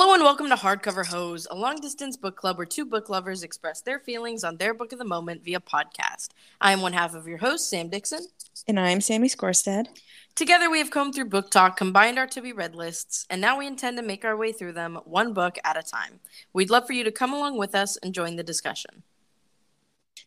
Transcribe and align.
Hello 0.00 0.14
and 0.14 0.22
welcome 0.22 0.48
to 0.48 0.54
Hardcover 0.54 1.04
Hose, 1.04 1.48
a 1.50 1.56
long 1.56 1.80
distance 1.80 2.16
book 2.16 2.36
club 2.36 2.56
where 2.56 2.64
two 2.64 2.84
book 2.84 3.08
lovers 3.08 3.42
express 3.42 3.80
their 3.80 3.98
feelings 3.98 4.44
on 4.44 4.56
their 4.56 4.72
book 4.72 4.92
of 4.92 5.00
the 5.00 5.04
moment 5.04 5.42
via 5.42 5.58
podcast. 5.58 6.28
I 6.60 6.70
am 6.70 6.82
one 6.82 6.92
half 6.92 7.16
of 7.16 7.26
your 7.26 7.38
host, 7.38 7.68
Sam 7.68 7.88
Dixon. 7.88 8.20
And 8.68 8.78
I'm 8.78 9.00
Sammy 9.00 9.28
Skorstad. 9.28 9.88
Together, 10.36 10.70
we 10.70 10.78
have 10.78 10.92
combed 10.92 11.16
through 11.16 11.30
BookTok, 11.30 11.76
combined 11.76 12.16
our 12.16 12.28
to 12.28 12.40
be 12.40 12.52
read 12.52 12.76
lists, 12.76 13.26
and 13.28 13.40
now 13.40 13.58
we 13.58 13.66
intend 13.66 13.96
to 13.96 14.04
make 14.04 14.24
our 14.24 14.36
way 14.36 14.52
through 14.52 14.74
them 14.74 15.00
one 15.04 15.32
book 15.32 15.58
at 15.64 15.76
a 15.76 15.82
time. 15.82 16.20
We'd 16.52 16.70
love 16.70 16.86
for 16.86 16.92
you 16.92 17.02
to 17.02 17.10
come 17.10 17.32
along 17.32 17.58
with 17.58 17.74
us 17.74 17.96
and 17.96 18.14
join 18.14 18.36
the 18.36 18.44
discussion. 18.44 19.02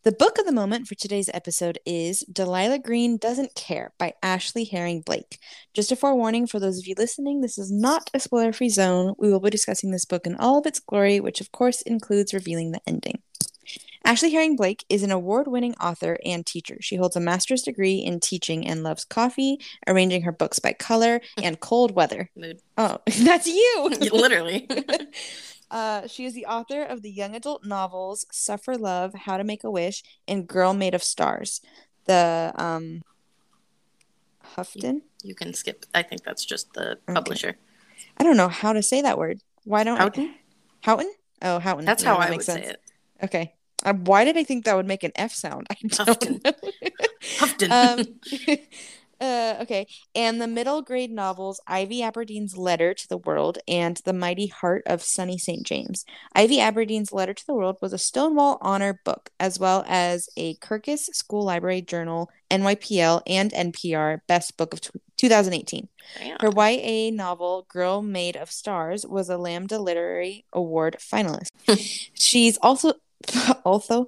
The 0.04 0.12
book 0.12 0.40
of 0.40 0.48
the 0.48 0.52
moment 0.52 0.88
for 0.88 0.96
today's 0.96 1.30
episode 1.32 1.78
is 1.86 2.22
Delilah 2.22 2.80
Green 2.80 3.18
Doesn't 3.18 3.54
Care 3.54 3.94
by 4.00 4.16
Ashley 4.24 4.64
Herring 4.64 5.02
Blake. 5.02 5.38
Just 5.76 5.92
a 5.92 5.96
forewarning 5.96 6.48
for 6.48 6.60
those 6.60 6.80
of 6.80 6.88
you 6.88 6.96
listening, 6.98 7.42
this 7.42 7.60
is 7.60 7.72
not 7.72 8.10
a 8.12 8.20
spoiler 8.20 8.52
free 8.52 8.70
zone. 8.70 9.14
We 9.20 9.32
will 9.32 9.40
be 9.40 9.52
discussing 9.52 9.92
this 9.92 10.06
book 10.06 10.26
in 10.26 10.36
all 10.38 10.58
of 10.58 10.66
its 10.66 10.80
glory, 10.80 11.20
which 11.20 11.40
of 11.40 11.52
course 11.52 11.84
includes 11.84 12.34
revealing 12.34 12.72
the 12.72 12.82
ending. 12.88 13.22
Ashley 14.04 14.32
Herring 14.32 14.56
Blake 14.56 14.84
is 14.90 15.04
an 15.04 15.12
award 15.12 15.48
winning 15.48 15.76
author 15.76 16.18
and 16.26 16.44
teacher. 16.44 16.78
She 16.82 16.96
holds 16.96 17.16
a 17.16 17.20
master's 17.20 17.62
degree 17.62 17.98
in 17.98 18.20
teaching 18.20 18.68
and 18.68 18.82
loves 18.82 19.06
coffee, 19.06 19.60
arranging 19.88 20.24
her 20.24 20.32
books 20.32 20.58
by 20.58 20.74
color, 20.74 21.22
and 21.38 21.60
cold 21.60 21.94
weather. 21.94 22.32
Mood. 22.36 22.60
Oh, 22.76 22.98
that's 23.20 23.46
you! 23.46 23.90
Literally. 24.12 24.68
Uh, 25.72 26.06
she 26.06 26.26
is 26.26 26.34
the 26.34 26.46
author 26.46 26.84
of 26.84 27.02
the 27.02 27.10
young 27.10 27.34
adult 27.34 27.66
novels 27.66 28.26
Suffer 28.32 28.78
Love, 28.78 29.14
How 29.26 29.38
to 29.38 29.44
Make 29.44 29.64
a 29.64 29.72
Wish, 29.72 30.04
and 30.28 30.46
Girl 30.48 30.74
Made 30.74 30.94
of 30.94 31.02
Stars. 31.02 31.62
The 32.06 32.52
um, 32.58 33.02
Houghton? 34.56 35.04
you 35.24 35.34
can 35.36 35.54
skip. 35.54 35.86
I 35.94 36.04
think 36.04 36.24
that's 36.24 36.44
just 36.46 36.74
the 36.74 36.98
Okay. 37.08 37.14
publisher. 37.14 37.56
I 38.18 38.24
don't 38.24 38.38
know 38.38 38.50
how 38.50 38.74
to 38.74 38.84
say 38.84 39.02
that 39.02 39.18
word. 39.18 39.40
Why 39.64 39.84
don't 39.84 39.98
Houghton? 39.98 40.36
Houghton? 40.82 41.12
Oh, 41.42 41.60
Houghton. 41.60 41.86
That's 41.86 42.04
how 42.04 42.18
that 42.18 42.24
I 42.28 42.30
would 42.30 42.38
makes 42.38 42.46
say 42.46 42.54
sense. 42.62 42.68
it. 42.68 42.82
Okay. 43.24 43.54
Uh, 43.84 43.94
why 43.94 44.26
did 44.26 44.38
I 44.38 44.44
think 44.44 44.66
that 44.66 44.76
would 44.76 44.86
make 44.88 45.04
an 45.04 45.12
F 45.16 45.32
sound? 45.34 45.68
I 45.72 45.76
don't 45.88 46.08
Houghton. 46.08 46.42
know. 46.44 46.52
Houghton. 47.40 47.72
um, 47.72 48.06
uh, 49.22 49.58
okay. 49.62 49.86
And 50.16 50.42
the 50.42 50.48
middle 50.48 50.82
grade 50.82 51.12
novels 51.12 51.62
Ivy 51.68 52.02
Aberdeen's 52.02 52.58
Letter 52.58 52.94
to 52.94 53.08
the 53.08 53.18
World 53.18 53.60
and 53.68 53.98
The 54.04 54.14
Mighty 54.14 54.48
Heart 54.48 54.84
of 54.88 55.04
Sunny 55.04 55.38
St. 55.38 55.66
James. 55.66 56.04
Ivy 56.34 56.60
Aberdeen's 56.60 57.14
Letter 57.14 57.34
to 57.34 57.46
the 57.46 57.54
World 57.54 57.78
was 57.82 57.94
a 57.94 57.98
Stonewall 57.98 58.58
Honor 58.62 59.00
book, 59.06 59.30
as 59.40 59.60
well 59.60 59.86
as 59.88 60.28
a 60.36 60.56
Kirkus 60.56 61.14
School 61.14 61.44
Library 61.44 61.82
Journal, 61.82 62.30
NYPL, 62.50 63.22
and 63.28 63.52
NPR 63.52 64.22
Best 64.28 64.58
Book 64.58 64.74
of 64.74 64.82
tw 64.82 64.92
2018. 65.18 65.88
Damn. 66.18 66.38
Her 66.40 66.50
YA 66.56 67.12
novel, 67.12 67.68
Girl 67.70 68.02
Made 68.02 68.36
of 68.36 68.50
Stars, 68.50 69.06
was 69.06 69.30
a 69.30 69.38
Lambda 69.38 69.78
Literary 69.78 70.46
Award 70.52 70.98
finalist. 71.00 71.50
She's 72.14 72.58
also, 72.58 72.94
also, 73.64 74.08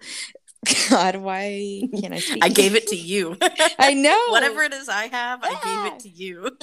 God, 0.89 1.17
why 1.17 1.83
can't 2.00 2.14
I 2.14 2.19
speak? 2.19 2.44
I 2.44 2.50
gave 2.50 2.75
it 2.75 2.88
to 2.88 2.95
you. 3.11 3.38
I 3.80 3.94
know. 3.94 4.19
Whatever 4.30 4.64
it 4.64 4.73
is 4.73 4.89
I 4.89 5.08
have, 5.08 5.42
I 5.44 5.50
gave 5.64 5.94
it 5.94 6.00
to 6.02 6.09
you. 6.09 6.58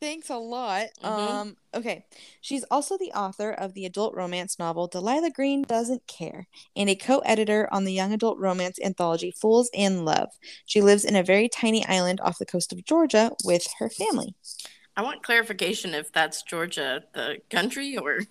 Thanks 0.00 0.28
a 0.28 0.36
lot. 0.36 0.88
Mhm. 1.02 1.08
Um, 1.08 1.56
okay. 1.72 2.04
She's 2.42 2.64
also 2.70 2.98
the 2.98 3.12
author 3.12 3.50
of 3.50 3.72
the 3.72 3.86
adult 3.86 4.14
romance 4.14 4.58
novel 4.58 4.86
Delilah 4.86 5.30
Green 5.30 5.62
Doesn't 5.62 6.06
Care 6.06 6.46
and 6.76 6.90
a 6.90 6.94
co-editor 6.94 7.68
on 7.72 7.84
the 7.84 7.92
young 7.92 8.12
adult 8.12 8.38
romance 8.38 8.78
anthology 8.84 9.30
Fools 9.40 9.70
in 9.72 10.04
Love. 10.04 10.28
She 10.66 10.82
lives 10.82 11.06
in 11.06 11.16
a 11.16 11.22
very 11.22 11.48
tiny 11.48 11.86
island 11.86 12.20
off 12.22 12.38
the 12.38 12.44
coast 12.44 12.70
of 12.72 12.84
Georgia 12.84 13.30
with 13.44 13.66
her 13.78 13.88
family. 13.88 14.34
I 14.96 15.02
want 15.02 15.22
clarification 15.22 15.94
if 15.94 16.12
that's 16.12 16.42
Georgia, 16.42 17.02
the 17.14 17.38
country, 17.50 17.96
or 17.96 18.20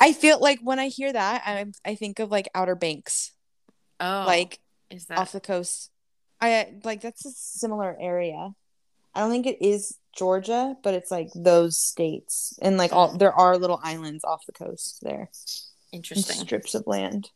I 0.00 0.12
feel 0.12 0.38
like 0.38 0.60
when 0.62 0.78
I 0.78 0.88
hear 0.88 1.12
that, 1.12 1.42
I 1.46 1.66
I 1.84 1.94
think 1.94 2.18
of 2.18 2.30
like 2.30 2.48
Outer 2.54 2.74
Banks, 2.74 3.32
oh, 4.00 4.24
like 4.26 4.60
is 4.90 5.06
that 5.06 5.18
off 5.18 5.32
the 5.32 5.40
coast. 5.40 5.90
I 6.40 6.74
like 6.84 7.00
that's 7.00 7.24
a 7.24 7.30
similar 7.30 7.96
area. 7.98 8.54
I 9.14 9.20
don't 9.20 9.30
think 9.30 9.46
it 9.46 9.62
is 9.62 9.96
Georgia, 10.14 10.76
but 10.82 10.94
it's 10.94 11.10
like 11.10 11.30
those 11.34 11.78
states, 11.78 12.58
and 12.60 12.76
like 12.76 12.92
all 12.92 13.16
there 13.16 13.32
are 13.32 13.56
little 13.56 13.80
islands 13.82 14.24
off 14.24 14.44
the 14.46 14.52
coast 14.52 14.98
there, 15.02 15.30
interesting? 15.92 16.36
strips 16.36 16.74
of 16.74 16.86
land. 16.86 17.30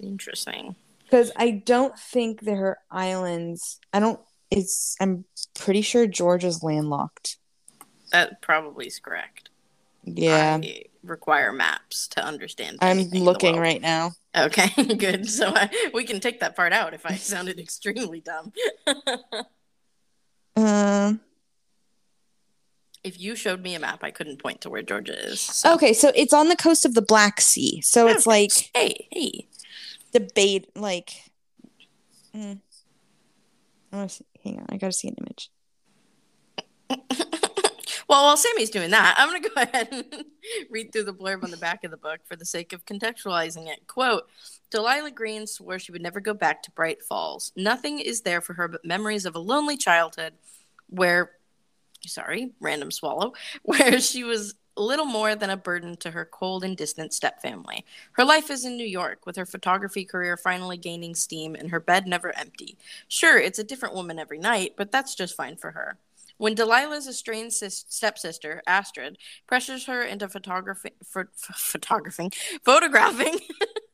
Interesting. 0.00 0.76
Because 1.04 1.32
I 1.36 1.50
don't 1.50 1.98
think 1.98 2.40
there 2.40 2.66
are 2.66 2.78
islands. 2.90 3.80
I 3.92 4.00
don't. 4.00 4.20
It's. 4.50 4.96
I'm 5.00 5.24
pretty 5.54 5.82
sure 5.82 6.06
Georgia's 6.06 6.62
landlocked. 6.62 7.36
That 8.12 8.40
probably 8.40 8.86
is 8.86 8.98
correct. 8.98 9.50
Yeah, 10.04 10.60
I 10.62 10.84
require 11.02 11.52
maps 11.52 12.08
to 12.08 12.24
understand. 12.24 12.78
I'm 12.80 12.98
anything 12.98 13.18
in 13.18 13.24
the 13.24 13.30
looking 13.30 13.56
right 13.58 13.80
now. 13.80 14.12
Okay, 14.36 14.68
good. 14.96 15.28
So 15.28 15.48
I, 15.54 15.70
we 15.92 16.04
can 16.04 16.20
take 16.20 16.40
that 16.40 16.56
part 16.56 16.72
out 16.72 16.94
if 16.94 17.04
I 17.04 17.16
sounded 17.16 17.58
extremely 17.60 18.20
dumb. 18.20 18.52
Um. 20.56 21.20
if 23.04 23.20
you 23.20 23.36
showed 23.36 23.62
me 23.62 23.76
a 23.76 23.78
map, 23.78 24.02
I 24.02 24.10
couldn't 24.10 24.42
point 24.42 24.62
to 24.62 24.70
where 24.70 24.82
Georgia 24.82 25.16
is. 25.16 25.40
So. 25.40 25.74
Okay, 25.74 25.92
so 25.92 26.10
it's 26.16 26.32
on 26.32 26.48
the 26.48 26.56
coast 26.56 26.84
of 26.84 26.94
the 26.94 27.02
Black 27.02 27.40
Sea. 27.40 27.80
So 27.80 28.08
it's 28.08 28.26
like 28.26 28.50
Hey, 28.74 29.06
hey. 29.12 29.46
debate 30.12 30.68
like 30.74 31.12
mm. 32.34 32.58
I 33.92 34.06
see, 34.08 34.24
hang 34.44 34.58
on 34.58 34.66
i 34.70 34.76
gotta 34.76 34.92
see 34.92 35.08
an 35.08 35.16
image 35.18 35.50
Well, 38.08 38.24
while 38.24 38.38
Sammy's 38.38 38.70
doing 38.70 38.90
that, 38.92 39.16
I'm 39.18 39.42
to 39.42 39.48
go 39.48 39.54
ahead 39.60 39.88
and 39.92 40.24
read 40.70 40.92
through 40.92 41.04
the 41.04 41.12
blurb 41.12 41.44
on 41.44 41.50
the 41.50 41.58
back 41.58 41.84
of 41.84 41.90
the 41.90 41.98
book 41.98 42.20
for 42.24 42.36
the 42.36 42.46
sake 42.46 42.72
of 42.72 42.86
contextualizing 42.86 43.68
it. 43.68 43.86
Quote 43.86 44.28
Delilah 44.70 45.10
Green 45.10 45.46
swore 45.46 45.78
she 45.78 45.92
would 45.92 46.02
never 46.02 46.20
go 46.20 46.32
back 46.32 46.62
to 46.62 46.70
Bright 46.70 47.02
Falls. 47.02 47.52
Nothing 47.54 47.98
is 47.98 48.22
there 48.22 48.40
for 48.40 48.54
her 48.54 48.68
but 48.68 48.84
memories 48.84 49.26
of 49.26 49.34
a 49.34 49.38
lonely 49.38 49.76
childhood 49.76 50.32
where, 50.88 51.32
sorry, 52.06 52.52
random 52.60 52.90
swallow, 52.90 53.34
where 53.62 54.00
she 54.00 54.24
was 54.24 54.54
little 54.82 55.04
more 55.04 55.34
than 55.34 55.50
a 55.50 55.56
burden 55.56 55.96
to 55.98 56.10
her 56.10 56.24
cold 56.24 56.64
and 56.64 56.76
distant 56.76 57.12
stepfamily. 57.12 57.84
Her 58.12 58.24
life 58.24 58.50
is 58.50 58.64
in 58.64 58.76
New 58.76 58.86
York, 58.86 59.26
with 59.26 59.36
her 59.36 59.46
photography 59.46 60.04
career 60.04 60.36
finally 60.36 60.76
gaining 60.76 61.14
steam 61.14 61.54
and 61.54 61.70
her 61.70 61.80
bed 61.80 62.06
never 62.06 62.36
empty. 62.36 62.76
Sure, 63.08 63.38
it's 63.38 63.58
a 63.58 63.64
different 63.64 63.94
woman 63.94 64.18
every 64.18 64.38
night, 64.38 64.74
but 64.76 64.90
that's 64.92 65.14
just 65.14 65.36
fine 65.36 65.56
for 65.56 65.72
her. 65.72 65.98
When 66.38 66.54
Delilah's 66.54 67.08
estranged 67.08 67.56
sis- 67.56 67.84
stepsister, 67.88 68.62
Astrid, 68.66 69.18
pressures 69.46 69.86
her 69.86 70.02
into 70.02 70.28
photography, 70.28 70.90
ph- 71.12 71.26
photographing, 71.34 72.32
photographing 72.64 73.38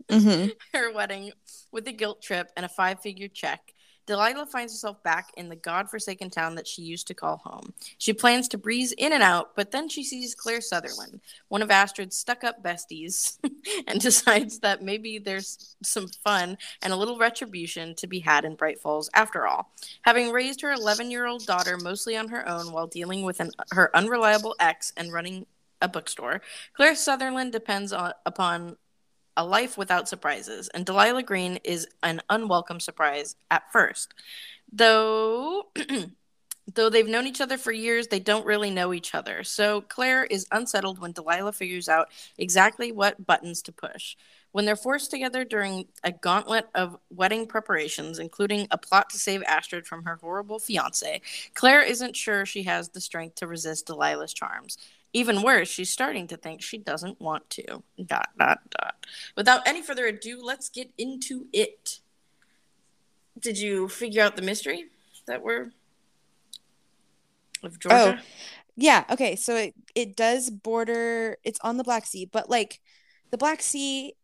mm-hmm. 0.09 0.49
her 0.79 0.93
wedding 0.93 1.33
with 1.73 1.89
a 1.89 1.93
guilt 1.93 2.23
trip 2.23 2.51
and 2.57 2.67
a 2.67 2.69
five 2.69 3.01
figure 3.01 3.29
check, 3.29 3.74
Delilah 4.07 4.47
finds 4.47 4.73
herself 4.73 5.03
back 5.03 5.31
in 5.37 5.49
the 5.49 5.57
god-forsaken 5.57 6.31
town 6.31 6.55
that 6.57 6.67
she 6.67 6.83
used 6.83 7.07
to 7.07 7.15
call 7.15 7.39
home. 7.39 7.73
She 7.99 8.13
plans 8.13 8.49
to 8.49 8.59
breeze 8.59 8.93
in 8.93 9.13
and 9.13 9.23
out, 9.23 9.57
but 9.57 9.71
then 9.71 9.89
she 9.89 10.05
sees 10.05 10.35
Claire 10.35 10.61
Sutherland, 10.61 11.21
one 11.49 11.63
of 11.63 11.71
Astrid's 11.71 12.17
stuck-up 12.17 12.63
besties, 12.63 13.39
and 13.87 14.01
decides 14.01 14.59
that 14.61 14.83
maybe 14.83 15.19
there's 15.19 15.77
some 15.83 16.09
fun 16.23 16.59
and 16.83 16.93
a 16.93 16.97
little 16.97 17.19
retribution 17.19 17.95
to 17.97 18.07
be 18.07 18.21
had 18.21 18.45
in 18.45 18.57
Bright 18.57 18.81
Falls 18.81 19.09
after 19.15 19.47
all. 19.47 19.73
Having 20.03 20.33
raised 20.33 20.61
her 20.61 20.75
11-year-old 20.75 21.47
daughter 21.47 21.79
mostly 21.79 22.17
on 22.17 22.29
her 22.29 22.49
own 22.49 22.73
while 22.73 22.87
dealing 22.87 23.25
with 23.25 23.41
an, 23.41 23.51
her 23.73 23.95
unreliable 23.97 24.55
ex 24.61 24.93
and 24.97 25.13
running 25.13 25.47
a 25.81 25.89
bookstore, 25.89 26.41
Claire 26.75 26.95
Sutherland 26.95 27.53
depends 27.53 27.93
on, 27.93 28.13
upon 28.27 28.77
a 29.37 29.45
life 29.45 29.77
without 29.77 30.09
surprises, 30.09 30.69
and 30.75 30.87
Delilah 30.87 31.23
Green 31.23 31.59
is 31.65 31.87
an 32.03 32.21
unwelcome 32.31 32.81
surprise 32.81 33.37
at 33.51 33.71
first. 33.73 34.15
Though 34.73 35.69
though 36.73 36.89
they've 36.89 37.09
known 37.09 37.27
each 37.27 37.41
other 37.41 37.59
for 37.59 37.73
years, 37.73 38.07
they 38.07 38.21
don't 38.21 38.47
really 38.47 38.71
know 38.71 38.95
each 38.95 39.15
other. 39.15 39.45
So 39.45 39.83
Claire 39.83 40.25
is 40.25 40.47
unsettled 40.51 40.99
when 40.99 41.13
Delilah 41.13 41.53
figures 41.53 41.89
out 41.89 42.09
exactly 42.39 42.91
what 42.91 43.27
buttons 43.27 43.61
to 43.63 43.73
push. 43.73 44.17
When 44.53 44.65
they're 44.65 44.77
forced 44.77 45.11
together 45.11 45.45
during 45.45 45.87
a 46.05 46.13
gauntlet 46.13 46.69
of 46.75 46.97
wedding 47.11 47.47
preparations, 47.47 48.19
including 48.19 48.69
a 48.71 48.79
plot 48.79 49.11
to 49.11 49.19
save 49.19 49.43
Astrid 49.43 49.87
from 49.87 50.05
her 50.05 50.17
horrible 50.17 50.59
fiance, 50.59 51.21
Claire 51.55 51.83
isn't 51.83 52.17
sure 52.17 52.47
she 52.47 52.63
has 52.63 52.89
the 52.89 53.01
strength 53.01 53.35
to 53.37 53.47
resist 53.47 53.87
Delilah's 53.87 54.33
charms. 54.33 54.79
Even 55.15 55.41
worse, 55.43 55.69
she's 55.69 55.91
starting 55.91 56.27
to 56.27 56.37
think 56.37 56.61
she 56.61 56.77
doesn't 56.77 57.21
want 57.21 57.49
to. 57.51 57.83
Dot, 58.05 58.29
dot, 58.39 58.59
dot. 58.69 59.07
Without 59.37 59.67
any 59.67 59.81
further 59.81 60.07
ado, 60.07 60.43
let's 60.43 60.69
get 60.69 60.91
into 60.99 61.47
it. 61.53 62.01
Did 63.41 63.59
you 63.59 63.89
figure 63.89 64.23
out 64.23 64.37
the 64.37 64.43
mystery 64.43 64.85
that 65.27 65.43
we're 65.43 65.71
of 67.63 67.79
Georgia? 67.79 68.19
Oh, 68.21 68.23
yeah 68.77 69.05
okay 69.11 69.37
so 69.37 69.55
it, 69.55 69.75
it 69.95 70.17
does 70.17 70.51
border 70.51 71.37
it's 71.45 71.61
on 71.63 71.77
the 71.77 71.85
black 71.85 72.07
sea 72.07 72.29
but 72.31 72.51
like 72.51 72.81
the 73.31 73.39
black 73.39 73.63
sea 73.63 74.15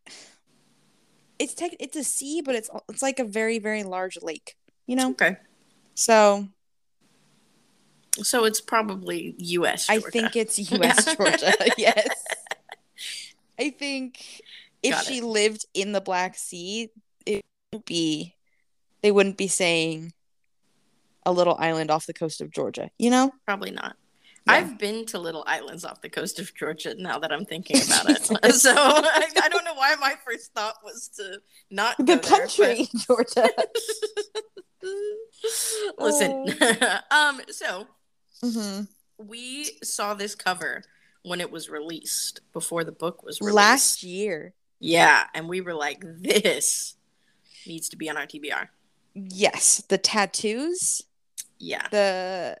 it's 1.39 1.53
tech 1.53 1.71
it's 1.79 1.95
a 1.95 2.03
sea 2.03 2.41
but 2.41 2.55
it's 2.55 2.69
it's 2.89 3.01
like 3.01 3.19
a 3.19 3.23
very 3.23 3.59
very 3.59 3.83
large 3.83 4.17
lake 4.21 4.55
you 4.87 4.95
know 4.95 5.11
Okay. 5.11 5.37
so 5.93 6.47
So 8.17 8.45
it's 8.45 8.59
probably 8.61 9.35
U.S. 9.37 9.89
I 9.89 9.99
think 9.99 10.35
it's 10.35 10.59
U.S. 10.71 11.15
Georgia. 11.15 11.53
yes. 11.77 12.07
I 13.59 13.69
think 13.69 14.41
if 14.83 14.91
Got 14.93 15.05
she 15.05 15.19
it. 15.19 15.23
lived 15.23 15.65
in 15.73 15.91
the 15.91 16.01
Black 16.01 16.35
Sea, 16.37 16.89
it 17.25 17.41
would 17.71 17.85
be 17.85 18.35
they 19.01 19.11
wouldn't 19.11 19.37
be 19.37 19.47
saying 19.47 20.13
a 21.25 21.31
little 21.31 21.55
island 21.59 21.89
off 21.91 22.05
the 22.05 22.13
coast 22.13 22.41
of 22.41 22.51
Georgia. 22.51 22.89
You 22.99 23.11
know? 23.11 23.31
Probably 23.45 23.71
not. 23.71 23.95
Yeah. 24.47 24.53
I've 24.53 24.79
been 24.79 25.05
to 25.07 25.19
little 25.19 25.43
islands 25.45 25.85
off 25.85 26.01
the 26.01 26.09
coast 26.09 26.39
of 26.39 26.53
Georgia 26.55 26.95
now 26.97 27.19
that 27.19 27.31
I'm 27.31 27.45
thinking 27.45 27.77
about 27.85 28.09
it. 28.09 28.23
so 28.55 28.73
I, 28.75 29.27
I 29.43 29.49
don't 29.49 29.63
know 29.63 29.75
why 29.75 29.93
my 30.01 30.15
first 30.25 30.51
thought 30.53 30.75
was 30.83 31.09
to 31.17 31.39
not 31.69 31.95
go 31.99 32.05
The 32.05 32.15
there, 32.15 32.39
country, 32.39 32.89
Georgia. 33.07 33.49
but- 33.55 33.75
Listen, 35.99 36.47
um, 37.11 37.39
so 37.49 37.85
Mhm. 38.43 38.87
we 39.17 39.77
saw 39.83 40.13
this 40.13 40.33
cover 40.35 40.83
when 41.23 41.39
it 41.41 41.51
was 41.51 41.69
released 41.69 42.41
before 42.53 42.83
the 42.83 42.91
book 42.91 43.21
was 43.23 43.39
released. 43.39 43.55
Last 43.55 44.03
year. 44.03 44.53
yeah, 44.79 45.27
and 45.35 45.47
we 45.47 45.61
were 45.61 45.75
like, 45.75 46.01
this 46.03 46.95
needs 47.67 47.87
to 47.89 47.95
be 47.97 48.09
on 48.09 48.17
our 48.17 48.25
TBR. 48.25 48.69
Yes, 49.13 49.83
the 49.87 49.97
tattoos, 49.99 51.03
Yeah, 51.59 51.87
the 51.91 52.57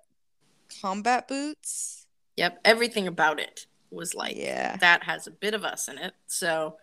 combat 0.81 1.27
boots. 1.27 2.05
yep, 2.37 2.59
everything 2.63 3.07
about 3.07 3.39
it 3.39 3.65
was 3.89 4.13
like 4.13 4.35
yeah. 4.37 4.77
that 4.77 5.03
has 5.03 5.25
a 5.27 5.31
bit 5.31 5.53
of 5.53 5.63
us 5.65 5.87
in 5.87 5.97
it. 5.97 6.13
So 6.27 6.77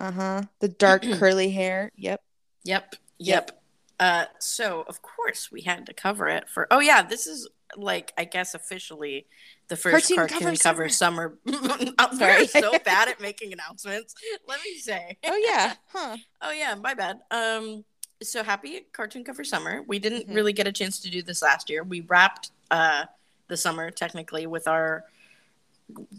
Uh-huh. 0.00 0.42
The 0.58 0.68
dark 0.68 1.02
curly 1.18 1.50
hair. 1.50 1.92
Yep. 1.96 2.20
Yep. 2.64 2.96
Yep. 3.18 3.62
Uh, 4.00 4.24
so 4.40 4.82
of 4.88 5.00
course 5.02 5.52
we 5.52 5.60
had 5.62 5.86
to 5.86 5.94
cover 5.94 6.28
it 6.28 6.48
for. 6.48 6.66
Oh 6.72 6.80
yeah, 6.80 7.02
this 7.02 7.26
is 7.28 7.48
like 7.76 8.12
I 8.18 8.24
guess 8.24 8.54
officially 8.54 9.26
the 9.68 9.76
first 9.76 10.06
Cartoon 10.14 10.16
cartoon, 10.16 10.38
cover 10.38 10.56
cover, 10.56 10.88
summer. 10.88 11.38
I'm 11.98 12.16
Sorry. 12.16 12.46
so 12.48 12.72
bad 12.84 13.08
at 13.08 13.20
making 13.20 13.52
announcements. 13.52 14.14
Let 14.46 14.60
me 14.64 14.76
say. 14.78 15.16
Oh 15.24 15.36
yeah. 15.48 15.74
Huh. 15.88 16.16
Oh 16.40 16.50
yeah, 16.52 16.74
my 16.74 16.94
bad. 16.94 17.20
Um, 17.30 17.84
so 18.22 18.42
happy 18.42 18.86
cartoon 18.92 19.24
cover 19.24 19.42
summer. 19.44 19.82
We 19.86 19.98
didn't 19.98 20.28
Mhm. 20.28 20.34
really 20.34 20.52
get 20.52 20.66
a 20.66 20.72
chance 20.72 20.98
to 21.00 21.10
do 21.10 21.22
this 21.22 21.42
last 21.42 21.68
year. 21.70 21.82
We 21.82 22.00
wrapped 22.02 22.50
uh 22.70 23.04
the 23.48 23.56
summer 23.56 23.90
technically 23.90 24.46
with 24.46 24.66
our 24.68 25.04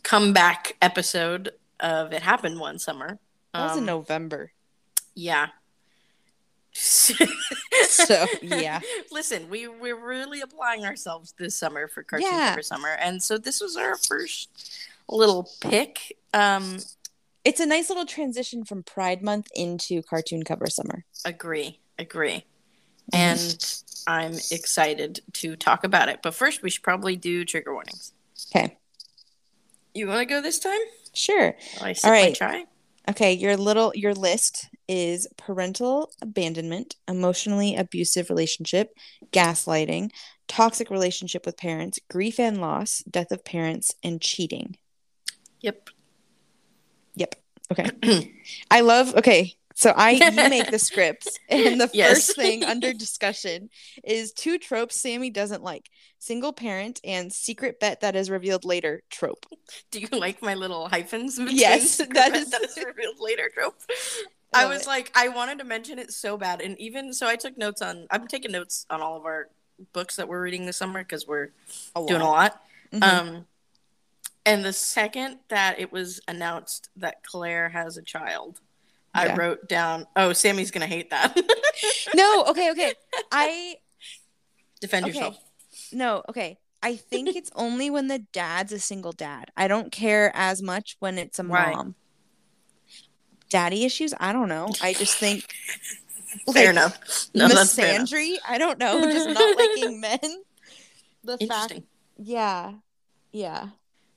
comeback 0.03 0.75
episode 0.81 1.51
of 1.79 2.13
It 2.13 2.21
Happened 2.21 2.59
One 2.59 2.79
Summer. 2.79 3.17
That 3.53 3.63
was 3.63 3.73
in 3.77 3.79
Um, 3.79 3.85
November. 3.85 4.51
Yeah. 5.15 5.47
So, 6.73 8.25
yeah. 8.41 8.79
Listen, 9.11 9.49
we 9.49 9.67
we're 9.67 9.95
really 9.95 10.41
applying 10.41 10.85
ourselves 10.85 11.33
this 11.37 11.55
summer 11.55 11.87
for 11.87 12.03
cartoon 12.03 12.29
Yeah. 12.31 12.49
cover 12.49 12.61
summer, 12.63 12.89
and 12.99 13.21
so 13.21 13.37
this 13.37 13.61
was 13.61 13.77
our 13.77 13.95
first 13.97 14.49
little 15.07 15.49
pick. 15.61 16.17
Um, 16.33 16.79
It's 17.45 17.59
a 17.59 17.65
nice 17.65 17.89
little 17.89 18.05
transition 18.05 18.63
from 18.65 18.83
Pride 18.83 19.21
Month 19.21 19.49
into 19.53 20.01
cartoon 20.03 20.43
cover 20.43 20.67
summer. 20.67 21.05
agree, 21.25 21.79
agree, 21.99 22.45
Mm-hmm. 23.11 23.15
and 23.15 23.81
I'm 24.07 24.33
excited 24.51 25.19
to 25.33 25.55
talk 25.55 25.83
about 25.83 26.09
it. 26.09 26.21
But 26.23 26.33
first, 26.35 26.61
we 26.63 26.69
should 26.69 26.83
probably 26.83 27.15
do 27.17 27.43
trigger 27.45 27.73
warnings. 27.73 28.13
Okay. 28.55 28.77
You 29.93 30.07
want 30.07 30.19
to 30.19 30.25
go 30.25 30.41
this 30.41 30.57
time? 30.59 30.79
Sure. 31.13 31.55
While 31.77 31.89
I 31.89 31.93
sip 31.93 32.05
All 32.05 32.11
right. 32.11 32.67
Okay, 33.09 33.33
your 33.33 33.57
little 33.57 33.91
your 33.93 34.13
list 34.13 34.69
is 34.87 35.27
parental 35.37 36.11
abandonment, 36.21 36.95
emotionally 37.07 37.75
abusive 37.75 38.29
relationship, 38.29 38.95
gaslighting, 39.31 40.11
toxic 40.47 40.89
relationship 40.89 41.45
with 41.45 41.57
parents, 41.57 41.99
grief 42.09 42.39
and 42.39 42.59
loss, 42.59 42.99
death 43.09 43.31
of 43.31 43.45
parents, 43.45 43.93
and 44.03 44.21
cheating. 44.21 44.77
Yep. 45.61 45.89
Yep. 47.15 47.35
Okay. 47.71 48.31
I 48.69 48.81
love 48.81 49.15
okay. 49.15 49.53
So 49.75 49.91
I 49.95 50.11
you 50.11 50.31
make 50.31 50.69
the 50.69 50.77
scripts 50.89 51.39
and 51.49 51.81
the 51.81 51.89
Yes. 51.93 52.27
first 52.27 52.35
thing 52.35 52.63
under 52.63 52.93
discussion 52.93 53.69
is 54.03 54.31
two 54.31 54.59
tropes 54.59 54.99
Sammy 55.01 55.29
doesn't 55.31 55.63
like. 55.63 55.89
Single 56.19 56.53
parent 56.53 56.99
and 57.03 57.33
secret 57.33 57.79
bet 57.79 58.01
that 58.01 58.15
is 58.15 58.29
revealed 58.29 58.65
later 58.65 59.01
trope. 59.09 59.45
Do 59.91 59.99
you 59.99 60.07
like 60.11 60.41
my 60.43 60.53
little 60.53 60.87
hyphens? 60.89 61.39
Yes, 61.39 61.97
that 61.97 62.35
is- 62.35 62.51
that 62.51 62.63
is 62.63 62.77
revealed 62.77 63.15
later 63.19 63.49
trope. 63.53 63.75
I 64.53 64.65
was 64.65 64.81
it. 64.81 64.87
like, 64.87 65.11
I 65.15 65.27
wanted 65.29 65.59
to 65.59 65.63
mention 65.65 65.99
it 65.99 66.11
so 66.11 66.37
bad, 66.37 66.61
and 66.61 66.79
even 66.79 67.13
so, 67.13 67.27
I 67.27 67.35
took 67.35 67.57
notes 67.57 67.81
on. 67.81 68.07
I'm 68.11 68.27
taking 68.27 68.51
notes 68.51 68.85
on 68.89 69.01
all 69.01 69.17
of 69.17 69.25
our 69.25 69.49
books 69.93 70.15
that 70.17 70.27
we're 70.27 70.41
reading 70.41 70.65
this 70.65 70.77
summer 70.77 70.99
because 70.99 71.27
we're 71.27 71.49
doing 72.07 72.21
a 72.21 72.29
lot. 72.29 72.61
Mhm. 72.91 73.03
Um, 73.03 73.47
and 74.45 74.63
the 74.63 74.73
second 74.73 75.39
that 75.49 75.79
it 75.79 75.91
was 75.91 76.19
announced 76.27 76.89
that 76.97 77.23
Claire 77.23 77.69
has 77.69 77.97
a 77.97 78.01
child, 78.03 78.59
Yeah. 79.15 79.21
I 79.21 79.35
wrote 79.35 79.67
down, 79.67 80.05
"Oh, 80.15 80.33
Sammy's 80.33 80.69
gonna 80.71 80.87
hate 80.87 81.09
that." 81.09 81.35
no, 82.13 82.45
okay, 82.45 82.71
okay. 82.71 82.93
I 83.31 83.77
Defend 84.81 85.05
Okay. 85.05 85.13
yourself. 85.17 85.37
No, 85.93 86.23
okay. 86.29 86.57
I 86.81 86.97
think 86.97 87.35
it's 87.37 87.49
only 87.55 87.89
when 87.89 88.09
the 88.09 88.19
dad's 88.19 88.73
a 88.73 88.79
single 88.79 89.13
dad. 89.13 89.49
I 89.55 89.69
don't 89.69 89.91
care 89.93 90.29
as 90.35 90.61
much 90.61 90.97
when 90.99 91.17
it's 91.17 91.39
a 91.39 91.43
Right. 91.45 91.73
mom. 91.75 91.95
Daddy 93.53 93.85
issues? 93.85 94.13
I 94.19 94.33
don't 94.33 94.49
know. 94.49 94.67
I 94.81 94.93
just 94.93 95.17
think 95.17 95.45
Fair 96.53 96.65
like, 96.65 96.69
enough. 96.71 96.99
No, 97.35 97.47
fair 97.47 97.51
enough. 97.51 97.67
misandry? 97.67 98.35
I 98.47 98.57
don't 98.57 98.79
know. 98.79 98.99
Just 99.03 99.29
not 99.29 99.57
liking 99.57 100.01
men. 100.01 100.19
The 101.23 101.37
fact, 101.37 101.43
Interesting. 101.71 101.83
yeah, 102.17 102.73
yeah. 103.31 103.67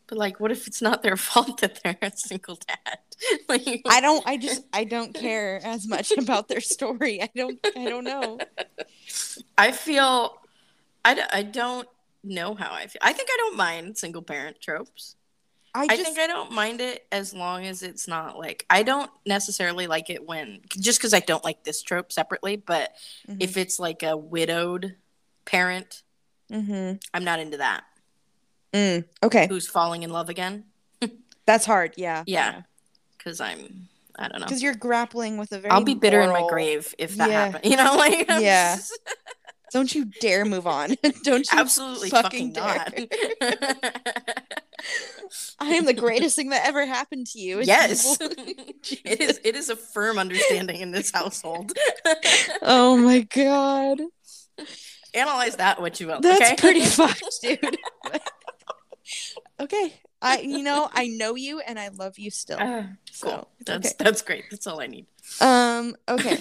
But 0.09 0.19
like, 0.19 0.41
what 0.41 0.50
if 0.50 0.67
it's 0.67 0.81
not 0.81 1.03
their 1.03 1.17
fault 1.29 1.61
that 1.61 1.81
they're 1.83 1.99
a 2.00 2.11
single 2.17 2.56
dad? 2.67 2.99
like, 3.49 3.83
I 3.87 4.00
don't. 4.00 4.27
I 4.27 4.38
just. 4.38 4.65
I 4.73 4.85
don't 4.85 5.12
care 5.15 5.61
as 5.62 5.87
much 5.87 6.11
about 6.12 6.49
their 6.49 6.61
story. 6.62 7.23
I 7.23 7.29
don't. 7.37 7.59
I 7.77 7.85
don't 7.85 8.05
know. 8.05 8.38
I 9.59 9.73
feel 9.73 10.38
I. 11.05 11.23
I 11.33 11.43
don't 11.43 11.87
know 12.25 12.55
how 12.55 12.73
I 12.73 12.87
feel. 12.87 13.00
I 13.03 13.12
think 13.12 13.29
I 13.31 13.37
don't 13.41 13.56
mind 13.59 13.99
single 13.99 14.23
parent 14.23 14.56
tropes. 14.61 15.15
I 15.76 15.87
I, 15.90 15.96
think 15.96 16.19
I 16.19 16.26
don't 16.26 16.52
mind 16.52 16.81
it 16.81 17.06
as 17.12 17.34
long 17.34 17.64
as 17.67 17.82
it's 17.82 18.08
not 18.08 18.38
like 18.38 18.64
I 18.70 18.82
don't 18.82 19.11
necessarily 19.26 19.87
like 19.87 20.11
it 20.11 20.26
when 20.26 20.61
just 20.78 20.99
because 20.99 21.12
I 21.14 21.20
don't 21.20 21.44
like 21.44 21.64
this 21.64 21.82
trope 21.82 22.11
separately, 22.12 22.56
but 22.56 22.94
Mhm. 23.28 23.37
if 23.40 23.56
it's 23.56 23.78
like 23.78 24.02
a 24.02 24.17
widowed 24.17 24.96
parent, 25.44 26.02
Mhm. 26.50 27.02
I'm 27.12 27.25
not 27.25 27.40
into 27.40 27.56
that. 27.59 27.85
Mm, 28.73 29.04
okay, 29.23 29.47
Who's 29.49 29.68
falling 29.68 30.02
in 30.02 30.11
love 30.11 30.28
again? 30.28 30.64
that's 31.47 31.64
hard. 31.66 31.95
Yeah. 31.97 32.25
Yeah. 32.26 32.62
Because 33.16 33.40
I'm 33.40 33.88
I 34.18 34.28
don't 34.28 34.40
know. 34.40 34.47
Because 34.47 34.62
you're 34.62 34.75
grappling 34.75 35.37
with 35.37 35.52
a 35.52 35.59
very. 35.61 35.71
I'll 35.73 35.85
be 35.85 35.95
bitter 35.95 36.21
in 36.23 36.30
my 36.30 36.47
grave 36.49 36.95
if 36.99 37.16
that 37.16 37.28
Yeah. 37.30 37.45
happens. 37.47 37.64
You 37.71 37.76
know, 37.76 37.97
like 37.97 38.26
Yeah. 38.28 38.78
Don't 39.76 39.95
you 39.95 40.06
dare 40.06 40.47
move 40.47 40.66
on. 40.66 40.97
Don't 41.23 41.52
you 41.52 41.59
absolutely 41.59 42.09
fucking 42.09 42.54
fucking, 42.54 42.88
dare. 42.95 43.09
not. 43.42 44.54
I 45.61 45.75
am 45.75 45.85
the 45.85 45.92
greatest 45.92 46.35
thing 46.35 46.49
that 46.49 46.66
ever 46.66 46.87
happened 46.87 47.26
to 47.33 47.38
you. 47.38 47.61
yes, 47.61 48.16
it 48.21 49.21
is. 49.21 49.38
It 49.45 49.54
is 49.54 49.68
a 49.68 49.76
firm 49.76 50.18
understanding 50.18 50.80
in 50.80 50.92
this 50.92 51.11
household. 51.11 51.73
Oh 52.62 52.97
my 52.97 53.21
god. 53.21 54.00
Analyze 55.12 55.56
that 55.56 55.78
what 55.78 56.00
you 56.00 56.06
will. 56.06 56.23
That's 56.23 56.52
okay? 56.52 56.56
pretty 56.56 56.80
fucked, 56.87 57.42
dude. 57.42 57.76
okay. 59.61 59.92
I 60.23 60.38
you 60.38 60.62
know, 60.62 60.88
I 60.90 61.09
know 61.09 61.35
you 61.35 61.61
and 61.61 61.78
I 61.78 61.88
love 61.88 62.18
you 62.18 62.30
still. 62.30 62.56
Ah, 62.59 62.87
cool. 63.21 63.30
So, 63.30 63.49
that's 63.66 63.88
okay. 63.88 63.97
that's 63.99 64.23
great. 64.23 64.45
That's 64.50 64.66
all 64.66 64.80
I 64.80 64.87
need. 64.87 65.04
Um, 65.42 65.97
okay. 66.09 66.38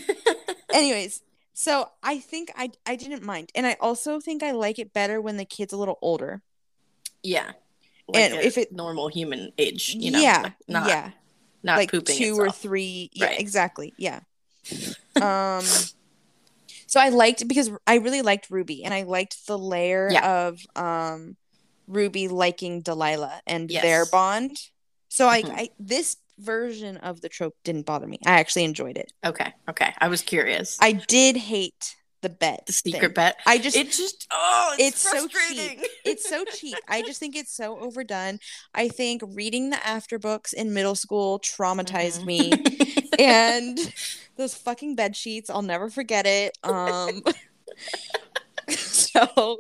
Anyways, 0.74 1.22
so 1.58 1.90
I 2.04 2.20
think 2.20 2.52
I 2.56 2.70
I 2.86 2.96
didn't 2.98 3.24
mind. 3.24 3.50
And 3.56 3.66
I 3.66 3.78
also 3.80 4.20
think 4.20 4.44
I 4.44 4.52
like 4.52 4.78
it 4.78 4.92
better 4.94 5.20
when 5.22 5.38
the 5.38 5.46
kid's 5.46 5.74
a 5.74 5.78
little 5.78 5.98
older. 6.02 6.42
yeah. 7.24 7.54
And 8.14 8.36
a 8.36 8.46
if 8.46 8.58
it- 8.60 8.72
normal 8.72 9.08
human 9.08 9.52
age, 9.58 9.96
you 9.98 10.12
know, 10.12 10.20
yeah. 10.20 10.42
like 10.44 10.54
not 10.68 10.88
yeah. 10.88 11.12
not 11.64 11.78
like 11.78 11.90
pooping 11.90 12.18
two 12.18 12.36
or 12.38 12.52
three. 12.52 13.10
Yeah, 13.14 13.26
Right. 13.28 13.40
exactly. 13.40 13.94
Yeah. 13.98 14.20
um 15.22 15.64
so 16.88 17.00
I 17.00 17.10
liked 17.10 17.48
because 17.48 17.72
I 17.88 17.96
really 17.96 18.22
liked 18.22 18.50
Ruby 18.52 18.84
and 18.84 18.94
I 18.94 19.04
liked 19.04 19.48
the 19.48 19.58
layer 19.58 20.10
Yeah. 20.12 20.48
of 20.48 20.60
um 20.76 21.36
Ruby 21.88 22.28
liking 22.28 22.82
Delilah 22.82 23.42
and 23.48 23.70
their 23.70 24.06
bond. 24.06 24.58
So 25.10 25.28
I, 25.28 25.42
Mhm. 25.44 25.52
I 25.56 25.70
this 25.80 26.18
version 26.40 26.98
of 26.98 27.22
the 27.22 27.30
trope 27.30 27.56
didn't 27.64 27.86
bother 27.86 28.08
me. 28.08 28.20
I 28.26 28.40
actually 28.40 28.64
enjoyed 28.66 28.98
it. 28.98 29.12
Okay, 29.26 29.54
okay. 29.70 29.94
I 30.00 30.08
was 30.08 30.22
curious. 30.22 30.78
I 30.82 30.94
did 30.94 31.38
hate 31.38 31.96
the 32.22 32.30
bet. 32.30 32.66
the 32.66 32.74
secret 32.74 33.00
thing. 33.02 33.14
bet. 33.14 33.36
I 33.46 33.58
just 33.60 33.76
It 33.78 33.92
just 33.92 34.28
oh, 34.32 34.76
it's, 34.80 35.04
it's 35.06 35.12
so 35.12 35.28
cheap. 35.28 35.32
frustrating. 35.32 35.84
it's 36.06 36.28
so 36.28 36.44
cheap. 36.46 36.76
I 36.88 37.02
just 37.04 37.20
think 37.20 37.36
it's 37.36 37.56
so 37.56 37.78
overdone. 37.80 38.40
I 38.74 38.88
think 38.90 39.22
reading 39.26 39.70
the 39.70 39.86
after 39.86 40.18
books 40.18 40.52
in 40.52 40.74
middle 40.74 40.96
school 40.96 41.40
traumatized 41.40 42.22
Mhm. 42.22 42.26
me. 42.26 43.12
and 43.20 43.94
those 44.38 44.54
fucking 44.56 44.94
bed 44.96 45.16
sheets 45.16 45.50
i'll 45.50 45.62
never 45.62 45.90
forget 45.90 46.26
it 46.26 46.58
um 46.66 47.22
so 48.70 49.58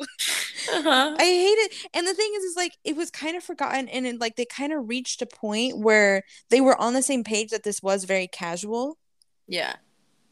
Uh-huh. 0.71 1.15
I 1.19 1.23
hate 1.23 1.57
it. 1.59 1.73
And 1.93 2.07
the 2.07 2.13
thing 2.13 2.31
is, 2.37 2.43
is 2.43 2.55
like 2.55 2.73
it 2.83 2.95
was 2.95 3.11
kind 3.11 3.35
of 3.37 3.43
forgotten, 3.43 3.87
and 3.89 4.05
it, 4.07 4.19
like 4.19 4.35
they 4.35 4.45
kind 4.45 4.73
of 4.73 4.87
reached 4.89 5.21
a 5.21 5.25
point 5.25 5.77
where 5.79 6.23
they 6.49 6.61
were 6.61 6.79
on 6.79 6.93
the 6.93 7.01
same 7.01 7.23
page 7.23 7.49
that 7.49 7.63
this 7.63 7.81
was 7.83 8.03
very 8.05 8.27
casual. 8.27 8.97
Yeah. 9.47 9.75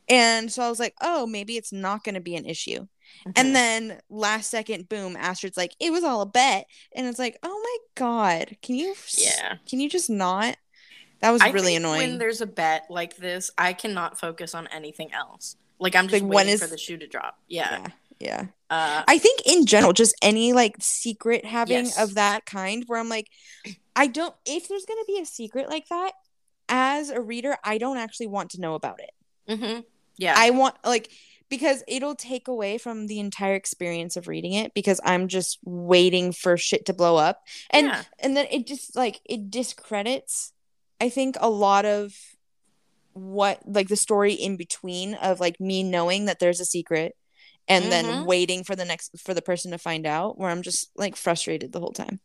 And 0.09 0.51
so 0.51 0.63
I 0.63 0.69
was 0.69 0.79
like, 0.79 0.95
oh, 1.01 1.25
maybe 1.25 1.55
it's 1.55 1.71
not 1.71 2.03
going 2.03 2.15
to 2.15 2.21
be 2.21 2.35
an 2.35 2.45
issue. 2.45 2.87
Mhm. 3.25 3.33
And 3.37 3.55
then 3.55 3.99
last 4.09 4.49
second, 4.49 4.89
boom, 4.89 5.15
Astrid's 5.15 5.55
like, 5.55 5.73
it 5.79 5.91
was 5.91 6.03
all 6.03 6.21
a 6.21 6.25
bet. 6.25 6.65
And 6.93 7.07
it's 7.07 7.19
like, 7.19 7.37
oh 7.43 7.61
my 7.63 7.77
God, 7.95 8.57
can 8.61 8.75
you, 8.75 8.95
Yeah. 9.17 9.57
can 9.69 9.79
you 9.79 9.89
just 9.89 10.09
not? 10.09 10.57
That 11.21 11.31
was 11.31 11.41
I 11.41 11.51
really 11.51 11.75
annoying. 11.77 11.99
When 12.09 12.17
there's 12.17 12.41
a 12.41 12.45
bet 12.45 12.87
like 12.89 13.15
this, 13.15 13.49
I 13.57 13.71
cannot 13.71 14.19
focus 14.19 14.53
on 14.53 14.67
anything 14.67 15.13
else. 15.13 15.55
Like 15.79 15.95
I'm 15.95 16.07
just 16.09 16.21
Like, 16.23 16.33
waiting 16.33 16.53
is- 16.53 16.61
for 16.61 16.67
the 16.67 16.77
shoe 16.77 16.97
to 16.97 17.07
drop. 17.07 17.39
Yeah. 17.47 17.79
yeah. 17.81 17.87
Yeah. 18.19 18.47
Uh, 18.69 19.03
I 19.07 19.17
think 19.17 19.41
in 19.45 19.65
general, 19.65 19.93
just 19.93 20.15
any 20.21 20.53
like 20.53 20.75
secret 20.79 21.45
having 21.45 21.85
Yes. 21.85 21.99
of 21.99 22.15
that 22.15 22.45
kind 22.45 22.83
where 22.87 22.99
I'm 22.99 23.09
like, 23.09 23.29
I 23.95 24.07
don't, 24.07 24.33
if 24.45 24.67
there's 24.67 24.85
going 24.85 24.99
to 24.99 25.05
be 25.07 25.19
a 25.19 25.25
secret 25.25 25.69
like 25.69 25.87
that, 25.89 26.13
as 26.69 27.09
a 27.09 27.21
reader, 27.21 27.57
I 27.63 27.77
don't 27.77 27.97
actually 27.97 28.27
want 28.27 28.51
to 28.51 28.61
know 28.61 28.73
about 28.73 28.99
it. 28.99 29.57
hmm 29.59 29.81
Yeah. 30.17 30.33
I 30.35 30.49
want, 30.51 30.75
like, 30.85 31.11
because 31.49 31.83
it'll 31.87 32.15
take 32.15 32.47
away 32.47 32.77
from 32.79 33.05
the 33.05 33.19
entire 33.19 33.53
experience 33.53 34.15
of 34.15 34.27
reading 34.27 34.53
it 34.53 34.73
because 34.73 34.99
I'm 35.03 35.27
just 35.27 35.59
waiting 35.63 36.31
for 36.31 36.57
shit 36.57 36.85
to 36.85 36.93
blow 36.93 37.17
up. 37.17 37.43
And, 37.69 37.87
yeah. 37.87 38.03
and 38.19 38.35
then 38.35 38.47
it 38.49 38.65
just 38.65 38.95
like, 38.95 39.21
it 39.25 39.51
discredits, 39.51 40.53
I 40.99 41.09
think, 41.09 41.35
a 41.39 41.49
lot 41.49 41.85
of 41.85 42.15
what, 43.11 43.59
like, 43.67 43.89
the 43.89 43.95
story 43.95 44.33
in 44.33 44.57
between 44.57 45.13
of 45.15 45.39
like 45.39 45.59
me 45.59 45.83
knowing 45.83 46.25
that 46.25 46.39
there's 46.39 46.59
a 46.59 46.65
secret 46.65 47.15
and 47.67 47.91
then 47.91 48.05
Mhm. 48.05 48.25
waiting 48.25 48.63
for 48.63 48.75
the 48.75 48.85
next 48.85 49.11
for 49.17 49.33
the 49.33 49.41
person 49.41 49.71
to 49.71 49.77
find 49.77 50.05
out 50.05 50.37
where 50.37 50.49
i'm 50.49 50.61
just 50.61 50.89
like 50.95 51.15
frustrated 51.15 51.71
the 51.71 51.79
whole 51.79 51.93
time 51.93 52.19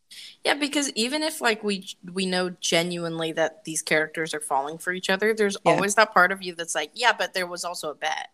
Yeah, 0.45 0.55
because 0.55 0.91
even 0.95 1.23
if 1.23 1.41
like 1.41 1.63
we 1.63 1.87
we 2.13 2.25
know 2.27 2.51
genuinely 2.61 3.33
that 3.33 3.65
these 3.65 3.83
characters 3.83 4.33
are 4.35 4.41
falling 4.41 4.79
for 4.79 4.93
each 4.93 5.11
other, 5.11 5.35
there's 5.35 5.57
Yeah. 5.65 5.73
always 5.75 5.95
that 5.97 6.15
part 6.15 6.33
of 6.33 6.43
you 6.43 6.55
that's 6.55 6.75
like, 6.75 6.91
yeah, 6.95 7.13
but 7.13 7.35
there 7.35 7.47
was 7.47 7.65
also 7.65 7.91
a 7.91 7.95
bet. 7.95 8.29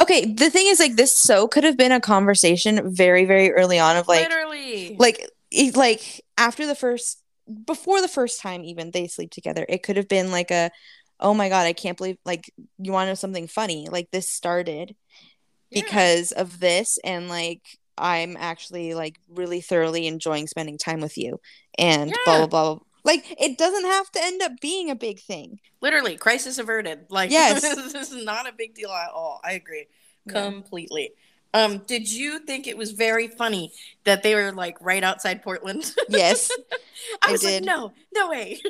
okay 0.00 0.24
the 0.34 0.50
thing 0.50 0.66
is 0.66 0.80
like 0.80 0.96
this 0.96 1.12
so 1.16 1.46
could 1.46 1.62
have 1.64 1.76
been 1.76 1.92
a 1.92 2.00
conversation 2.00 2.92
very 2.92 3.24
very 3.24 3.52
early 3.52 3.78
on 3.78 3.96
of 3.96 4.08
like 4.08 4.28
Literally. 4.28 4.96
like 4.98 5.18
like 5.74 6.20
after 6.36 6.66
the 6.66 6.74
first 6.74 7.22
before 7.66 8.00
the 8.00 8.08
first 8.08 8.40
time 8.40 8.64
even 8.64 8.90
they 8.90 9.06
sleep 9.06 9.30
together 9.30 9.64
it 9.68 9.82
could 9.84 9.96
have 9.96 10.08
been 10.08 10.30
like 10.32 10.50
a 10.50 10.70
oh 11.20 11.34
my 11.34 11.48
god 11.48 11.66
i 11.66 11.72
can't 11.72 11.96
believe 11.98 12.16
like 12.24 12.50
you 12.78 12.90
want 12.92 13.06
to 13.06 13.10
know 13.12 13.14
something 13.14 13.46
funny 13.46 13.86
like 13.88 14.08
this 14.10 14.28
started 14.28 14.96
Yeah. 15.72 15.82
because 15.82 16.32
of 16.32 16.60
this 16.60 16.98
and 17.04 17.28
like 17.28 17.62
i'm 17.98 18.36
actually 18.38 18.94
like 18.94 19.18
really 19.28 19.60
thoroughly 19.60 20.06
enjoying 20.06 20.46
spending 20.46 20.78
time 20.78 21.00
with 21.00 21.16
you 21.18 21.40
and 21.78 22.14
blah 22.24 22.38
Yeah. 22.40 22.46
blah 22.46 22.74
blah 22.74 22.84
like 23.04 23.24
it 23.40 23.58
doesn't 23.58 23.84
have 23.84 24.10
to 24.12 24.22
end 24.22 24.42
up 24.42 24.52
being 24.60 24.90
a 24.90 24.94
big 24.94 25.20
thing 25.20 25.58
Literally, 25.80 26.16
crisis 26.16 26.58
averted. 26.58 27.06
Like 27.10 27.30
Yes. 27.38 27.62
this 27.62 28.12
is 28.12 28.24
not 28.24 28.48
a 28.48 28.52
big 28.52 28.72
deal 28.72 28.90
at 28.90 29.10
all. 29.10 29.40
I 29.42 29.54
agree. 29.54 29.86
Yeah. 30.26 30.32
Completely. 30.44 31.10
Um, 31.52 31.78
did 31.78 32.10
you 32.10 32.38
think 32.38 32.68
it 32.68 32.76
was 32.76 32.92
very 32.92 33.26
funny 33.26 33.72
that 34.04 34.22
they 34.22 34.36
were 34.36 34.52
like 34.52 34.76
right 34.80 35.02
outside 35.02 35.42
Portland? 35.42 35.92
yes 36.08 36.48
I 37.22 37.28
I 37.28 37.32
was 37.32 37.40
did. 37.40 37.64
like, 37.64 37.64
no, 37.64 37.92
no 38.14 38.28
way. 38.30 38.60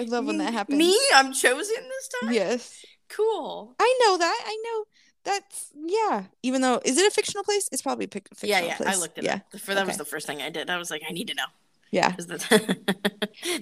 i 0.00 0.02
love 0.02 0.26
when 0.26 0.38
that 0.38 0.52
happens 0.58 0.76
Me, 0.76 0.98
I'm 1.14 1.32
chosen 1.32 1.76
this 1.88 2.08
time. 2.20 2.32
yes 2.32 2.84
Cool. 3.08 3.76
i 3.78 3.98
know 4.04 4.18
that 4.18 4.40
i 4.44 4.56
know 4.64 4.84
that's 5.24 5.70
yeah 5.74 6.24
even 6.42 6.60
though 6.60 6.80
is 6.84 6.98
it 6.98 7.06
a 7.06 7.10
fictional 7.10 7.42
place 7.44 7.68
it's 7.72 7.82
probably 7.82 8.04
a 8.04 8.08
pic- 8.08 8.28
fictional 8.34 8.60
Yeah, 8.60 8.66
yeah. 8.66 8.76
place 8.76 8.96
I 8.96 9.00
looked 9.00 9.18
at 9.18 9.24
it 9.24 9.26
yeah 9.26 9.34
up. 9.54 9.60
For 9.60 9.74
that 9.74 9.86
was 9.86 9.96
the 9.96 10.04
first 10.04 10.26
thing 10.26 10.42
I 10.42 10.50
did. 10.50 10.68
I 10.70 10.76
was 10.76 10.90
like, 10.90 11.02
I 11.08 11.12
need 11.12 11.28
to 11.28 11.34
know. 11.34 11.46
Yeah. 11.90 12.10
this 12.18 12.44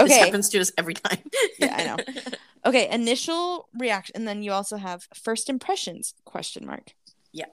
Okay. 0.00 0.18
happens 0.18 0.48
to 0.50 0.58
us 0.60 0.72
every 0.78 0.94
time. 0.94 1.18
Yeah, 1.58 1.76
I 1.76 1.84
know. 1.84 1.96
Okay, 2.64 2.88
initial 2.90 3.68
reaction, 3.76 4.12
and 4.14 4.28
then 4.28 4.44
you 4.44 4.52
also 4.52 4.76
have 4.76 5.08
first 5.14 5.50
impressions? 5.50 6.14
Question 6.24 6.64
mark. 6.64 6.94
Yeah. 7.32 7.46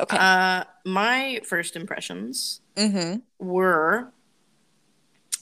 Okay. 0.00 0.16
Uh, 0.18 0.64
my 0.84 1.40
first 1.44 1.76
impressions 1.76 2.60
mm-hmm. 2.74 3.20
were. 3.38 4.12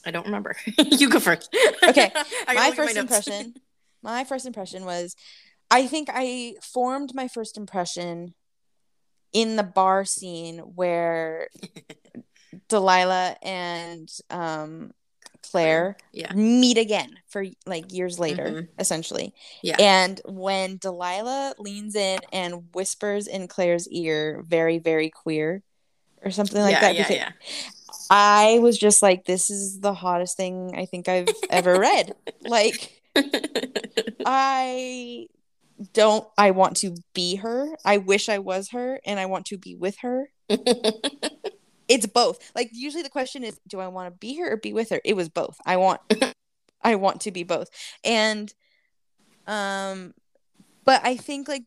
I 0.05 0.11
don't 0.11 0.25
remember. 0.27 0.55
you 0.77 1.09
go 1.09 1.19
first. 1.19 1.53
Okay, 1.83 2.11
My 2.47 2.71
first 2.71 2.95
notes. 2.95 2.97
impression. 2.97 3.55
My 4.03 4.23
first 4.23 4.45
impression 4.45 4.85
was, 4.85 5.15
I 5.69 5.87
think 5.87 6.09
I 6.13 6.55
formed 6.61 7.13
my 7.13 7.27
first 7.27 7.57
impression 7.57 8.33
in 9.33 9.55
the 9.57 9.63
bar 9.63 10.05
scene 10.05 10.59
where 10.59 11.49
Delilah 12.69 13.35
and 13.41 14.09
um, 14.29 14.91
Claire 15.51 15.97
Yeah. 16.11 16.33
meet 16.33 16.77
again 16.77 17.17
for 17.27 17.45
like 17.65 17.91
years 17.91 18.19
later, 18.19 18.45
Mhm. 18.45 18.67
essentially. 18.79 19.33
Yeah. 19.61 19.75
And 19.79 20.21
when 20.25 20.77
Delilah 20.77 21.55
leans 21.59 21.95
in 21.95 22.19
and 22.31 22.73
whispers 22.73 23.27
in 23.27 23.47
Claire's 23.47 23.87
ear, 23.89 24.41
very, 24.47 24.79
very 24.79 25.09
queer, 25.09 25.61
or 26.23 26.31
something 26.31 26.61
like 26.61 26.71
yeah, 26.71 26.81
that, 26.81 26.95
yeah, 26.95 27.11
yeah. 27.11 27.31
I 28.09 28.59
was 28.59 28.77
just 28.77 29.01
like, 29.01 29.25
this 29.25 29.49
is 29.49 29.79
the 29.81 29.93
hottest 29.93 30.37
thing 30.37 30.73
I 30.75 30.85
think 30.85 31.07
I've 31.09 31.27
ever 31.49 31.77
read. 31.79 32.15
Like, 32.41 33.01
I 34.25 35.27
don't, 35.93 36.27
I 36.37 36.51
want 36.51 36.77
to 36.77 36.95
be 37.13 37.35
her. 37.35 37.75
I 37.85 37.97
wish 37.97 38.29
I 38.29 38.39
was 38.39 38.69
her, 38.69 38.99
and 39.05 39.19
I 39.19 39.25
want 39.27 39.45
to 39.47 39.57
be 39.57 39.75
with 39.75 39.97
her. 39.99 40.29
It's 41.87 42.05
both. 42.05 42.51
Like, 42.53 42.69
usually 42.73 43.01
the 43.03 43.09
question 43.09 43.45
is, 43.45 43.59
do 43.65 43.79
I 43.79 43.87
want 43.87 44.13
to 44.13 44.17
be 44.17 44.37
her 44.39 44.51
or 44.51 44.57
be 44.57 44.73
with 44.73 44.89
her? 44.89 44.99
It 45.05 45.15
was 45.15 45.29
both. 45.29 45.57
I 45.65 45.77
want, 45.77 46.01
I 46.81 46.95
want 46.95 47.21
to 47.21 47.31
be 47.31 47.43
both. 47.43 47.69
And, 48.03 48.53
um, 49.47 50.13
but 50.83 50.99
I 51.05 51.15
think 51.15 51.47
like 51.47 51.63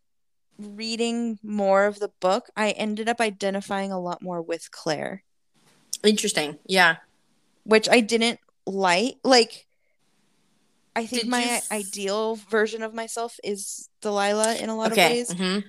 reading 0.58 1.38
more 1.42 1.86
of 1.86 2.00
the 2.00 2.10
book, 2.20 2.50
I 2.54 2.72
ended 2.72 3.08
up 3.08 3.18
identifying 3.18 3.92
a 3.92 3.98
lot 3.98 4.20
more 4.20 4.42
with 4.42 4.70
Claire. 4.70 5.24
Interesting. 6.04 6.58
Yeah. 6.66 6.96
which 7.64 7.88
I 7.88 8.00
didn't 8.00 8.40
like. 8.66 9.16
Like, 9.24 9.66
I 10.96 11.06
think 11.06 11.22
Did 11.22 11.30
my 11.30 11.42
f- 11.44 11.70
ideal 11.72 12.34
version 12.36 12.82
of 12.82 12.92
myself 12.94 13.38
is 13.44 13.88
Delilah 14.00 14.56
in 14.56 14.68
a 14.68 14.76
lot 14.76 14.92
Okay. 14.92 15.20
of 15.22 15.28
ways, 15.28 15.38
mhm. 15.38 15.64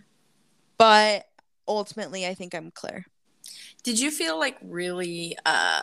but 0.78 1.28
ultimately, 1.68 2.26
I 2.26 2.34
think 2.34 2.56
I'm 2.56 2.72
Claire. 2.72 3.06
Did 3.84 4.00
you 4.00 4.12
feel 4.12 4.38
like 4.40 4.58
really, 4.62 5.38
uh, 5.46 5.82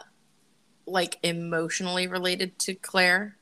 like 0.86 1.18
emotionally 1.22 2.06
related 2.08 2.58
to 2.60 2.74
Claire? 2.74 3.36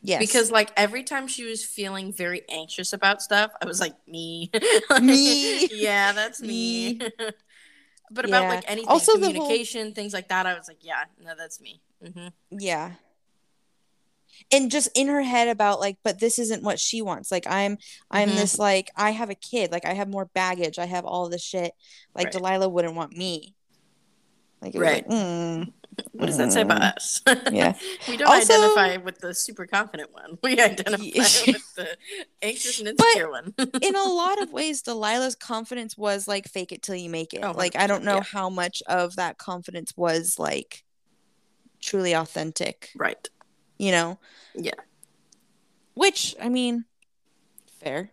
Yes, 0.00 0.20
Because 0.20 0.50
like 0.50 0.70
every 0.76 1.02
time 1.02 1.26
she 1.26 1.44
was 1.44 1.64
feeling 1.64 2.12
very 2.12 2.42
anxious 2.48 2.92
about 2.92 3.20
stuff, 3.20 3.50
I 3.60 3.66
was 3.66 3.80
like, 3.80 3.94
me, 4.06 4.50
Me. 5.02 5.66
yeah, 5.66 6.12
that's 6.12 6.40
me. 6.40 6.94
Me. 6.94 7.08
but 8.10 8.24
about 8.24 8.42
Yeah. 8.44 8.48
like 8.48 8.64
anything, 8.70 8.88
Also, 8.88 9.18
the 9.18 9.26
whole- 9.26 9.32
communication, 9.32 9.92
things 9.94 10.12
like 10.14 10.28
that, 10.28 10.46
I 10.46 10.54
was 10.56 10.68
like, 10.68 10.78
yeah, 10.82 11.04
no, 11.22 11.34
that's 11.36 11.60
me. 11.60 11.80
hmm 12.00 12.28
yeah, 12.50 12.92
and 14.52 14.70
just 14.70 14.88
in 14.94 15.08
her 15.08 15.22
head 15.22 15.48
about 15.48 15.80
like, 15.80 15.96
but 16.02 16.20
this 16.20 16.38
isn't 16.38 16.62
what 16.62 16.78
she 16.80 17.02
wants. 17.02 17.30
Like, 17.30 17.46
I'm, 17.48 17.78
I'm 18.10 18.30
Mhm. 18.30 18.36
this 18.36 18.58
like, 18.58 18.90
I 18.96 19.10
have 19.10 19.30
a 19.30 19.34
kid. 19.34 19.70
Like, 19.72 19.84
I 19.86 19.94
have 19.94 20.08
more 20.08 20.26
baggage. 20.26 20.78
I 20.78 20.86
have 20.86 21.04
all 21.04 21.28
this 21.28 21.42
shit. 21.42 21.72
Like, 22.14 22.26
Right. 22.26 22.32
Delilah 22.32 22.68
wouldn't 22.68 22.94
want 22.94 23.16
me. 23.16 23.54
Like, 24.60 24.74
it 24.74 24.78
was 24.78 24.86
Right. 24.88 25.08
like, 25.08 25.18
mm, 25.18 25.72
What 26.12 26.26
does 26.26 26.36
that 26.38 26.52
say 26.52 26.62
about 26.62 26.82
us? 26.82 27.22
yeah. 27.52 27.74
we 28.08 28.16
don't 28.16 28.28
Also- 28.28 28.54
identify 28.54 28.96
with 28.98 29.18
the 29.18 29.34
super 29.34 29.66
confident 29.66 30.12
one. 30.12 30.38
We 30.42 30.60
identify 30.60 30.96
with 31.46 31.74
the 31.76 31.96
anxious 32.42 32.78
and 32.78 32.88
insecure 32.88 33.30
one. 33.30 33.54
in 33.82 33.94
a 33.96 34.04
lot 34.04 34.40
of 34.42 34.52
ways, 34.52 34.82
Delilah's 34.82 35.34
confidence 35.34 35.96
was 35.98 36.26
like 36.28 36.48
fake 36.48 36.72
it 36.72 36.82
till 36.82 36.94
you 36.96 37.10
make 37.10 37.34
it. 37.34 37.42
Oh, 37.44 37.52
like 37.52 37.76
I 37.76 37.86
don't 37.86 38.04
know 38.04 38.16
yeah. 38.16 38.22
how 38.22 38.48
much 38.48 38.82
of 38.86 39.16
that 39.16 39.38
confidence 39.38 39.96
was 39.96 40.38
like 40.38 40.84
truly 41.80 42.12
authentic, 42.12 42.90
right. 42.96 43.28
You 43.78 43.90
know? 43.92 44.18
Yeah. 44.54 44.72
Which 45.94 46.36
I 46.40 46.48
mean, 46.48 46.84
fair. 47.80 48.10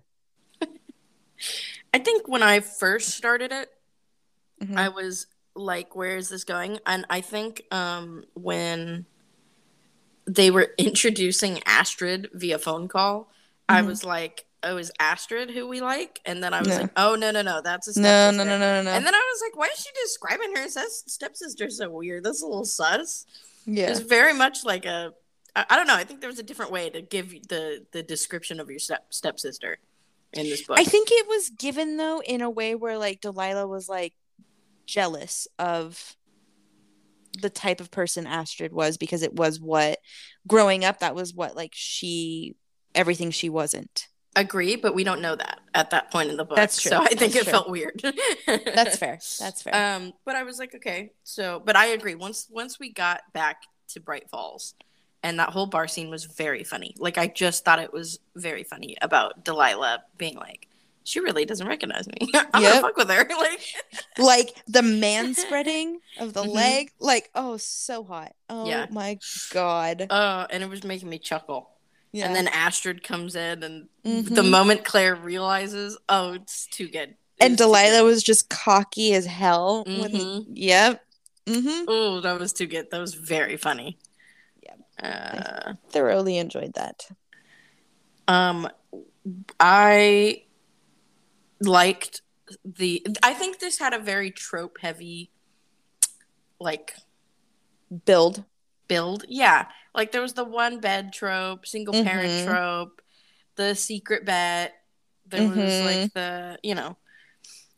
I 1.94 2.00
think 2.00 2.28
when 2.28 2.44
I 2.44 2.60
first 2.60 3.10
started 3.12 3.52
it, 3.52 3.70
Mhm. 4.62 4.78
I 4.78 4.90
was 4.90 5.28
like, 5.56 5.96
where 5.96 6.18
is 6.18 6.30
this 6.30 6.44
going? 6.44 6.80
And 6.86 7.06
I 7.10 7.22
think 7.22 7.64
um, 7.72 8.26
when 8.34 9.06
they 10.26 10.52
were 10.52 10.74
introducing 10.78 11.62
Astrid 11.66 12.30
via 12.34 12.58
phone 12.60 12.88
call, 12.88 13.32
I 13.70 13.82
Mhm. 13.82 13.86
was 13.88 14.04
like, 14.04 14.46
oh, 14.64 14.78
is 14.78 14.92
Astrid 15.00 15.52
who 15.52 15.68
we 15.68 15.80
like? 15.82 16.20
And 16.26 16.44
then 16.44 16.54
I 16.54 16.60
was 16.60 16.70
No. 16.70 16.82
like, 16.82 16.92
oh, 16.98 17.16
no, 17.16 17.32
no, 17.32 17.42
no, 17.42 17.62
that's 17.62 17.88
a 17.88 18.00
No, 18.00 18.32
stepsister. 18.32 18.38
no, 18.38 18.44
no, 18.44 18.58
no, 18.60 18.76
no, 18.76 18.82
no. 18.84 18.92
And 18.92 19.06
then 19.06 19.14
I 19.16 19.18
was 19.34 19.42
like, 19.42 19.56
why 19.58 19.68
is 19.68 19.80
she 19.80 19.90
describing 20.04 20.56
her 20.56 20.64
as 20.64 21.04
stepsister 21.08 21.70
so 21.70 21.90
weird? 21.90 22.24
That's 22.24 22.42
a 22.42 22.46
little 22.48 22.66
sus. 22.66 23.26
yeah. 23.66 23.90
It's 23.92 24.00
very 24.00 24.34
much 24.34 24.64
like 24.66 24.86
a, 24.86 25.14
I, 25.56 25.66
I 25.70 25.76
don't 25.76 25.88
know. 25.88 25.96
I 25.96 26.04
think 26.04 26.22
there 26.22 26.30
was 26.30 26.40
a 26.40 26.44
different 26.44 26.72
way 26.72 26.90
to 26.90 27.02
give 27.02 27.48
the 27.48 27.86
the 27.92 28.04
description 28.04 28.60
of 28.60 28.70
your 28.70 28.80
step 28.80 29.08
stepsister 29.10 29.78
in 30.34 30.44
this 30.44 30.64
book. 30.64 30.80
I 30.80 30.84
think 30.84 31.10
it 31.12 31.28
was 31.28 31.50
given 31.50 31.98
though 31.98 32.22
in 32.22 32.42
a 32.42 32.50
way 32.50 32.76
where 32.76 32.98
like 32.98 33.22
Delilah 33.22 33.68
was 33.68 33.88
like 33.90 34.14
jealous 34.86 35.48
of 35.58 36.16
the 37.42 37.50
type 37.50 37.82
of 37.82 37.92
person 37.92 38.28
Astrid 38.28 38.72
was 38.72 38.98
because 38.98 39.22
it 39.22 39.34
was 39.34 39.60
what 39.60 40.00
growing 40.48 40.86
up 40.86 41.00
that 41.00 41.16
was 41.16 41.34
what 41.34 41.56
like 41.56 41.72
she 41.74 42.56
everything 42.94 43.32
she 43.32 43.50
wasn't. 43.50 44.08
Agree, 44.38 44.76
but 44.76 44.94
we 44.94 45.06
don't 45.06 45.22
know 45.22 45.36
that 45.36 45.62
at 45.74 45.92
that 45.92 46.12
point 46.12 46.30
in 46.30 46.36
the 46.36 46.44
book. 46.44 46.58
That's 46.58 46.82
true. 46.82 46.90
So 46.90 47.02
I 47.02 47.08
think 47.08 47.20
That's 47.20 47.36
it 47.36 47.44
true. 47.44 47.52
felt 47.52 47.70
weird. 47.70 48.02
That's 48.46 48.98
fair. 48.98 49.18
That's 49.40 49.62
fair. 49.62 49.74
Um, 49.74 50.12
but 50.26 50.36
I 50.36 50.44
was 50.44 50.60
like, 50.60 50.76
okay. 50.76 51.14
So, 51.24 51.62
but 51.64 51.78
I 51.78 51.88
agree. 51.88 52.16
Once 52.16 52.48
once 52.50 52.78
we 52.78 52.92
got 52.92 53.22
back 53.32 53.62
to 53.90 54.02
Bright 54.02 54.30
Falls, 54.30 54.74
and 55.26 55.40
that 55.40 55.50
whole 55.50 55.66
bar 55.66 55.88
scene 55.88 56.10
was 56.10 56.26
very 56.26 56.64
funny. 56.64 56.94
Like 57.00 57.18
I 57.18 57.28
just 57.28 57.66
thought 57.66 57.80
it 57.80 57.92
was 57.92 58.20
very 58.36 58.64
funny 58.64 58.96
about 59.02 59.44
Delilah 59.44 60.04
being 60.18 60.36
like, 60.36 60.68
she 61.04 61.20
really 61.20 61.46
doesn't 61.46 61.68
recognize 61.68 62.08
me. 62.08 62.30
I'm 62.54 62.62
Yep. 62.62 62.72
gonna 62.72 62.82
fuck 62.82 62.98
with 62.98 63.10
her. 63.10 63.28
like, 63.38 63.60
like 64.18 64.64
the 64.68 64.82
man 64.84 65.34
spreading 65.34 66.00
of 66.20 66.34
the 66.34 66.44
Mhm. 66.44 66.54
leg 66.54 66.92
like 67.00 67.30
oh 67.36 67.58
so 67.58 68.04
hot 68.04 68.34
oh 68.50 68.68
Yeah. 68.68 68.86
my 68.92 69.18
god 69.52 70.08
uh, 70.10 70.46
and 70.50 70.64
it 70.64 70.70
was 70.70 70.84
making 70.84 71.10
me 71.10 71.18
chuckle. 71.20 71.70
yeah. 72.12 72.26
And 72.28 72.36
then 72.36 72.48
Astrid 72.48 73.04
comes 73.04 73.36
in, 73.36 73.64
and 73.64 73.90
the 74.04 74.42
Mhm. 74.42 74.50
moment 74.50 74.86
Claire 74.86 75.16
realizes, 75.16 75.98
oh, 76.08 76.34
it's 76.34 76.68
too 76.68 76.88
good. 76.88 77.10
It 77.10 77.18
and 77.46 77.58
delilah 77.58 78.00
good. 78.00 78.04
was 78.06 78.24
just 78.24 78.48
cocky 78.50 79.14
as 79.14 79.26
hell 79.26 79.84
when 79.86 80.12
Mhm. 80.12 80.46
yep 80.54 81.02
hmm 81.48 81.84
Oh, 81.88 82.22
that 82.22 82.40
was 82.40 82.54
too 82.54 82.66
good. 82.68 82.90
That 82.92 83.00
was 83.02 83.14
very 83.14 83.58
funny. 83.58 83.98
Uh, 85.06 85.74
thoroughly 85.90 86.38
enjoyed 86.38 86.74
that 86.74 87.08
um, 88.28 88.68
I 89.60 90.44
liked 91.62 92.22
the. 92.64 93.06
I 93.24 93.34
think 93.34 93.60
this 93.60 93.80
had 93.80 93.94
a 93.94 94.00
very 94.00 94.32
trope 94.32 94.78
heavy, 94.82 95.32
like 96.60 96.96
build 98.06 98.44
build. 98.88 99.26
Yeah, 99.28 99.68
like 99.94 100.12
there 100.12 100.22
was 100.22 100.34
the 100.34 100.44
one 100.44 100.80
bed 100.80 101.14
trope, 101.14 101.66
single 101.66 101.94
parent 102.04 102.32
Mhm. 102.34 102.46
trope, 102.46 103.02
the 103.56 103.76
secret 103.76 104.26
bet. 104.26 104.74
There 105.28 105.44
was 105.48 105.58
Mhm. 105.58 105.86
like 105.86 106.14
the 106.14 106.60
you 106.64 106.76
know, 106.76 106.98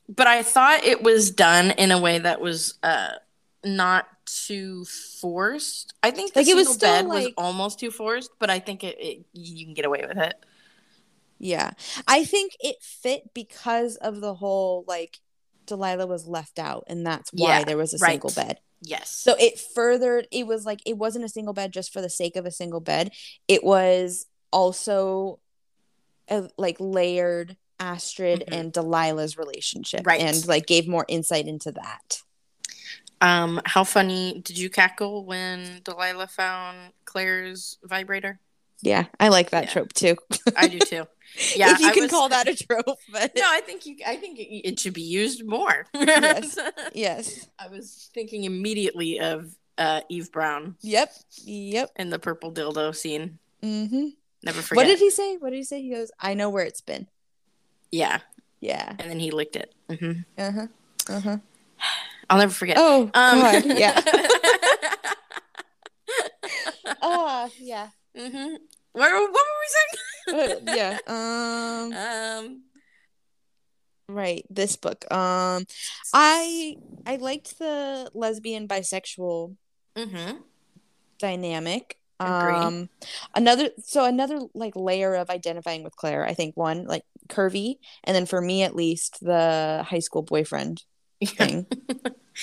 but 0.09 0.27
I 0.27 0.43
thought 0.43 0.83
it 0.83 1.01
was 1.03 1.31
done 1.31 1.71
in 1.71 1.91
a 1.91 1.99
way 1.99 2.19
that 2.19 2.41
was 2.41 2.77
uh 2.83 3.13
not 3.63 4.07
too 4.27 4.85
forced. 5.21 5.93
I 6.03 6.11
think 6.11 6.33
the 6.33 6.41
Like, 6.41 6.47
it 6.47 6.55
was 6.55 6.67
single 6.67 6.73
still, 6.75 6.89
bed 7.03 7.07
was 7.07 7.23
like- 7.25 7.33
almost 7.37 7.79
too 7.79 7.91
forced, 7.91 8.31
but 8.39 8.49
I 8.49 8.59
think 8.59 8.83
it, 8.83 8.97
it 8.99 9.25
you 9.33 9.65
can 9.65 9.73
get 9.73 9.85
away 9.85 10.03
with 10.07 10.17
it. 10.17 10.35
yeah 11.39 11.69
i 12.07 12.23
think 12.25 12.53
it 12.59 12.77
fit 12.81 13.31
because 13.35 13.95
of 13.97 14.21
the 14.21 14.33
whole 14.33 14.83
like 14.87 15.19
delilah 15.67 16.07
was 16.07 16.25
left 16.27 16.57
out 16.57 16.83
and 16.87 17.05
that's 17.05 17.29
why 17.31 17.59
Yeah, 17.59 17.63
there 17.63 17.77
was 17.77 17.93
a 17.93 17.97
right. 17.97 18.11
single 18.13 18.31
bed 18.31 18.59
Yes. 18.79 19.09
So 19.09 19.33
it 19.39 19.59
furthered, 19.59 20.27
it 20.31 20.45
was 20.45 20.63
like, 20.63 20.81
it 20.85 20.99
wasn't 20.99 21.25
a 21.25 21.29
single 21.29 21.55
bed 21.55 21.73
just 21.73 21.91
for 21.91 21.99
the 21.99 22.11
sake 22.11 22.35
of 22.35 22.45
a 22.45 22.51
single 22.51 22.79
bed. 22.79 23.11
It 23.47 23.63
was 23.63 24.27
also 24.53 25.39
uh, 26.29 26.47
like 26.59 26.77
layered 26.79 27.57
Astrid 27.79 28.43
Mhm. 28.47 28.55
and 28.55 28.71
Delilah's 28.71 29.35
relationship. 29.35 30.05
Right. 30.05 30.21
And 30.21 30.45
like 30.47 30.67
gave 30.67 30.87
more 30.87 31.05
insight 31.07 31.47
into 31.47 31.71
that. 31.71 32.21
Um, 33.21 33.59
how 33.65 33.83
funny 33.83 34.41
did 34.45 34.57
you 34.57 34.69
cackle 34.69 35.25
when 35.25 35.81
Delilah 35.83 36.27
found 36.27 36.93
Claire's 37.05 37.77
vibrator? 37.83 38.39
Yeah. 38.81 39.05
I 39.19 39.29
like 39.29 39.49
that 39.51 39.65
Yeah. 39.65 39.71
trope 39.71 39.93
too. 39.93 40.15
I 40.55 40.67
do 40.67 40.79
too. 40.79 41.07
Yeah, 41.57 41.73
if 41.73 41.79
you 41.81 41.89
I 41.89 41.93
can 41.93 42.03
was- 42.03 42.11
call 42.11 42.29
that 42.29 42.47
a 42.47 42.55
trope, 42.65 42.99
but 43.11 43.33
No, 43.35 43.43
I 43.45 43.59
think 43.61 43.85
you. 43.85 43.97
I 44.07 44.15
think 44.15 44.39
it, 44.39 44.69
it 44.69 44.79
should 44.79 44.93
be 44.93 45.01
used 45.01 45.45
more. 45.45 45.85
Yes. 45.93 46.57
yes. 46.93 47.47
I 47.59 47.67
was 47.67 48.09
thinking 48.13 48.45
immediately 48.45 49.19
of 49.19 49.53
uh, 49.77 50.01
Eve 50.09 50.31
Brown 50.31 50.77
Yep. 50.81 51.11
Yep. 51.43 51.91
in 51.97 52.09
the 52.11 52.17
purple 52.17 52.51
dildo 52.53 52.95
scene. 52.95 53.39
Mm-hmm. 53.61 54.07
Never 54.43 54.61
forget. 54.61 54.77
What 54.77 54.87
did 54.87 54.99
he 54.99 55.09
say? 55.09 55.35
What 55.37 55.49
did 55.49 55.57
he 55.57 55.63
say? 55.65 55.81
He 55.81 55.89
goes, 55.91 56.11
I 56.19 56.33
know 56.33 56.49
where 56.49 56.63
it's 56.65 56.81
been. 56.81 57.07
Yeah, 57.91 58.19
Yeah. 58.61 58.93
and 58.97 59.09
then 59.11 59.19
he 59.19 59.29
licked 59.31 59.57
it. 59.57 59.75
Mm-hmm. 59.89 60.21
Uh 60.37 60.51
huh. 60.51 60.67
Uh 61.09 61.19
huh. 61.19 61.37
I'll 62.29 62.37
never 62.39 62.53
forget. 62.53 62.77
Oh, 62.79 63.09
Um, 63.13 63.39
God. 63.41 63.65
Yeah. 63.77 64.01
Ah, 67.01 67.49
yeah. 67.59 67.89
hmm 68.15 68.55
Where, 68.93 69.21
what 69.21 69.31
were 69.31 70.33
we 70.33 70.33
Uh, 70.33 70.47
saying? 70.47 70.57
yeah. 70.75 70.97
Um. 71.07 71.93
Um. 72.47 72.61
right 74.09 74.45
this 74.49 74.77
book 74.77 75.03
um 75.11 75.65
i 76.13 76.75
i 77.05 77.17
liked 77.17 77.59
the 77.59 78.09
lesbian 78.13 78.65
bisexual 78.67 79.55
hmm 79.97 80.31
dynamic 81.19 81.97
Agree. 82.19 82.55
um 82.55 82.89
another 83.35 83.69
so 83.83 84.05
another 84.05 84.39
like 84.53 84.75
layer 84.77 85.13
of 85.15 85.29
identifying 85.29 85.83
with 85.83 85.95
claire 85.97 86.25
i 86.25 86.33
think 86.33 86.55
one 86.55 86.85
like 86.85 87.03
curvy 87.27 87.75
and 88.05 88.15
then 88.15 88.25
for 88.25 88.39
me 88.41 88.63
at 88.63 88.75
least 88.75 89.17
the 89.21 89.83
high 89.85 89.99
school 89.99 90.21
boyfriend 90.23 90.83
thing 91.25 91.65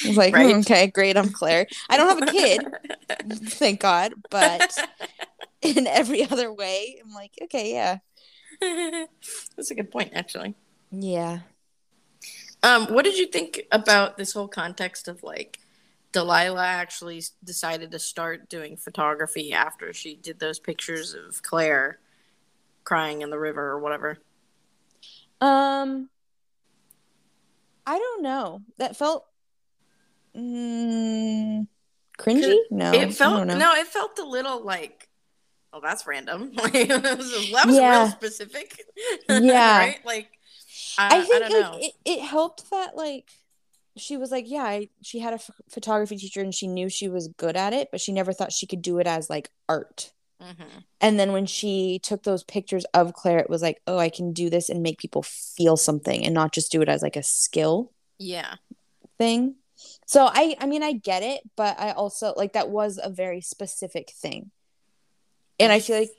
I 0.04 0.08
was 0.08 0.16
like 0.16 0.34
Right. 0.34 0.52
"Hmm, 0.52 0.60
okay 0.60 0.86
great 0.88 1.16
i'm 1.16 1.30
claire 1.30 1.66
i 1.88 1.96
don't 1.96 2.08
have 2.18 2.28
a 2.28 2.32
kid 2.32 2.66
thank 3.50 3.80
god 3.80 4.12
but 4.30 4.76
in 5.62 5.86
every 5.86 6.24
other 6.28 6.52
way 6.52 7.00
i'm 7.04 7.12
like 7.14 7.32
okay 7.42 7.72
yeah 7.72 7.98
That's 9.56 9.70
a 9.70 9.74
good 9.74 9.90
point, 9.90 10.12
actually. 10.14 10.54
yeah 10.90 11.40
Um, 12.62 12.86
what 12.86 13.04
did 13.04 13.18
you 13.18 13.26
think 13.26 13.62
about 13.72 14.16
this 14.16 14.32
whole 14.32 14.48
context 14.48 15.08
of 15.08 15.22
like 15.22 15.58
Delilah 16.12 16.64
actually 16.64 17.22
decided 17.42 17.90
to 17.90 17.98
start 17.98 18.48
doing 18.48 18.76
photography 18.76 19.52
after 19.52 19.92
she 19.92 20.14
did 20.14 20.38
those 20.38 20.60
pictures 20.60 21.14
of 21.14 21.42
Claire 21.42 21.98
crying 22.84 23.22
in 23.22 23.30
the 23.30 23.38
river 23.38 23.62
or 23.70 23.80
whatever? 23.80 24.18
Um, 25.40 26.08
I 27.86 27.98
don't 27.98 28.22
know. 28.22 28.62
That 28.78 28.96
felt 28.96 29.26
mm, 30.36 31.66
cringy. 32.18 32.58
No, 32.70 32.92
it 32.92 33.14
felt 33.14 33.46
no, 33.46 33.74
it 33.74 33.86
felt 33.86 34.18
a 34.18 34.24
little 34.24 34.64
like, 34.64 35.08
oh, 35.72 35.80
that's 35.82 36.06
random. 36.06 36.52
Like 36.56 36.72
that 36.88 37.18
was, 37.18 37.50
that 37.52 37.66
was 37.66 37.76
Yeah. 37.76 38.00
real 38.02 38.10
specific. 38.10 38.80
Yeah. 39.28 39.78
right. 39.78 40.00
Like 40.04 40.28
I, 40.98 41.18
I 41.18 41.24
think 41.24 41.48
don't 41.48 41.72
like 41.72 41.84
it, 41.84 41.92
it 42.04 42.20
helped 42.20 42.70
that 42.70 42.96
like 42.96 43.30
she 43.96 44.16
was 44.16 44.30
like, 44.30 44.50
yeah, 44.50 44.64
I, 44.64 44.88
she 45.02 45.20
had 45.20 45.34
a 45.34 45.40
photography 45.70 46.16
teacher 46.16 46.40
and 46.40 46.54
she 46.54 46.66
knew 46.66 46.88
she 46.88 47.08
was 47.08 47.28
good 47.28 47.56
at 47.56 47.72
it, 47.72 47.88
but 47.92 48.00
she 48.00 48.12
never 48.12 48.32
thought 48.32 48.52
she 48.52 48.66
could 48.66 48.82
do 48.82 48.98
it 48.98 49.06
as 49.06 49.30
like 49.30 49.50
art. 49.68 50.12
Mhm. 50.44 50.84
And 51.00 51.18
then 51.18 51.32
when 51.32 51.46
she 51.46 51.98
took 52.02 52.22
those 52.22 52.44
pictures 52.44 52.84
of 52.92 53.14
Claire, 53.14 53.38
it 53.38 53.48
was 53.48 53.62
like, 53.62 53.80
oh, 53.86 53.98
I 53.98 54.10
can 54.10 54.32
do 54.32 54.50
this 54.50 54.68
and 54.68 54.82
make 54.82 54.98
people 54.98 55.22
feel 55.22 55.76
something 55.76 56.24
and 56.24 56.34
not 56.34 56.52
just 56.52 56.70
do 56.70 56.82
it 56.82 56.88
as 56.88 57.02
like 57.02 57.16
a 57.16 57.22
skill. 57.22 57.92
Yeah. 58.18 58.56
thing. 59.18 59.56
So 60.06 60.28
I 60.32 60.56
I 60.60 60.66
mean 60.66 60.82
I 60.82 60.92
get 60.92 61.22
it, 61.22 61.42
but 61.56 61.78
I 61.78 61.92
also 61.92 62.34
like 62.36 62.52
that 62.54 62.68
was 62.70 62.98
a 63.02 63.10
very 63.10 63.40
specific 63.40 64.10
thing. 64.10 64.50
And 65.60 65.70
I 65.72 65.78
feel 65.80 65.98
like 66.00 66.10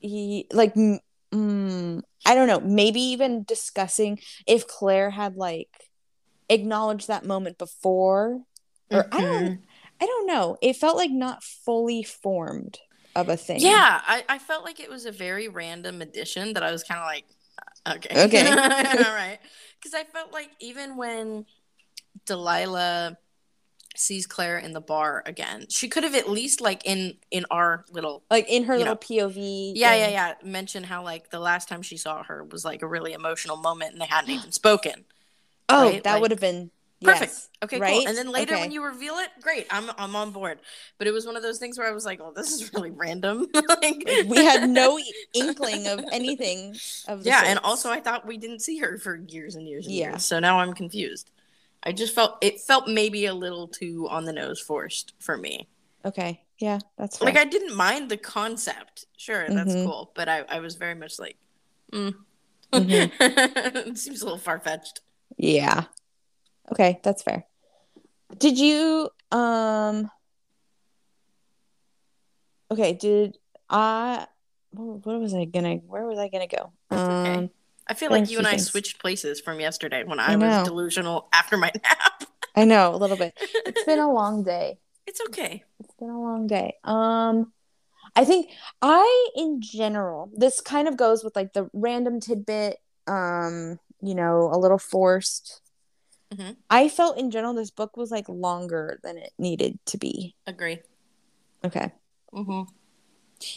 he 0.00 0.46
like 0.52 0.74
mm, 0.74 2.02
I 2.26 2.34
don't 2.34 2.48
know, 2.48 2.60
maybe 2.60 3.00
even 3.00 3.44
discussing 3.44 4.18
if 4.46 4.66
Claire 4.66 5.10
had 5.10 5.36
like 5.36 5.68
acknowledged 6.48 7.06
that 7.08 7.24
moment 7.24 7.58
before 7.58 8.42
or 8.90 9.06
I 9.12 9.20
don't 9.20 9.44
Mhm. 9.44 9.62
I 10.00 10.06
don't 10.06 10.26
know. 10.26 10.56
It 10.60 10.76
felt 10.76 10.96
like 10.96 11.10
not 11.12 11.44
fully 11.44 12.02
formed 12.02 12.78
of 13.16 13.28
a 13.28 13.36
thing. 13.36 13.60
Yeah, 13.60 14.00
I, 14.06 14.24
I 14.28 14.38
felt 14.38 14.64
like 14.64 14.80
it 14.80 14.90
was 14.90 15.06
a 15.06 15.12
very 15.12 15.48
random 15.48 16.00
addition 16.02 16.52
that 16.54 16.62
I 16.62 16.70
was 16.72 16.82
kind 16.84 17.00
of 17.00 17.06
like, 17.06 17.24
uh, 17.86 17.94
okay, 17.96 18.24
Okay. 18.24 18.48
all 18.50 18.56
right, 19.14 19.38
because 19.80 19.94
I 19.94 20.04
felt 20.04 20.32
like 20.32 20.50
even 20.60 20.96
when 20.96 21.46
Delilah 22.26 23.16
sees 23.96 24.26
Claire 24.26 24.58
in 24.58 24.72
the 24.72 24.80
bar 24.80 25.22
again, 25.26 25.66
she 25.68 25.88
could 25.88 26.04
have 26.04 26.14
at 26.14 26.28
least 26.28 26.60
like 26.60 26.82
in 26.86 27.14
in 27.30 27.44
our 27.50 27.84
little 27.90 28.22
Like 28.30 28.48
in 28.48 28.64
her 28.64 28.78
little 28.78 28.94
know. 28.94 28.98
POV. 28.98 29.72
yeah 29.74 29.94
yeah 29.94 30.08
yeah 30.08 30.34
mention 30.44 30.84
how 30.84 31.02
like 31.02 31.30
the 31.30 31.40
last 31.40 31.68
time 31.68 31.82
she 31.82 31.96
saw 31.96 32.22
her 32.22 32.44
was 32.44 32.64
like 32.64 32.82
a 32.82 32.86
really 32.86 33.12
emotional 33.12 33.56
moment 33.56 33.92
and 33.92 34.00
they 34.00 34.06
hadn't 34.06 34.30
even 34.30 34.52
spoken. 34.52 35.04
Oh, 35.68 35.90
right? 35.90 36.04
that 36.04 36.12
Like- 36.14 36.22
would 36.22 36.30
have 36.30 36.40
been 36.40 36.70
Perfect. 37.02 37.32
yes. 37.32 37.48
Okay, 37.62 37.78
right? 37.80 37.92
cool. 37.92 38.08
And 38.08 38.16
then 38.16 38.30
later 38.30 38.52
Okay. 38.54 38.60
when 38.62 38.70
you 38.72 38.84
reveal 38.84 39.14
it, 39.18 39.28
great. 39.40 39.66
I'm 39.70 39.90
I'm 39.96 40.14
on 40.14 40.32
board. 40.32 40.58
But 40.98 41.06
it 41.06 41.12
was 41.12 41.24
one 41.26 41.36
of 41.36 41.42
those 41.42 41.58
things 41.58 41.78
where 41.78 41.88
I 41.88 41.92
was 41.92 42.04
like, 42.04 42.20
"Oh, 42.22 42.32
this 42.34 42.52
is 42.52 42.72
really 42.74 42.90
random." 42.90 43.46
like, 43.82 44.04
we 44.26 44.44
had 44.44 44.68
no 44.68 44.98
inkling 45.32 45.86
of 45.86 46.04
anything 46.12 46.76
of 47.08 47.22
the 47.24 47.30
yeah 47.30 47.42
and 47.46 47.58
also 47.60 47.90
i 47.90 48.00
thought 48.00 48.26
we 48.26 48.36
didn't 48.36 48.60
see 48.60 48.78
her 48.78 48.98
for 48.98 49.16
years 49.16 49.54
and 49.54 49.66
years 49.68 49.86
and 49.86 49.94
Yeah. 49.94 50.10
years 50.10 50.24
so 50.26 50.38
now 50.40 50.58
i'm 50.58 50.72
confused 50.72 51.30
i 51.84 51.92
just 51.92 52.14
felt 52.14 52.36
it 52.42 52.60
felt 52.60 52.88
maybe 52.88 53.26
a 53.26 53.34
little 53.34 53.68
too 53.68 54.06
on 54.10 54.24
the 54.24 54.32
nose 54.32 54.60
forced 54.60 55.14
for 55.18 55.36
me 55.36 55.68
okay 56.04 56.42
yeah 56.58 56.78
that's 56.98 57.18
fair. 57.18 57.26
like 57.26 57.38
i 57.38 57.44
didn't 57.44 57.74
mind 57.76 58.10
the 58.10 58.16
concept 58.16 59.06
sure 59.16 59.48
that's 59.48 59.74
Mhm. 59.74 59.84
cool 59.84 60.10
but 60.14 60.28
i, 60.28 60.40
I 60.48 60.58
was 60.60 60.74
very 60.74 60.94
much 60.94 61.18
like 61.18 61.36
mm. 61.92 62.14
Mhm. 62.72 63.10
it 63.88 63.98
seems 63.98 64.20
a 64.20 64.24
little 64.24 64.38
far-fetched 64.38 65.00
yeah 65.36 65.84
okay 66.72 67.00
that's 67.02 67.22
fair 67.22 67.44
Did 68.38 68.58
you 68.58 69.10
um 69.32 70.10
Okay, 72.70 72.92
did 72.92 73.36
I 73.68 74.26
what 74.70 75.18
was 75.18 75.34
I 75.34 75.44
gonna 75.44 75.76
where 75.76 76.06
was 76.06 76.18
I 76.18 76.28
gonna 76.28 76.46
go? 76.46 76.72
That's 76.88 77.02
okay. 77.02 77.34
Um 77.34 77.50
I 77.88 77.94
feel 77.94 78.10
like 78.10 78.30
you 78.30 78.38
and 78.38 78.46
I 78.46 78.52
things. 78.52 78.70
switched 78.70 79.00
places 79.00 79.40
from 79.40 79.58
yesterday 79.58 80.04
when 80.04 80.20
I 80.20 80.34
I, 80.34 80.36
was 80.36 80.68
delusional 80.68 81.28
after 81.32 81.56
my 81.56 81.72
nap. 81.82 82.24
I 82.56 82.64
know 82.64 82.94
a 82.94 82.96
little 82.96 83.16
bit. 83.16 83.34
It's 83.40 83.84
been 83.84 83.98
a 83.98 84.12
long 84.12 84.44
day. 84.44 84.78
it's 85.06 85.20
okay. 85.28 85.64
It's 85.80 85.94
been 85.94 86.10
a 86.10 86.20
long 86.20 86.46
day. 86.46 86.76
Um, 86.84 87.52
I 88.14 88.24
think 88.24 88.50
I, 88.82 89.28
in 89.34 89.60
general, 89.60 90.30
this 90.36 90.60
kind 90.60 90.86
of 90.86 90.96
goes 90.96 91.24
with 91.24 91.34
like 91.34 91.52
the 91.52 91.68
random 91.72 92.20
tidbit, 92.20 92.76
um, 93.08 93.78
you 94.00 94.14
know, 94.14 94.50
a 94.52 94.58
little 94.58 94.78
forced. 94.78 95.60
Mhm. 96.32 96.56
I 96.70 96.88
felt 96.88 97.18
in 97.18 97.30
general 97.30 97.54
this 97.54 97.70
book 97.70 97.96
was 97.96 98.10
like 98.10 98.28
longer 98.28 99.00
than 99.02 99.18
it 99.18 99.32
needed 99.38 99.78
to 99.86 99.98
be. 99.98 100.34
Agree. 100.46 100.80
Okay. 101.64 101.92
hmm 102.32 102.62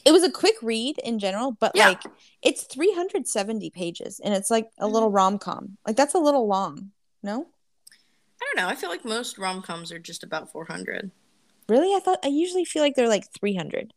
It 0.06 0.12
was 0.14 0.24
a 0.24 0.32
quick 0.32 0.56
read 0.62 0.98
in 1.00 1.20
general, 1.20 1.52
but 1.52 1.74
Yeah. 1.76 1.90
like 1.90 2.02
it's 2.42 2.64
370 2.64 3.70
pages 3.70 4.20
and 4.24 4.34
it's 4.34 4.50
like 4.50 4.70
a 4.78 4.86
Mhm. 4.88 4.92
little 4.94 5.12
rom 5.12 5.38
com. 5.38 5.78
Like 5.86 5.96
that's 5.98 6.14
a 6.14 6.20
little 6.20 6.48
long. 6.48 6.92
No? 7.22 7.48
I 8.42 8.46
don't 8.46 8.58
know. 8.64 8.68
I 8.70 8.76
feel 8.76 8.90
like 8.90 9.04
most 9.06 9.38
rom 9.38 9.62
coms 9.62 9.92
are 9.92 10.00
just 10.00 10.24
about 10.24 10.52
400. 10.52 11.12
Really? 11.70 11.94
I 11.96 12.00
thought 12.00 12.20
I 12.24 12.28
usually 12.30 12.66
feel 12.66 12.82
like 12.82 12.96
they're 12.96 13.08
like 13.10 13.32
300. 13.40 13.94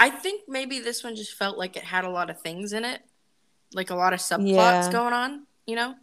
I 0.00 0.10
think 0.10 0.42
maybe 0.48 0.78
this 0.80 1.04
one 1.04 1.16
just 1.16 1.34
felt 1.34 1.56
like 1.58 1.76
it 1.76 1.84
had 1.84 2.04
a 2.04 2.10
lot 2.10 2.28
of 2.28 2.40
things 2.40 2.72
in 2.72 2.84
it, 2.84 3.02
like 3.72 3.90
a 3.90 3.94
lot 3.94 4.12
of 4.12 4.20
subplots 4.20 4.44
Yeah. 4.46 4.92
going 4.92 5.12
on. 5.14 5.46
You 5.66 5.76
know, 5.76 5.94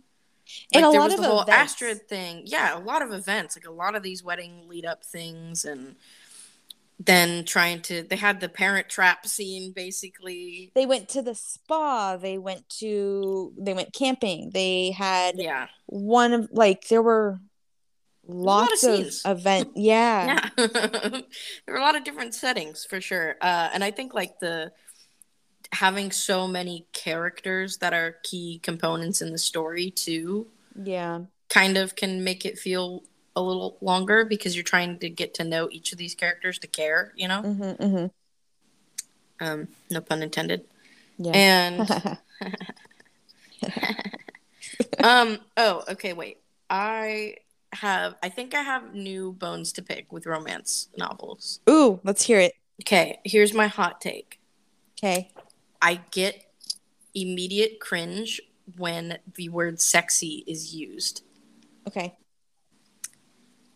And 0.74 0.84
like 0.84 0.90
a 0.90 0.92
there 0.92 1.00
lot 1.00 1.06
was 1.06 1.14
of 1.16 1.22
the 1.22 1.28
whole 1.28 1.42
events. 1.42 1.74
Astrid 1.74 2.08
thing. 2.10 2.44
Yeah, 2.46 2.78
a 2.78 2.80
lot 2.80 3.02
of 3.02 3.12
events, 3.12 3.56
like 3.58 3.68
a 3.68 3.72
lot 3.72 3.96
of 3.96 4.04
these 4.04 4.24
wedding 4.24 4.68
lead 4.68 4.86
up 4.86 5.04
things, 5.04 5.66
and 5.66 5.96
then 7.00 7.46
trying 7.46 7.82
to. 7.84 8.04
They 8.04 8.16
had 8.16 8.40
the 8.40 8.50
parent 8.50 8.90
trap 8.90 9.26
scene 9.28 9.72
basically. 9.72 10.72
they 10.76 10.86
went 10.86 11.10
to 11.10 11.22
the 11.22 11.36
spa 11.36 12.18
they 12.18 12.38
went 12.38 12.68
to 12.70 13.54
they 13.58 13.74
went 13.74 13.94
camping 13.94 14.52
they 14.54 14.92
had 14.92 15.36
Yeah, 15.38 15.68
one 15.86 16.34
of 16.34 16.50
like 16.52 16.88
there 16.88 17.02
were 17.02 17.40
lot 18.28 18.72
of 18.72 18.80
lots 18.80 18.84
of, 18.84 19.12
scenes. 19.14 19.22
event 19.26 19.72
yeah 19.76 20.50
yeah. 20.58 20.58
there 20.58 21.24
were 21.68 21.76
a 21.78 21.82
lot 21.82 21.96
of 21.96 22.04
different 22.04 22.34
settings 22.34 22.86
for 22.86 23.02
sure, 23.02 23.36
uh, 23.42 23.70
and 23.74 23.84
I 23.84 23.92
think 23.92 24.14
like 24.14 24.40
the 24.40 24.72
having 25.74 26.12
so 26.12 26.48
many 26.48 26.86
characters 26.94 27.78
that 27.78 27.94
are 27.94 28.18
key 28.24 28.60
components 28.64 29.22
in 29.22 29.32
the 29.32 29.38
story 29.38 29.90
too 29.92 30.48
yeah 30.84 31.20
kind 31.50 31.78
of 31.78 31.96
can 31.96 32.24
make 32.24 32.46
it 32.46 32.58
feel 32.58 33.04
a 33.36 33.42
little 33.42 33.78
longer 33.82 34.26
because 34.26 34.56
you're 34.56 34.64
trying 34.64 34.98
to 35.00 35.10
get 35.10 35.34
to 35.36 35.44
know 35.44 35.68
each 35.72 35.92
of 35.92 35.98
these 35.98 36.16
characters 36.16 36.60
to 36.60 36.68
care, 36.68 37.12
you 37.16 37.28
know? 37.28 37.42
hmm 37.42 37.72
hmm 37.72 38.06
Um, 39.40 39.68
no 39.92 40.02
pun 40.02 40.24
intended. 40.24 40.66
yeah 41.18 41.34
And 41.34 41.90
um 45.04 45.40
oh, 45.58 45.84
okay, 45.90 46.14
wait. 46.14 46.38
I 46.70 47.36
have 47.74 48.16
I 48.24 48.30
think 48.30 48.54
I 48.54 48.62
have 48.62 48.94
new 48.94 49.34
bones 49.34 49.74
to 49.74 49.82
pick 49.82 50.12
with 50.12 50.26
romance 50.26 50.90
novels. 50.98 51.60
ooh 51.70 52.00
let's 52.04 52.24
hear 52.24 52.40
it 52.40 52.54
Okay, 52.82 53.20
here's 53.24 53.54
my 53.54 53.68
hot 53.68 54.02
take. 54.02 54.40
okay 55.00 55.32
I 55.84 56.00
get 56.12 56.44
immediate 57.14 57.80
cringe 57.80 58.42
when 58.78 59.20
the 59.36 59.50
word 59.50 59.80
sexy 59.82 60.44
is 60.48 60.74
used. 60.74 61.22
okay 61.88 62.16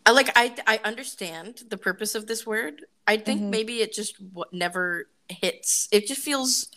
I 0.06 0.10
like 0.12 0.30
I 0.34 0.54
I 0.66 0.80
understand 0.84 1.64
the 1.68 1.76
purpose 1.76 2.14
of 2.14 2.26
this 2.26 2.46
word. 2.46 2.86
I 3.06 3.18
think 3.18 3.42
Mhm. 3.42 3.50
maybe 3.50 3.82
it 3.82 3.92
just 3.92 4.16
w- 4.34 4.50
never 4.52 5.10
hits. 5.28 5.86
It 5.92 6.06
just 6.06 6.22
feels 6.22 6.68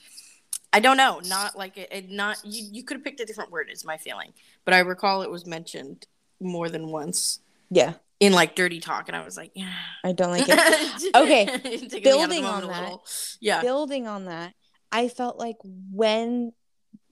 I 0.74 0.80
don't 0.82 0.98
know, 0.98 1.22
not 1.26 1.58
like 1.58 1.78
it, 1.78 1.90
it 1.92 2.10
not 2.12 2.38
you 2.44 2.68
you 2.72 2.84
could 2.84 2.98
have 2.98 3.04
picked 3.06 3.22
a 3.22 3.26
different 3.26 3.50
word 3.52 3.70
is 3.72 3.86
my 3.86 3.96
feeling. 3.98 4.34
But 4.66 4.74
I 4.74 4.80
recall 4.80 5.22
it 5.22 5.32
was 5.32 5.46
mentioned 5.46 6.08
more 6.42 6.68
than 6.70 6.88
once 6.90 7.40
yeah 7.70 7.94
in 8.20 8.34
like 8.34 8.54
dirty 8.56 8.80
talk 8.82 9.08
and 9.08 9.16
I 9.16 9.24
was 9.24 9.38
like, 9.38 9.52
yeah. 9.56 9.74
i 10.04 10.12
don't 10.12 10.30
like 10.32 10.46
it 10.48 11.16
Okay, 11.16 11.46
Taking 11.58 11.64
me 11.64 11.76
out 11.80 11.84
of 11.84 11.90
the 11.92 12.00
building 12.02 12.46
on 12.46 12.68
that. 12.68 12.94
Yeah. 13.40 13.62
building 13.62 14.08
on 14.08 14.26
that 14.26 14.54
i 14.92 15.08
felt 15.08 15.38
like 15.38 15.58
when 15.92 16.52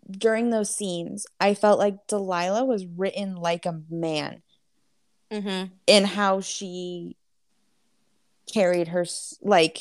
during 0.09 0.49
those 0.49 0.73
scenes 0.73 1.25
i 1.39 1.53
felt 1.53 1.77
like 1.79 2.07
delilah 2.07 2.65
was 2.65 2.85
written 2.85 3.35
like 3.35 3.65
a 3.65 3.81
man 3.89 4.41
Mhm. 5.31 5.69
in 5.85 6.05
how 6.05 6.41
she 6.41 7.15
carried 8.51 8.87
her 8.87 9.05
like 9.41 9.77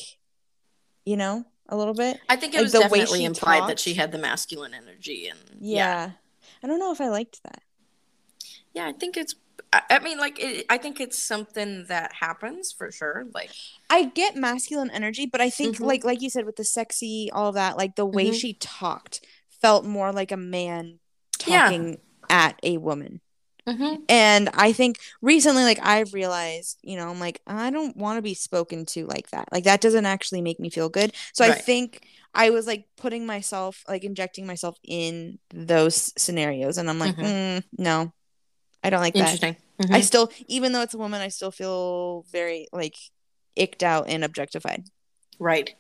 you 1.06 1.16
know 1.16 1.44
a 1.70 1.76
little 1.76 1.94
bit 1.94 2.20
I 2.28 2.36
think 2.36 2.52
it 2.52 2.58
Like, 2.58 2.64
was 2.64 2.72
the 2.72 2.80
way 2.80 2.82
definitely 3.00 3.18
she 3.20 3.24
implied 3.24 3.68
that 3.70 3.78
she 3.80 3.94
had 3.94 4.12
the 4.12 4.18
masculine 4.18 4.74
energy 4.74 5.28
and 5.28 5.38
yeah. 5.60 6.10
i 6.62 6.66
don't 6.66 6.78
know 6.78 6.92
if 6.92 7.00
i 7.00 7.08
liked 7.08 7.42
that 7.44 7.62
yeah 8.74 8.86
i 8.86 8.92
think 8.92 9.16
it's 9.16 9.34
i, 9.72 9.82
I 9.90 9.98
mean 10.00 10.18
like 10.18 10.38
it, 10.40 10.66
i 10.70 10.78
think 10.78 11.00
it's 11.00 11.18
something 11.18 11.84
that 11.88 12.12
happens 12.14 12.72
for 12.72 12.90
sure 12.90 13.26
like 13.34 13.50
i 13.90 14.04
get 14.04 14.36
masculine 14.36 14.90
energy 14.90 15.26
but 15.26 15.40
i 15.40 15.50
think 15.50 15.76
Mhm. 15.76 15.86
like 15.86 16.04
like 16.04 16.22
you 16.22 16.30
said 16.30 16.46
with 16.46 16.56
the 16.56 16.64
sexy 16.64 17.30
all 17.32 17.48
of 17.48 17.54
that 17.54 17.76
like 17.76 17.96
the 17.96 18.06
way 18.06 18.30
Mhm. 18.30 18.34
she 18.40 18.54
talked 18.54 19.24
felt 19.60 19.84
more 19.84 20.12
like 20.12 20.30
a 20.32 20.36
man 20.36 21.00
Yeah. 21.46 21.64
talking 21.64 21.98
at 22.30 22.58
a 22.62 22.76
woman 22.78 23.20
mm-hmm. 23.66 24.02
and 24.08 24.48
i 24.54 24.72
think 24.72 24.98
recently 25.22 25.62
like 25.64 25.80
i've 25.82 26.14
realized 26.14 26.78
you 26.82 26.96
know 26.96 27.08
i'm 27.08 27.18
like 27.20 27.40
i 27.46 27.70
don't 27.70 27.96
want 27.96 28.16
to 28.18 28.22
be 28.22 28.34
spoken 28.34 28.84
to 28.86 29.06
like 29.06 29.30
that 29.30 29.48
like 29.52 29.64
that 29.64 29.80
doesn't 29.80 30.06
actually 30.06 30.42
make 30.42 30.60
me 30.60 30.70
feel 30.70 30.88
good 30.88 31.12
so 31.32 31.44
i 31.44 31.52
think 31.52 32.06
i 32.34 32.50
was 32.50 32.66
like 32.66 32.84
putting 32.96 33.24
myself 33.26 33.82
like 33.88 34.04
injecting 34.04 34.46
myself 34.46 34.76
in 34.84 35.38
those 35.52 36.12
scenarios 36.20 36.78
and 36.78 36.88
i'm 36.90 36.98
like 36.98 37.16
Mhm. 37.16 37.24
mm, 37.24 37.64
no 37.78 38.12
i 38.82 38.90
don't 38.90 39.00
like 39.00 39.14
that. 39.14 39.20
Interesting. 39.20 39.56
Mm-hmm. 39.80 39.94
I 39.94 40.00
still 40.00 40.30
even 40.46 40.72
though 40.72 40.82
it's 40.82 40.94
a 40.94 40.98
woman 40.98 41.20
i 41.20 41.28
still 41.28 41.50
feel 41.50 42.24
very 42.32 42.66
like 42.72 42.96
icked 43.56 43.82
out 43.82 44.08
and 44.08 44.24
objectified. 44.24 44.84
Right. 45.38 45.74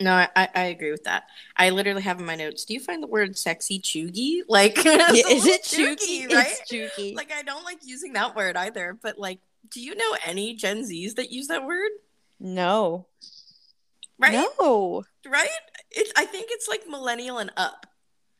No 0.00 0.12
I, 0.12 0.48
I 0.54 0.64
agree 0.64 0.90
with 0.90 1.04
that. 1.04 1.24
I 1.56 1.70
literally 1.70 2.02
have 2.02 2.20
in 2.20 2.26
my 2.26 2.36
notes 2.36 2.64
do 2.64 2.74
you 2.74 2.80
find 2.80 3.02
the 3.02 3.06
word 3.06 3.36
sexy 3.38 3.80
cheugy? 3.80 4.40
Like 4.48 4.76
Yeah, 4.84 5.10
is 5.10 5.46
it 5.46 5.62
cheugy 5.62 6.32
right 6.32 6.46
it's 6.48 6.72
cheugy 6.72 7.14
like 7.14 7.32
i 7.32 7.42
don't 7.42 7.64
like 7.64 7.78
using 7.82 8.12
that 8.14 8.36
word 8.36 8.56
either 8.56 8.98
but 9.02 9.18
like 9.18 9.40
do 9.70 9.80
you 9.80 9.94
know 9.94 10.16
any 10.24 10.54
gen 10.54 10.84
z's 10.84 11.14
that 11.14 11.30
use 11.30 11.48
that 11.48 11.64
word? 11.64 11.90
No. 12.40 13.06
Right? 14.18 14.46
No. 14.60 15.04
Right? 15.26 15.48
It's 15.90 16.12
i 16.16 16.24
think 16.24 16.48
it's 16.50 16.68
like 16.68 16.86
millennial 16.86 17.38
and 17.38 17.50
up 17.56 17.86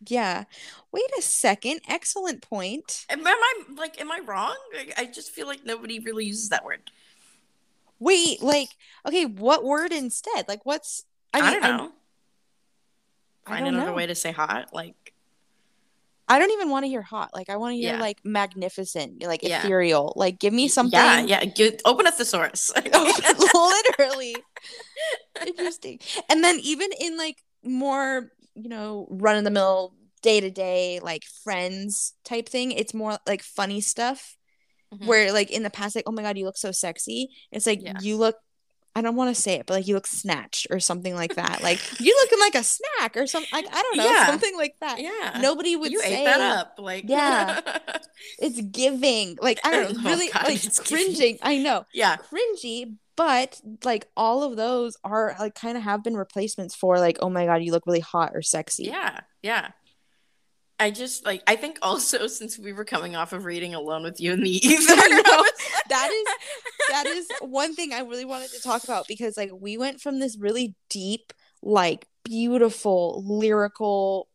yeah 0.07 0.45
wait 0.93 1.11
a 1.19 1.23
second 1.23 1.81
excellent 1.89 2.41
point 2.43 3.05
am, 3.11 3.21
am 3.21 3.27
i 3.27 3.55
like 3.77 4.01
am 4.01 4.11
i 4.13 4.21
wrong 4.25 4.57
I, 4.75 5.03
I 5.03 5.05
just 5.07 5.31
feel 5.33 5.47
like 5.47 5.65
nobody 5.65 5.99
really 5.99 6.25
uses 6.25 6.49
that 6.51 6.65
word 6.65 6.91
Wait, 8.01 8.41
like, 8.41 8.69
okay, 9.05 9.25
what 9.27 9.65
word 9.65 9.93
instead? 9.93 10.47
Like, 10.47 10.65
what's? 10.65 11.05
i, 11.35 11.41
mean, 11.41 11.49
I 11.49 11.53
don't 11.69 11.77
know 11.77 11.93
I 13.45 13.51
find 13.51 13.65
don't 13.65 13.75
another 13.75 13.91
know. 13.91 13.97
way 13.97 14.07
to 14.07 14.15
say 14.15 14.31
hot 14.31 14.73
like 14.73 14.95
I 16.29 16.39
don't 16.39 16.51
even 16.53 16.69
want 16.69 16.85
to 16.85 16.89
hear 16.89 17.01
hot. 17.03 17.31
Like, 17.35 17.49
I 17.49 17.57
want 17.57 17.73
to 17.73 17.77
hear 17.79 17.95
Yeah. 17.95 18.01
like 18.01 18.19
magnificent, 18.23 19.23
like 19.25 19.43
Yeah. 19.43 19.61
ethereal. 19.61 20.13
Like, 20.15 20.39
give 20.39 20.53
me 20.53 20.69
something. 20.69 20.93
yeah 21.01 21.21
yeah 21.21 21.45
Give, 21.47 21.75
open 21.87 22.07
a 22.07 22.13
thesaurus 22.13 22.71
oh, 22.93 23.83
literally 23.99 24.37
interesting. 25.47 25.99
And 26.29 26.45
then 26.45 26.61
even 26.63 26.91
in 27.01 27.17
like 27.17 27.43
more, 27.65 28.31
you 28.63 28.69
know, 28.69 29.07
run 29.11 29.37
of 29.37 29.45
the 29.45 29.51
mill, 29.51 29.95
day 30.23 30.41
to 30.41 30.51
day, 30.51 31.01
like 31.03 31.23
friends 31.45 32.15
type 32.25 32.49
thing, 32.49 32.73
it's 32.73 32.93
more 32.95 33.19
like 33.27 33.43
funny 33.43 33.81
stuff. 33.81 34.37
Mhm. 34.95 35.07
Where 35.07 35.33
like 35.33 35.51
in 35.51 35.63
the 35.63 35.71
past, 35.71 35.95
like, 35.95 36.05
oh 36.07 36.13
my 36.13 36.23
god, 36.23 36.39
you 36.39 36.45
look 36.47 36.57
so 36.59 36.73
sexy. 36.73 37.29
It's 37.53 37.67
like 37.67 37.83
Yeah. 37.83 37.99
you 38.01 38.17
look. 38.17 38.37
I 38.97 39.01
don't 39.03 39.15
want 39.15 39.33
to 39.33 39.41
say 39.41 39.55
it, 39.55 39.67
but 39.67 39.75
like 39.75 39.87
you 39.87 39.95
look 39.95 40.09
snatched 40.09 40.67
or 40.71 40.81
something 40.81 41.15
like 41.15 41.37
that. 41.37 41.63
Like 41.63 41.79
you 42.01 42.13
looking 42.23 42.41
like 42.41 42.57
a 42.57 42.65
snack 42.65 43.17
or 43.17 43.27
something. 43.29 43.51
Like 43.53 43.67
I 43.71 43.81
don't 43.83 43.97
know, 43.99 44.11
Yeah. 44.11 44.27
something 44.27 44.57
like 44.57 44.75
that. 44.81 44.99
yeah 45.01 45.39
Nobody 45.41 45.77
would 45.77 45.93
you 45.93 46.01
say 46.01 46.23
ate 46.23 46.25
that 46.25 46.41
up 46.41 46.75
like 46.79 47.05
Yeah. 47.07 47.61
it's 48.41 48.61
giving. 48.61 49.37
Like 49.41 49.61
I 49.63 49.71
don't 49.71 49.93
know, 50.03 50.03
Oh, 50.05 50.11
really 50.11 50.31
God, 50.31 50.45
like 50.45 50.65
it's 50.65 50.81
giving. 50.81 51.15
cringing. 51.15 51.39
I 51.43 51.59
know, 51.59 51.85
yeah 51.95 52.17
cringy, 52.17 52.97
but 53.19 53.61
like 53.85 54.07
all 54.17 54.45
of 54.45 54.57
those 54.57 54.97
are 55.03 55.35
like 55.41 55.57
kind 55.57 55.77
of 55.77 55.83
have 55.83 56.05
been 56.05 56.17
replacements 56.17 56.77
for 56.77 57.01
like, 57.01 57.19
oh 57.21 57.29
my 57.29 57.47
god, 57.47 57.65
you 57.65 57.73
look 57.73 57.85
really 57.85 57.99
hot 57.99 58.31
or 58.33 58.43
sexy. 58.43 58.85
yeah 58.85 59.21
yeah 59.43 59.71
i 60.81 60.91
just 60.91 61.27
like 61.27 61.43
i 61.49 61.57
think 61.57 61.79
also 61.83 62.27
since 62.39 62.57
we 62.59 62.73
were 62.73 62.85
coming 62.85 63.17
off 63.17 63.33
of 63.33 63.45
reading 63.45 63.75
alone 63.75 64.05
with 64.05 64.21
you 64.21 64.33
in 64.33 64.43
the 64.43 64.51
ether 64.67 64.95
I 64.97 65.09
know. 65.09 65.45
That 65.89 66.11
is 66.11 66.27
that 66.91 67.07
is 67.07 67.27
one 67.41 67.75
thing 67.75 67.95
I 67.95 68.01
really 68.01 68.27
wanted 68.27 68.51
to 68.51 68.61
talk 68.61 68.85
about 68.85 69.09
because 69.09 69.39
like 69.39 69.51
we 69.59 69.79
went 69.79 70.03
from 70.03 70.19
this 70.19 70.37
really 70.39 70.75
deep, 70.91 71.33
like 71.63 72.07
beautiful, 72.25 73.25
lyrical 73.27 74.29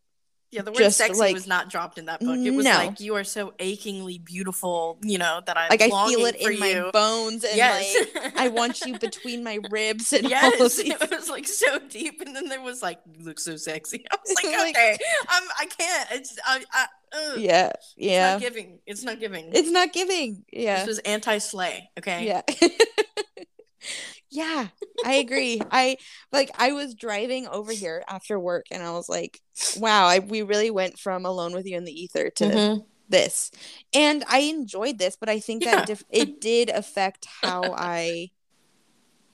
Yeah, 0.54 0.62
the 0.62 0.72
word 0.72 0.78
Just, 0.78 0.98
sexy 1.00 1.20
like- 1.20 1.34
was 1.34 1.48
not 1.48 1.70
dropped 1.70 1.98
in 1.98 2.06
that 2.06 2.20
book. 2.20 2.38
It 2.38 2.52
was 2.52 2.64
No. 2.66 2.74
like 2.74 3.00
you 3.00 3.16
are 3.16 3.24
so 3.24 3.54
achingly 3.58 4.20
beautiful, 4.20 5.00
you 5.02 5.18
know, 5.18 5.42
that 5.48 5.58
I'm 5.58 5.68
like 5.70 5.82
I 5.82 5.90
feel 5.90 6.26
it 6.28 6.36
in 6.36 6.54
you. 6.54 6.60
my 6.60 6.92
bones 6.92 7.44
and 7.44 7.58
yes. 7.58 7.96
like 8.14 8.34
I 8.38 8.50
want 8.50 8.80
you 8.86 9.00
between 9.00 9.44
my 9.44 9.58
ribs 9.72 10.14
and 10.14 10.26
all 10.26 10.30
Yes, 10.30 10.54
of 10.62 10.78
these. 10.86 10.94
it 10.94 11.10
was 11.10 11.28
like 11.30 11.48
so 11.48 11.80
deep, 11.90 12.22
and 12.22 12.36
then 12.36 12.50
there 12.50 12.62
was 12.62 12.84
like, 12.84 13.00
"You 13.18 13.26
look 13.26 13.40
so 13.40 13.56
sexy." 13.56 14.06
I 14.12 14.16
was 14.24 14.36
like, 14.44 14.56
Like- 14.58 14.76
"Okay, 14.76 14.98
I'm, 15.28 15.44
I 15.60 15.66
can't. 15.66 16.08
It's, 16.12 16.38
I, 16.46 16.64
I, 16.72 16.86
ugh. 17.16 17.40
Yeah, 17.40 17.70
It's 17.74 17.94
yeah. 17.98 18.32
not 18.34 18.42
giving. 18.42 18.80
It's 18.86 19.04
not 19.04 19.20
giving. 19.20 19.50
It's 19.54 19.72
not 19.72 19.92
giving. 19.92 20.46
Yeah. 20.54 20.78
This 20.80 20.88
was 20.88 21.00
anti-slay. 21.00 21.90
Okay. 21.98 22.28
Yeah. 22.28 22.42
yeah, 24.30 24.68
I 25.04 25.14
agree. 25.16 25.62
I 25.72 25.98
like 26.32 26.50
I 26.58 26.72
was 26.72 26.96
driving 26.96 27.48
over 27.48 27.72
here 27.72 28.04
after 28.08 28.40
work 28.40 28.66
and 28.72 28.82
I 28.84 28.92
was 28.92 29.10
like, 29.10 29.40
wow, 29.78 30.06
I 30.08 30.20
we 30.20 30.42
really 30.42 30.72
went 30.72 30.98
from 31.00 31.26
Alone 31.26 31.54
with 31.54 31.66
You 31.66 31.78
in 31.78 31.86
the 31.86 31.92
Ether 31.92 32.30
to 32.32 32.46
Mhm. 32.46 32.86
this. 33.10 33.52
And 33.94 34.24
I 34.28 34.40
enjoyed 34.40 34.98
this, 35.00 35.16
but 35.16 35.30
I 35.30 35.40
think 35.40 35.64
Yeah. 35.64 35.76
that 35.76 35.88
dif- 35.88 36.04
it 36.10 36.40
did 36.42 36.70
affect 36.70 37.26
how 37.42 37.74
I 37.78 38.32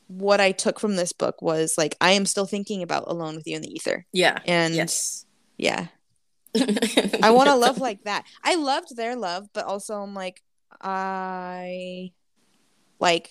what 0.08 0.41
I 0.41 0.51
took 0.51 0.79
from 0.79 0.95
this 0.95 1.13
book 1.13 1.41
was 1.41 1.77
like 1.77 1.95
I 2.01 2.12
am 2.12 2.25
still 2.25 2.47
thinking 2.47 2.82
about 2.82 3.03
Alone 3.08 3.36
with 3.36 3.45
You 3.47 3.55
in 3.58 3.62
the 3.62 3.71
Ether. 3.71 4.05
Yeah. 4.12 4.39
And 4.45 4.73
yes. 4.75 5.25
yeah, 5.58 5.88
I 7.23 7.29
want 7.32 7.49
a 7.49 7.55
love 7.55 7.77
like 7.77 8.03
that. 8.05 8.25
I 8.43 8.55
loved 8.55 8.95
their 8.95 9.15
love, 9.15 9.49
but 9.53 9.65
also 9.65 10.01
I'm 10.01 10.15
like, 10.15 10.41
I 10.82 12.12
like 12.99 13.29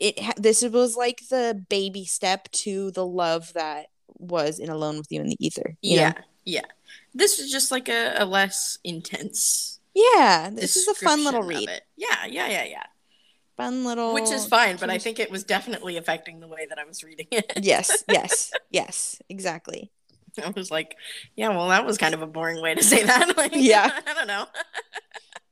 it. 0.00 0.18
This 0.36 0.62
was 0.62 0.96
like 0.96 1.22
the 1.30 1.64
baby 1.68 2.04
step 2.04 2.50
to 2.52 2.90
the 2.92 3.06
love 3.06 3.52
that 3.54 3.86
was 4.18 4.58
in 4.58 4.68
Alone 4.70 4.98
with 4.98 5.06
You 5.10 5.20
in 5.20 5.28
the 5.28 5.36
Ether. 5.38 5.76
you 5.82 5.96
know? 5.96 6.02
Yeah. 6.02 6.12
Yeah. 6.44 6.60
This 7.14 7.38
is 7.38 7.50
just 7.50 7.70
like 7.70 7.88
a, 7.88 8.14
a 8.18 8.24
less 8.26 8.78
intense. 8.84 9.80
yeah. 9.94 10.50
This 10.52 10.76
is 10.76 10.86
a 10.88 10.94
fun 10.94 11.24
little 11.24 11.42
read. 11.42 11.68
Yeah. 11.96 12.26
Yeah. 12.26 12.48
Yeah. 12.48 12.64
Yeah. 12.64 12.82
Fun 13.56 13.84
little, 13.84 14.14
Which 14.14 14.32
is 14.32 14.46
fine, 14.46 14.76
but 14.78 14.90
I 14.90 14.98
think 14.98 15.20
it 15.20 15.30
was 15.30 15.44
definitely 15.44 15.96
affecting 15.96 16.40
the 16.40 16.48
way 16.48 16.66
that 16.68 16.76
I 16.76 16.82
was 16.84 17.04
reading 17.04 17.28
it. 17.30 17.52
yes, 17.62 18.02
yes, 18.08 18.50
yes, 18.72 19.22
exactly. 19.28 19.92
I 20.44 20.50
was 20.50 20.72
like, 20.72 20.96
yeah, 21.36 21.50
well, 21.50 21.68
that 21.68 21.86
was 21.86 21.96
kind 21.96 22.14
of 22.14 22.22
a 22.22 22.26
boring 22.26 22.60
way 22.60 22.74
to 22.74 22.82
say 22.82 23.04
that. 23.04 23.34
Like, 23.36 23.52
Yeah. 23.54 23.88
I 24.08 24.12
don't 24.14 24.26
know. 24.26 24.46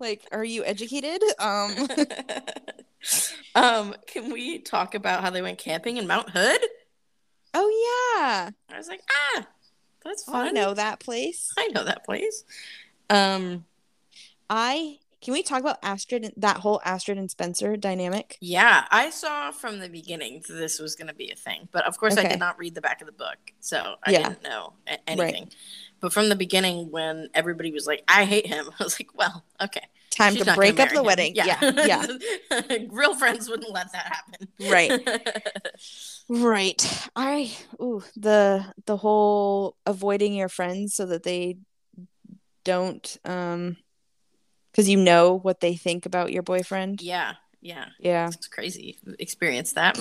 Like, 0.03 0.27
are 0.33 0.45
you 0.45 0.65
educated? 0.65 1.23
Um, 1.39 1.89
um, 3.55 3.95
can 4.09 4.33
we 4.33 4.59
talk 4.59 4.97
about 4.97 5.23
how 5.23 5.31
they 5.31 5.43
went 5.43 5.59
camping 5.59 5.97
in 5.97 6.09
Mount 6.09 6.29
Hood? 6.31 6.59
oh 7.55 8.17
yeah, 8.19 8.51
I 8.75 8.77
was 8.77 8.89
like, 8.89 9.03
ah, 9.37 9.47
that's 10.05 10.25
fun. 10.25 10.49
I 10.49 10.51
know 10.51 10.75
that 10.75 10.99
place. 10.99 11.53
I 11.57 11.69
know 11.69 11.85
that 11.85 12.05
place. 12.05 12.43
Um, 13.11 13.65
I 14.51 14.99
can 15.21 15.35
we 15.35 15.45
talk 15.45 15.61
about 15.61 15.79
Astrid 15.85 16.25
and 16.25 16.35
that 16.39 16.57
whole 16.57 16.81
Astrid 16.85 17.17
and 17.17 17.31
Spencer 17.31 17.77
dynamic? 17.77 18.39
yeah, 18.41 18.87
I 18.91 19.11
saw 19.11 19.53
from 19.53 19.79
the 19.79 19.89
beginning 19.89 20.43
that 20.49 20.55
this 20.55 20.81
was 20.81 20.97
going 20.97 21.07
to 21.07 21.15
be 21.15 21.31
a 21.31 21.37
thing, 21.37 21.69
but 21.71 21.87
of 21.87 21.97
course 21.97 22.17
I 22.17 22.25
did 22.25 22.41
not 22.41 22.59
read 22.59 22.75
the 22.75 22.81
back 22.81 23.01
of 23.03 23.07
the 23.07 23.13
book, 23.13 23.39
so 23.61 23.95
I 24.03 24.11
Yeah. 24.11 24.31
didn't 24.31 24.43
know 24.43 24.73
anything. 25.07 25.51
But 26.03 26.13
from 26.13 26.29
the 26.29 26.37
beginning, 26.37 26.91
when 26.91 27.31
everybody 27.33 27.73
was 27.73 27.87
like, 27.87 28.03
"I 28.09 28.25
hate 28.27 28.47
him," 28.47 28.69
I 28.79 28.85
was 28.85 29.01
like, 29.01 29.17
"Well, 29.17 29.43
okay." 29.63 29.87
Time 30.11 30.35
She's 30.35 30.45
to 30.45 30.53
break 30.55 30.79
up 30.79 30.91
the 30.91 30.99
him. 30.99 31.05
wedding. 31.07 31.35
Yeah, 31.35 31.59
yeah. 31.63 32.07
Real 32.91 33.15
friends 33.15 33.49
wouldn't 33.49 33.73
let 33.73 33.91
that 33.93 34.13
happen. 34.13 34.49
Right. 34.71 34.93
Right. 36.29 37.09
I 37.17 37.53
ooh 37.81 38.03
the 38.17 38.65
the 38.87 38.97
whole 38.97 39.77
avoiding 39.87 40.35
your 40.35 40.49
friends 40.49 40.95
so 40.95 41.07
that 41.07 41.25
they 41.25 41.57
don't 42.65 43.19
um 43.25 43.77
because 44.71 44.89
you 44.89 44.97
know 44.97 45.39
what 45.39 45.61
they 45.61 45.75
think 45.77 46.07
about 46.07 46.33
your 46.33 46.43
boyfriend. 46.43 47.01
yeah. 47.03 47.35
Yeah. 47.61 47.87
Yeah. 47.99 48.29
It's 48.29 48.49
crazy. 48.49 48.99
Experience 49.19 49.73
that. 49.75 49.97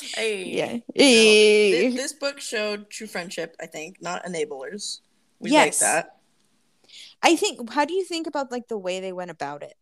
Hey. 0.00 0.44
Yeah. 0.44 0.72
No, 0.74 0.80
Eh. 0.96 1.88
thi- 1.90 1.96
this 1.96 2.12
book 2.12 2.40
showed 2.40 2.90
true 2.90 3.06
friendship, 3.06 3.56
I 3.60 3.66
think, 3.66 4.00
not 4.02 4.24
enablers. 4.24 5.00
We 5.38 5.50
Yes. 5.50 5.80
like 5.82 5.90
that. 5.90 6.16
I 7.22 7.36
think 7.36 7.70
how 7.70 7.84
do 7.84 7.94
you 7.94 8.04
think 8.04 8.26
about 8.26 8.50
like 8.52 8.68
the 8.68 8.78
way 8.78 9.00
they 9.00 9.12
went 9.12 9.30
about 9.30 9.62
it? 9.62 9.74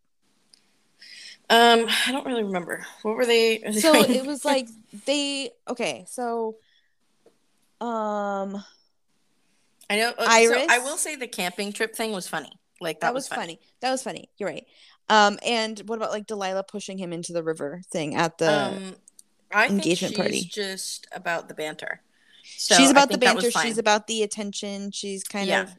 Um, 1.49 1.85
I 2.07 2.11
don't 2.11 2.25
really 2.25 2.43
remember. 2.43 2.85
What 3.01 3.15
were 3.15 3.25
they? 3.25 3.61
So 3.73 3.93
it 3.95 4.25
was 4.25 4.45
like 4.45 4.67
they 5.05 5.51
okay, 5.67 6.05
so 6.07 6.55
um 7.81 8.63
I 9.89 9.97
know. 9.97 10.13
uh, 10.17 10.25
Iris? 10.27 10.57
So 10.61 10.67
I 10.69 10.79
will 10.79 10.97
say 10.97 11.15
the 11.17 11.27
camping 11.27 11.73
trip 11.73 11.95
thing 11.95 12.13
was 12.13 12.27
funny. 12.27 12.51
Like 12.79 13.01
that, 13.01 13.07
that, 13.07 13.13
was 13.13 13.27
funny. 13.27 13.59
That 13.81 13.91
was 13.91 14.01
funny. 14.03 14.29
You're 14.37 14.49
right. 14.49 14.65
Um 15.09 15.37
and 15.45 15.79
what 15.87 15.97
about 15.97 16.11
like 16.11 16.25
Delilah 16.27 16.63
pushing 16.63 16.97
him 16.97 17.11
into 17.11 17.33
the 17.33 17.43
river 17.43 17.81
thing 17.91 18.15
at 18.15 18.37
the 18.37 18.51
um, 18.51 18.95
I 19.53 19.69
think 19.69 19.85
engagement 19.85 20.15
she's 20.15 20.17
party. 20.17 20.41
just 20.45 21.07
about 21.11 21.47
the 21.47 21.53
banter. 21.53 22.01
So 22.57 22.75
she's 22.75 22.89
about 22.91 23.11
the 23.11 23.17
think 23.17 23.23
that 23.23 23.35
was 23.35 23.45
banter, 23.45 23.51
she's 23.51 23.77
about 23.77 24.07
the 24.07 24.23
attention, 24.23 24.91
she's 24.91 25.23
kind 25.23 25.47
Yeah. 25.47 25.61
of 25.63 25.75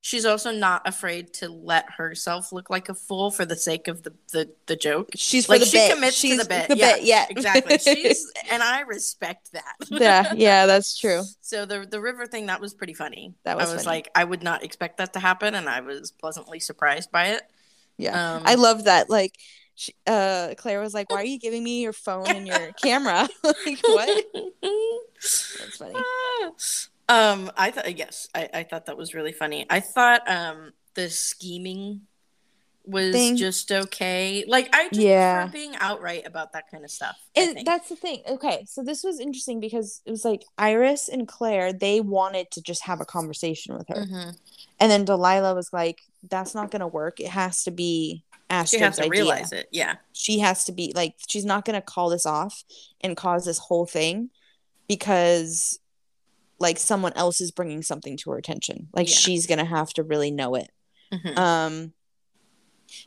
She's 0.00 0.24
also 0.24 0.52
not 0.52 0.86
afraid 0.88 1.34
to 1.34 1.48
let 1.48 1.92
herself 1.98 2.52
look 2.52 2.70
like 2.70 2.88
a 2.88 2.94
fool 2.94 3.30
for 3.32 3.44
the 3.44 3.56
sake 3.56 3.88
of 3.88 4.04
the 4.04 4.14
the, 4.32 4.54
the 4.66 4.76
joke. 4.76 5.10
she's 5.16 5.46
for 5.46 5.52
Like 5.54 5.60
the 5.60 5.66
she 5.66 5.76
bit. 5.78 5.92
commits 5.94 6.16
she's 6.16 6.36
to 6.38 6.44
the 6.44 6.48
bit. 6.48 6.68
The 6.68 6.76
yeah, 6.76 6.94
bit, 6.94 7.02
yeah. 7.04 7.26
exactly. 7.28 7.78
She's 7.78 8.30
and 8.50 8.62
I 8.62 8.80
respect 8.82 9.52
that. 9.52 9.74
yeah, 9.90 10.32
yeah, 10.36 10.66
that's 10.66 10.96
true. 10.96 11.22
So 11.40 11.66
the 11.66 11.86
the 11.90 12.00
river 12.00 12.26
thing 12.26 12.46
that 12.46 12.60
was 12.60 12.74
pretty 12.74 12.94
funny. 12.94 13.34
That 13.44 13.56
was 13.56 13.70
I 13.70 13.72
was 13.74 13.84
funny. 13.84 13.96
like 13.96 14.10
I 14.14 14.24
would 14.24 14.42
not 14.42 14.62
expect 14.62 14.98
that 14.98 15.12
to 15.14 15.20
happen, 15.20 15.54
and 15.54 15.68
I 15.68 15.80
was 15.80 16.12
pleasantly 16.12 16.60
surprised 16.60 17.10
by 17.10 17.28
it. 17.28 17.42
Yeah. 17.96 18.36
Um, 18.36 18.42
I 18.46 18.54
love 18.54 18.84
that. 18.84 19.10
Like 19.10 19.34
she, 19.78 19.94
uh 20.06 20.54
Claire 20.56 20.80
was 20.80 20.92
like, 20.92 21.08
Why 21.08 21.22
are 21.22 21.24
you 21.24 21.38
giving 21.38 21.62
me 21.62 21.80
your 21.82 21.92
phone 21.92 22.26
and 22.34 22.46
your 22.46 22.72
camera? 22.82 23.28
like 23.44 23.80
what? 23.84 24.24
That's 25.58 25.76
funny. 25.76 25.94
um, 27.08 27.50
I 27.56 27.70
thought 27.70 27.96
yes, 27.96 28.28
I, 28.34 28.48
I 28.52 28.62
thought 28.64 28.86
that 28.86 28.96
was 28.96 29.14
really 29.14 29.32
funny. 29.32 29.66
I 29.70 29.80
thought 29.80 30.28
um 30.28 30.72
the 30.94 31.08
scheming 31.08 32.02
was 32.84 33.12
Thing. 33.12 33.36
just 33.36 33.70
okay. 33.70 34.44
Like 34.48 34.74
I 34.74 34.88
just 34.88 34.98
Yeah. 35.00 35.46
being 35.46 35.76
outright 35.76 36.26
about 36.26 36.54
that 36.54 36.64
kind 36.70 36.84
of 36.84 36.90
stuff. 36.90 37.16
And 37.36 37.58
that's 37.64 37.90
the 37.90 37.96
thing. 37.96 38.22
Okay, 38.26 38.64
so 38.66 38.82
this 38.82 39.04
was 39.04 39.20
interesting 39.20 39.60
because 39.60 40.00
it 40.06 40.10
was 40.10 40.24
like 40.24 40.42
Iris 40.56 41.08
and 41.08 41.28
Claire, 41.28 41.72
they 41.72 42.00
wanted 42.00 42.50
to 42.52 42.62
just 42.62 42.84
have 42.84 43.00
a 43.00 43.04
conversation 43.04 43.76
with 43.76 43.86
her. 43.88 44.06
Mhm. 44.06 44.38
And 44.80 44.90
then 44.90 45.04
Delilah 45.04 45.54
was 45.54 45.70
like, 45.72 46.00
That's 46.28 46.54
not 46.54 46.70
gonna 46.70 46.88
work. 46.88 47.20
It 47.20 47.28
has 47.28 47.62
to 47.64 47.70
be 47.70 48.24
she 48.64 48.78
has 48.78 48.96
to 48.96 49.02
idea. 49.02 49.10
realize 49.10 49.52
it. 49.52 49.68
Yeah, 49.72 49.96
she 50.12 50.38
has 50.40 50.64
to 50.64 50.72
be 50.72 50.92
like 50.94 51.14
she's 51.28 51.44
not 51.44 51.64
going 51.64 51.74
to 51.74 51.82
call 51.82 52.08
this 52.10 52.26
off 52.26 52.64
and 53.00 53.16
cause 53.16 53.44
this 53.44 53.58
whole 53.58 53.86
thing 53.86 54.30
because 54.88 55.78
like 56.58 56.78
someone 56.78 57.12
else 57.14 57.40
is 57.40 57.50
bringing 57.52 57.82
something 57.82 58.16
to 58.16 58.30
her 58.30 58.38
attention 58.38 58.88
like 58.92 59.08
Yeah. 59.08 59.14
she's 59.14 59.46
going 59.46 59.58
to 59.58 59.64
have 59.64 59.92
to 59.94 60.02
really 60.02 60.30
know 60.30 60.54
it 60.56 60.70
Mhm. 61.12 61.36
um 61.38 61.92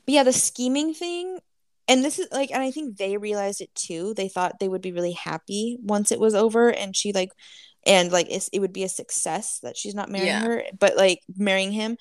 but 0.05 0.13
yeah 0.13 0.23
the 0.23 0.31
scheming 0.31 0.93
thing 0.93 1.39
and 1.87 2.05
this 2.05 2.17
is 2.19 2.27
like 2.31 2.51
and 2.51 2.61
i 2.61 2.71
think 2.71 2.97
they 2.97 3.17
realized 3.17 3.59
it 3.61 3.73
too 3.75 4.13
they 4.13 4.29
thought 4.29 4.59
they 4.59 4.69
would 4.69 4.81
be 4.81 4.91
really 4.93 5.11
happy 5.11 5.77
once 5.81 6.11
it 6.11 6.19
was 6.19 6.33
over 6.35 6.69
and 6.71 6.95
she 6.95 7.11
like 7.13 7.31
and 7.85 8.11
like 8.11 8.27
it's, 8.29 8.47
it 8.53 8.59
would 8.59 8.71
be 8.73 8.83
a 8.83 8.89
success 8.89 9.59
that 9.63 9.75
she's 9.75 9.95
not 9.95 10.09
marrying 10.09 10.27
Yeah. 10.27 10.43
her 10.45 10.63
but 10.79 10.95
like 10.95 11.21
marrying 11.35 11.71
him 11.71 11.97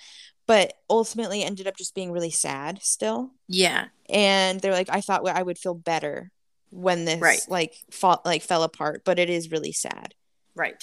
but 0.50 0.72
ultimately 0.88 1.44
ended 1.44 1.68
up 1.68 1.76
just 1.76 1.94
being 1.94 2.10
really 2.10 2.30
sad 2.30 2.82
still 2.82 3.30
yeah, 3.46 3.86
and 4.08 4.58
they're 4.60 4.72
like 4.72 4.88
i 4.90 5.00
thought 5.00 5.26
i 5.28 5.42
would 5.42 5.58
feel 5.58 5.74
better 5.74 6.32
when 6.70 7.04
this 7.04 7.20
Right. 7.20 7.40
like 7.48 7.74
fought 7.90 8.26
like 8.26 8.42
fell 8.42 8.64
apart 8.64 9.02
but 9.04 9.18
it 9.20 9.30
is 9.30 9.50
really 9.52 9.70
sad 9.72 10.14
right. 10.56 10.82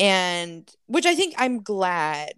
and 0.00 0.68
which 0.86 1.06
i 1.06 1.14
think 1.14 1.34
i'm 1.38 1.62
glad 1.62 2.32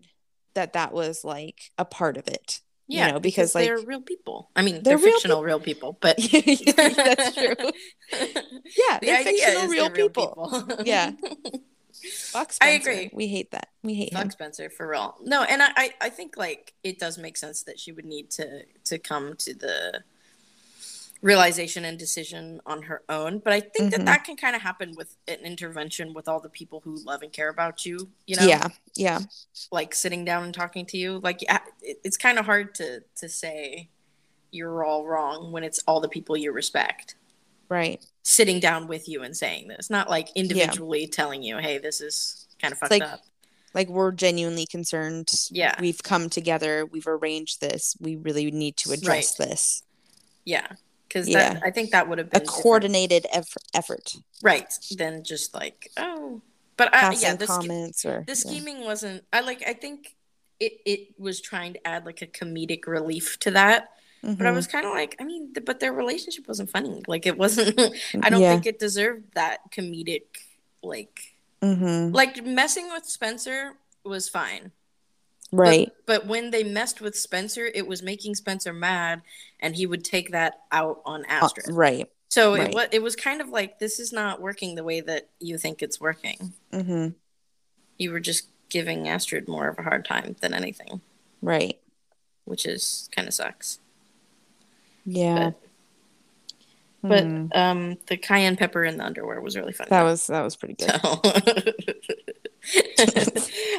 that 0.54 0.74
that 0.74 0.92
was 0.92 1.24
like 1.24 1.70
a 1.78 1.84
part 1.84 2.16
of 2.18 2.28
it 2.28 2.60
you 2.90 2.96
Yeah, 2.98 3.10
know, 3.12 3.20
because, 3.20 3.54
like- 3.54 3.66
they're 3.66 3.84
real 3.84 4.00
people. 4.00 4.48
I 4.56 4.62
mean, 4.62 4.76
They're 4.76 4.96
they're, 4.96 4.96
real 4.96 5.12
fictional 5.12 5.42
real 5.44 5.60
people, 5.60 5.98
but 6.00 6.16
that's 6.32 7.34
true 7.36 7.54
yeah 8.12 8.98
the 8.98 9.06
they're 9.06 9.24
fictional 9.24 9.68
real 9.68 9.84
they're 9.84 9.94
real 9.94 10.08
people, 10.08 10.64
people. 10.68 10.84
Yeah. 10.86 11.12
Fox 12.30 12.58
I 12.60 12.70
agree. 12.70 13.10
we 13.12 13.28
hate 13.28 13.50
that 13.52 13.68
we 13.82 13.94
hate 13.94 14.12
him 14.12 14.30
Spencer 14.30 14.70
for 14.70 14.88
real. 14.88 15.16
No, 15.22 15.42
and 15.42 15.62
I, 15.62 15.68
I, 15.76 15.94
I 16.02 16.08
think 16.10 16.36
like 16.36 16.74
it 16.84 16.98
does 16.98 17.18
make 17.18 17.36
sense 17.36 17.62
that 17.62 17.78
she 17.80 17.92
would 17.92 18.04
need 18.04 18.30
to 18.32 18.64
to 18.84 18.98
come 18.98 19.34
to 19.38 19.54
the 19.54 20.02
realization 21.20 21.84
and 21.84 21.98
decision 21.98 22.60
on 22.64 22.82
her 22.82 23.02
own. 23.08 23.40
But 23.40 23.52
I 23.52 23.60
think 23.60 23.88
Mhm. 23.92 23.96
that 23.96 24.06
that 24.06 24.24
can 24.24 24.36
kind 24.36 24.54
of 24.54 24.62
happen 24.62 24.94
with 24.96 25.16
an 25.26 25.40
intervention 25.40 26.14
with 26.14 26.28
all 26.28 26.38
the 26.40 26.48
people 26.48 26.80
who 26.80 26.94
love 27.04 27.22
and 27.22 27.32
care 27.32 27.48
about 27.48 27.84
you. 27.84 28.10
You 28.26 28.36
know, 28.36 28.46
yeah 28.46 28.68
yeah 28.94 29.20
like 29.72 29.94
sitting 29.94 30.24
down 30.24 30.44
and 30.44 30.54
talking 30.54 30.86
to 30.86 30.96
you. 30.96 31.18
Like 31.18 31.40
it's 31.82 32.16
kind 32.16 32.38
of 32.38 32.46
hard 32.46 32.74
to 32.76 33.02
to 33.16 33.28
say 33.28 33.88
you're 34.50 34.84
all 34.84 35.06
wrong 35.06 35.50
when 35.52 35.64
it's 35.64 35.80
all 35.86 36.00
the 36.00 36.08
people 36.08 36.36
you 36.36 36.50
respect 36.52 37.16
right 37.68 38.02
sitting 38.28 38.60
down 38.60 38.86
with 38.88 39.08
you 39.08 39.22
and 39.22 39.36
saying 39.36 39.68
this, 39.68 39.88
not 39.90 40.10
like 40.10 40.28
individually 40.34 41.06
telling 41.06 41.42
you, 41.42 41.58
"Hey, 41.58 41.78
this 41.78 42.00
is 42.00 42.46
kind 42.60 42.72
of 42.72 42.78
fucked 42.78 42.90
like- 42.92 43.02
up. 43.02 43.22
Like 43.74 43.88
we're 43.88 44.12
genuinely 44.12 44.64
concerned. 44.66 45.28
Yeah. 45.50 45.74
We've 45.78 46.02
come 46.02 46.30
together. 46.30 46.86
We've 46.86 47.06
arranged 47.06 47.60
this. 47.60 47.94
We 48.00 48.16
really 48.16 48.50
need 48.50 48.78
to 48.78 48.92
address 48.92 49.34
this. 49.34 49.82
Yeah, 50.46 50.66
because 51.06 51.28
Yeah. 51.28 51.60
I 51.62 51.70
think 51.70 51.90
that 51.90 52.08
would 52.08 52.16
have 52.18 52.30
been 52.30 52.42
a 52.42 52.46
coordinated 52.46 53.26
eff- 53.30 53.56
effort. 53.74 54.14
right? 54.42 54.72
Then 54.96 55.22
just 55.22 55.54
like 55.54 55.90
oh, 55.98 56.40
but 56.78 56.94
I, 56.94 57.12
yeah, 57.12 57.34
the, 57.36 57.46
sch- 57.46 58.04
or 58.06 58.24
the 58.26 58.32
yeah. 58.32 58.34
scheming 58.34 58.80
wasn't. 58.84 59.24
I 59.32 59.40
like. 59.40 59.62
I 59.66 59.74
think 59.74 60.16
it 60.58 60.72
it 60.86 61.00
was 61.18 61.40
trying 61.40 61.74
to 61.74 61.86
add 61.86 62.06
like 62.06 62.22
a 62.22 62.26
comedic 62.26 62.86
relief 62.86 63.38
to 63.40 63.50
that. 63.52 63.90
But 64.22 64.46
I 64.46 64.50
was 64.50 64.66
kind 64.66 64.84
of 64.84 64.92
like, 64.92 65.16
I 65.20 65.24
mean, 65.24 65.52
th- 65.54 65.64
but 65.64 65.80
their 65.80 65.92
relationship 65.92 66.48
wasn't 66.48 66.70
funny. 66.70 67.02
Like 67.06 67.24
it 67.26 67.38
wasn't. 67.38 67.78
I 68.22 68.30
don't 68.30 68.40
Yeah. 68.40 68.52
think 68.52 68.66
it 68.66 68.78
deserved 68.78 69.34
that 69.34 69.70
comedic 69.70 70.22
like 70.82 71.34
Mhm. 71.62 72.14
like 72.14 72.44
messing 72.44 72.88
with 72.92 73.04
Spencer 73.04 73.74
was 74.04 74.28
fine. 74.28 74.72
Right. 75.50 75.90
But, 76.04 76.26
when 76.26 76.50
they 76.50 76.62
messed 76.62 77.00
with 77.00 77.16
Spencer, 77.16 77.66
it 77.74 77.86
was 77.86 78.02
making 78.02 78.34
Spencer 78.34 78.72
mad, 78.72 79.22
and 79.60 79.74
he 79.74 79.86
would 79.86 80.04
take 80.04 80.30
that 80.32 80.60
out 80.70 81.00
on 81.06 81.24
Uh, 81.24 81.28
Astrid. 81.44 81.74
right. 81.74 82.10
So 82.28 82.54
right. 82.54 82.68
it 82.68 82.74
was 82.74 82.88
it 82.92 83.02
was 83.02 83.16
kind 83.16 83.40
of 83.40 83.48
like 83.48 83.78
this 83.78 83.98
is 83.98 84.12
not 84.12 84.40
working 84.42 84.74
the 84.74 84.84
way 84.84 85.00
that 85.00 85.30
you 85.40 85.56
think 85.58 85.82
it's 85.82 85.98
working. 86.00 86.52
hmm 86.72 87.08
You 87.96 88.12
were 88.12 88.20
just 88.20 88.48
giving 88.68 89.08
Astrid 89.08 89.48
more 89.48 89.68
of 89.68 89.78
a 89.78 89.82
hard 89.82 90.04
time 90.04 90.36
than 90.42 90.52
anything, 90.52 91.00
Right. 91.40 91.80
which 92.44 92.66
is 92.66 93.08
kind 93.16 93.26
of 93.26 93.32
sucks. 93.34 93.78
Yeah. 95.10 95.50
But 97.00 97.24
Mhm. 97.24 97.56
um, 97.56 97.96
the 98.06 98.16
cayenne 98.16 98.56
pepper 98.56 98.84
in 98.84 98.96
the 98.98 99.04
underwear 99.04 99.40
was 99.40 99.56
really 99.56 99.72
funny. 99.72 99.90
that 99.90 100.02
was 100.02 100.26
that 100.26 100.42
was 100.42 100.56
pretty 100.56 100.74
good. 100.74 100.90
So- 100.90 101.20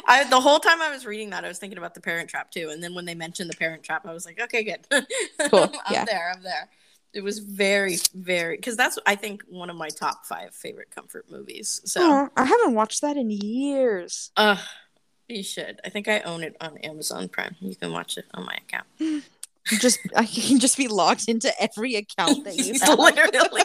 I 0.06 0.24
the 0.28 0.40
whole 0.40 0.58
time 0.58 0.80
I 0.80 0.90
was 0.90 1.04
reading 1.06 1.30
that, 1.30 1.44
I 1.44 1.48
was 1.48 1.58
thinking 1.58 1.78
about 1.78 1.94
the 1.94 2.00
Parent 2.00 2.28
Trap 2.30 2.50
too, 2.50 2.70
and 2.70 2.82
then 2.82 2.94
when 2.94 3.04
they 3.04 3.14
mentioned 3.14 3.50
the 3.50 3.56
Parent 3.56 3.82
Trap, 3.82 4.06
I 4.06 4.12
was 4.12 4.24
like, 4.26 4.40
okay, 4.40 4.64
good, 4.64 4.86
Cool, 5.50 5.64
I'm 5.86 5.92
yeah. 5.92 6.04
there, 6.04 6.32
I'm 6.34 6.42
there. 6.42 6.68
It 7.12 7.22
was 7.22 7.40
very, 7.40 7.98
very 8.14 8.56
because 8.56 8.76
that's 8.76 8.98
I 9.06 9.16
think 9.16 9.42
one 9.48 9.68
of 9.68 9.76
my 9.76 9.88
top 9.88 10.24
five 10.26 10.54
favorite 10.54 10.90
comfort 10.90 11.26
movies. 11.30 11.80
So, 11.84 12.00
Aw, 12.02 12.28
I 12.36 12.44
haven't 12.44 12.74
watched 12.74 13.02
that 13.02 13.16
in 13.16 13.30
years. 13.30 14.30
uh, 14.36 14.56
you 15.28 15.42
should. 15.42 15.80
I 15.84 15.90
think 15.90 16.08
I 16.08 16.20
own 16.20 16.42
it 16.42 16.56
on 16.60 16.78
Amazon 16.78 17.28
Prime. 17.28 17.54
You 17.60 17.76
can 17.76 17.92
watch 17.92 18.16
it 18.16 18.24
on 18.32 18.46
my 18.46 18.54
account. 18.66 18.86
Just 19.78 20.00
I 20.16 20.24
can 20.24 20.58
just 20.58 20.76
be 20.76 20.88
logged 20.88 21.28
into 21.28 21.52
every 21.62 21.94
account 21.96 22.44
that 22.44 22.56
you 22.56 22.74
have. 22.82 22.98
literally. 22.98 23.62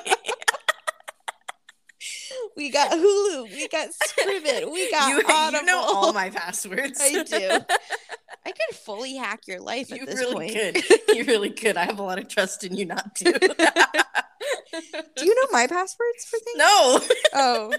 We 2.57 2.69
got 2.69 2.91
Hulu, 2.91 3.43
we 3.51 3.67
got 3.67 3.89
Scribd, 3.89 4.71
we 4.71 4.89
got 4.91 5.09
you, 5.09 5.21
Audible. 5.27 5.59
you 5.59 5.65
know 5.65 5.79
all 5.79 6.13
my 6.13 6.29
passwords. 6.29 6.99
I 7.01 7.23
do. 7.23 7.35
I 8.47 8.51
could 8.51 8.75
fully 8.77 9.15
hack 9.15 9.41
your 9.47 9.59
life 9.59 9.91
at 9.91 9.97
You 9.99 10.05
this 10.05 10.15
really 10.19 10.53
point. 10.53 10.75
could. 10.75 11.15
You 11.17 11.23
really 11.25 11.49
could. 11.49 11.75
I 11.77 11.85
have 11.85 11.99
a 11.99 12.03
lot 12.03 12.17
of 12.19 12.27
trust 12.29 12.63
in 12.63 12.75
you 12.77 12.85
not 12.85 13.15
to. 13.15 13.31
Do 13.33 15.25
you 15.25 15.35
know 15.35 15.47
my 15.51 15.65
passwords 15.67 16.25
for 16.29 16.37
things? 16.39 16.57
no. 16.57 16.99
Oh. 17.33 17.73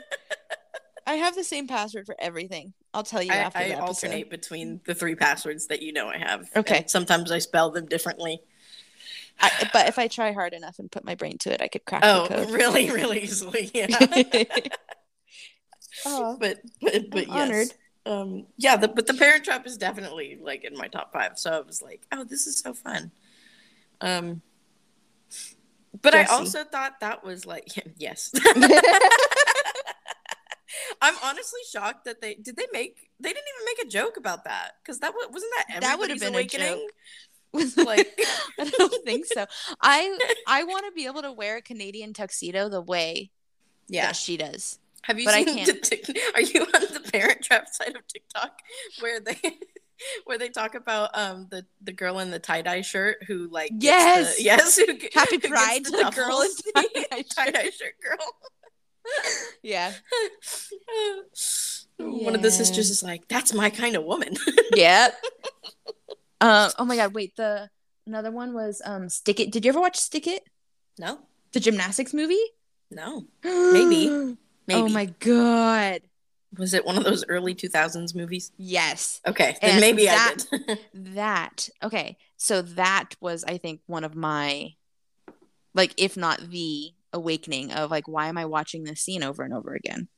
I 1.06 1.14
have 1.14 1.34
the 1.36 1.44
same 1.44 1.68
password 1.68 2.06
for 2.06 2.16
everything. 2.18 2.72
I'll 2.92 3.04
tell 3.04 3.22
you 3.22 3.32
I, 3.32 3.36
after 3.36 3.58
I 3.60 3.68
the 3.68 3.74
episode. 3.74 3.86
alternate 3.86 4.30
between 4.30 4.80
the 4.86 4.94
three 4.94 5.14
passwords 5.14 5.68
that 5.68 5.80
you 5.82 5.92
know 5.92 6.08
I 6.08 6.18
have. 6.18 6.48
Okay. 6.56 6.78
And 6.78 6.90
sometimes 6.90 7.30
I 7.30 7.38
spell 7.38 7.70
them 7.70 7.86
differently. 7.86 8.40
I, 9.38 9.68
but 9.72 9.86
if 9.88 9.98
I 9.98 10.08
try 10.08 10.32
hard 10.32 10.52
enough 10.54 10.78
and 10.78 10.90
put 10.90 11.04
my 11.04 11.14
brain 11.14 11.38
to 11.38 11.52
it, 11.52 11.60
I 11.60 11.68
could 11.68 11.84
crack 11.84 12.00
Oh, 12.04 12.26
the 12.26 12.34
code. 12.34 12.50
really, 12.50 12.90
really 12.90 13.22
easily. 13.22 13.70
Yeah. 13.74 13.86
oh, 16.06 16.36
but 16.40 16.58
but 16.80 17.10
but 17.10 17.28
I'm 17.28 17.28
yes. 17.28 17.28
honored. 17.28 17.68
Um 18.06 18.46
yeah, 18.56 18.76
the, 18.76 18.88
but 18.88 19.06
the 19.06 19.14
Parent 19.14 19.44
Trap 19.44 19.66
is 19.66 19.76
definitely 19.76 20.38
like 20.40 20.64
in 20.64 20.76
my 20.76 20.88
top 20.88 21.12
five. 21.12 21.38
So 21.38 21.52
I 21.52 21.60
was 21.60 21.82
like, 21.82 22.06
oh, 22.12 22.24
this 22.24 22.46
is 22.46 22.58
so 22.58 22.72
fun. 22.72 23.12
Um 24.00 24.42
but 26.02 26.12
Jesse. 26.12 26.30
I 26.30 26.34
also 26.34 26.64
thought 26.64 27.00
that 27.00 27.22
was 27.24 27.46
like 27.46 27.68
yes. 27.98 28.32
I'm 31.00 31.14
honestly 31.22 31.60
shocked 31.70 32.04
that 32.06 32.20
they 32.20 32.34
did 32.34 32.56
they 32.56 32.66
make 32.72 33.10
they 33.20 33.28
didn't 33.30 33.44
even 33.56 33.64
make 33.66 33.86
a 33.86 33.88
joke 33.88 34.16
about 34.16 34.44
that 34.44 34.72
because 34.82 34.98
that 35.00 35.12
wasn't 35.30 35.52
that 35.68 35.80
That 35.80 35.98
would 35.98 36.10
have 36.10 36.18
been 36.20 36.34
a 36.34 36.38
awakening. 36.38 36.66
joke. 36.66 36.90
Like- 37.86 38.18
I 38.58 38.64
don't 38.68 39.04
think 39.04 39.24
so. 39.26 39.46
I 39.80 40.18
I 40.46 40.64
want 40.64 40.84
to 40.86 40.92
be 40.92 41.06
able 41.06 41.22
to 41.22 41.32
wear 41.32 41.56
a 41.56 41.62
Canadian 41.62 42.12
tuxedo 42.12 42.68
the 42.68 42.82
way 42.82 43.30
Yeah, 43.88 44.12
she 44.12 44.36
does. 44.36 44.78
have 45.02 45.18
you 45.18 45.24
but 45.24 45.34
I 45.34 45.44
seen 45.44 45.56
can't. 45.64 45.66
the 45.68 45.96
Tik- 45.96 46.18
Are 46.34 46.40
you 46.42 46.62
on 46.62 46.82
the 46.92 47.08
Parent 47.12 47.42
Trap 47.42 47.68
side 47.72 47.94
of 47.96 48.06
TikTok 48.08 48.58
where 49.00 49.20
they 49.20 49.38
where 50.26 50.36
they 50.36 50.50
talk 50.50 50.74
about 50.74 51.16
um 51.16 51.46
the 51.50 51.64
the 51.80 51.92
girl 51.92 52.18
in 52.18 52.30
the 52.30 52.38
tie 52.38 52.60
dye 52.60 52.82
shirt 52.82 53.22
who 53.26 53.48
like 53.48 53.70
Yes! 53.78 54.36
the, 54.36 54.42
yes 54.42 54.76
who, 54.76 54.84
Happy 55.14 55.38
who 55.42 55.48
Pride 55.48 55.84
to 55.86 55.90
the 55.90 56.12
girl 56.14 56.42
in 56.42 56.50
tie-dye 56.74 57.22
tie 57.34 57.50
dye 57.50 57.70
shirt 57.70 57.94
girl. 58.02 58.18
Yeah. 59.62 59.92
One 61.98 62.34
of 62.34 62.42
the 62.42 62.50
sisters 62.50 62.90
is 62.90 63.02
like, 63.02 63.26
"That's 63.28 63.54
my 63.54 63.70
kind 63.70 63.96
of 63.96 64.04
woman." 64.04 64.34
Yep. 64.74 65.14
uh, 66.40 66.70
oh 66.78 66.84
my 66.84 66.96
god, 66.96 67.14
wait, 67.14 67.34
the 67.36 67.70
another 68.06 68.30
one 68.30 68.52
was 68.52 68.82
um 68.84 69.08
Stick 69.08 69.40
It. 69.40 69.50
Did 69.50 69.64
you 69.64 69.70
ever 69.70 69.80
watch 69.80 69.96
Stick 69.96 70.26
It? 70.26 70.42
no, 70.98 71.20
The 71.52 71.60
gymnastics 71.60 72.12
movie? 72.12 72.38
no, 72.90 73.24
Maybe. 73.44 74.08
maybe. 74.66 74.80
Oh 74.80 74.88
my 74.88 75.06
god. 75.20 76.02
Was 76.58 76.72
it 76.74 76.84
one 76.86 76.96
of 76.96 77.04
those 77.04 77.24
early 77.28 77.54
two 77.54 77.68
thousands 77.68 78.14
movies? 78.14 78.52
Yes. 78.56 79.20
Okay, 79.26 79.56
then 79.60 79.72
And 79.72 79.80
maybe 79.80 80.04
that- 80.06 80.44
I 80.52 80.56
did. 80.56 80.78
That. 81.14 81.68
Okay. 81.82 82.16
So 82.36 82.62
that 82.62 83.10
was 83.20 83.44
I 83.44 83.58
think 83.58 83.80
one 83.86 84.04
of 84.04 84.14
my 84.14 84.74
like 85.74 85.94
if 85.96 86.16
not 86.16 86.50
the 86.50 86.92
awakening 87.12 87.72
of 87.72 87.90
like 87.90 88.06
why 88.08 88.28
am 88.28 88.38
I 88.38 88.44
watching 88.46 88.84
this 88.84 89.00
scene 89.00 89.22
over 89.22 89.42
and 89.42 89.54
over 89.54 89.74
again? 89.74 90.08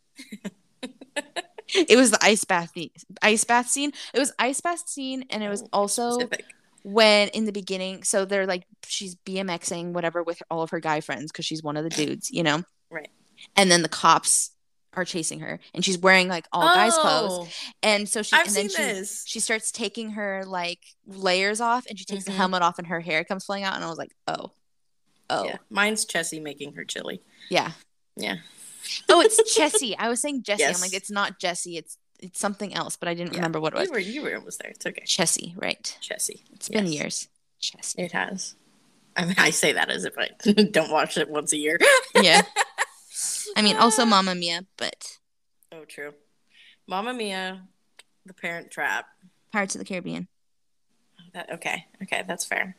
it 1.74 1.96
was 1.96 2.10
the 2.10 2.18
ice 2.22 2.44
bath 2.44 2.72
the 2.74 2.90
ice 3.22 3.44
bath 3.44 3.68
scene. 3.68 3.92
It 4.14 4.18
was 4.18 4.32
ice 4.38 4.60
bath 4.60 4.88
scene 4.88 5.24
and 5.30 5.42
it 5.42 5.48
was 5.48 5.62
Oh, 5.64 5.68
also 5.72 6.12
Specific. 6.12 6.46
when 6.82 7.28
in 7.28 7.44
the 7.44 7.52
beginning 7.52 8.02
so 8.04 8.24
they're 8.24 8.46
like 8.46 8.64
she's 8.86 9.14
bmxing 9.16 9.92
whatever 9.92 10.22
with 10.22 10.42
all 10.50 10.62
of 10.62 10.70
her 10.70 10.80
guy 10.80 11.00
friends 11.00 11.30
because 11.30 11.44
she's 11.44 11.62
one 11.62 11.76
of 11.76 11.84
the 11.84 11.90
dudes 11.90 12.30
you 12.30 12.42
know 12.42 12.62
Right. 12.90 13.10
and 13.56 13.70
then 13.70 13.82
the 13.82 13.88
cops 13.88 14.52
are 14.94 15.04
chasing 15.04 15.40
her 15.40 15.60
and 15.74 15.84
she's 15.84 15.98
wearing 15.98 16.28
like 16.28 16.46
all 16.52 16.62
guys 16.74 16.96
clothes 16.96 17.30
Oh, 17.32 17.48
and 17.82 18.08
so 18.08 18.22
she 18.22 18.34
I've 18.34 18.46
and 18.46 18.56
then 18.56 18.68
she 18.70 18.76
this. 18.82 19.24
she 19.26 19.38
starts 19.38 19.70
taking 19.70 20.12
her 20.12 20.44
like 20.46 20.80
layers 21.06 21.60
off 21.60 21.84
and 21.88 21.98
she 21.98 22.06
takes 22.06 22.22
Mhm. 22.24 22.28
the 22.28 22.32
helmet 22.32 22.62
off 22.62 22.78
and 22.78 22.86
her 22.88 23.00
hair 23.00 23.22
comes 23.24 23.44
flying 23.44 23.64
out 23.64 23.74
and 23.76 23.84
i 23.84 23.88
was 23.88 23.98
like 23.98 24.12
oh 24.26 24.52
oh 25.30 25.44
Yeah, 25.44 25.56
mine's 25.70 26.04
Chessy 26.04 26.40
making 26.40 26.74
her 26.74 26.84
chili. 26.84 27.20
yeah 27.50 27.72
Yeah. 28.16 28.36
oh 29.08 29.20
it's 29.20 29.54
chessy 29.56 29.96
i 29.98 30.08
was 30.08 30.20
saying 30.20 30.42
jesse 30.42 30.64
i'm 30.64 30.80
like 30.80 30.94
it's 30.94 31.10
not 31.10 31.38
jesse 31.38 31.76
it's 31.76 31.98
it's 32.20 32.38
something 32.40 32.74
else 32.74 32.96
but 32.96 33.08
i 33.08 33.14
didn't 33.14 33.32
Yeah. 33.32 33.38
remember 33.38 33.60
what 33.60 33.74
it 33.74 33.78
was 33.78 33.88
You 33.88 33.92
were 33.92 33.98
you 33.98 34.22
were 34.22 34.34
almost 34.36 34.60
there. 34.60 34.70
It's 34.70 34.86
okay. 34.86 35.04
chessy 35.04 35.54
right 35.56 35.96
Chessy. 36.00 36.44
it's 36.54 36.68
been 36.68 36.86
years 36.86 37.28
chessy 37.60 38.02
It 38.02 38.12
has. 38.12 38.54
I 39.16 39.24
mean, 39.24 39.34
I 39.36 39.50
say 39.50 39.72
that 39.72 39.90
as 39.90 40.04
if 40.04 40.14
I 40.16 40.28
don't 40.62 40.90
watch 40.92 41.16
it 41.18 41.28
once 41.28 41.52
a 41.52 41.56
year. 41.58 41.78
yeah 42.14 42.42
i 43.56 43.62
mean 43.62 43.76
also 43.76 44.04
Mamma 44.04 44.34
mia 44.34 44.62
but 44.76 45.18
Oh, 45.70 45.84
true. 45.84 46.14
Mamma 46.86 47.12
Mia, 47.12 47.60
The 48.24 48.32
Parent 48.32 48.70
Trap. 48.70 49.04
pirates 49.52 49.74
of 49.74 49.80
the 49.80 49.84
caribbean 49.84 50.26
That 51.34 51.52
okay, 51.52 51.84
okay, 52.02 52.24
that's 52.26 52.46
fair. 52.46 52.74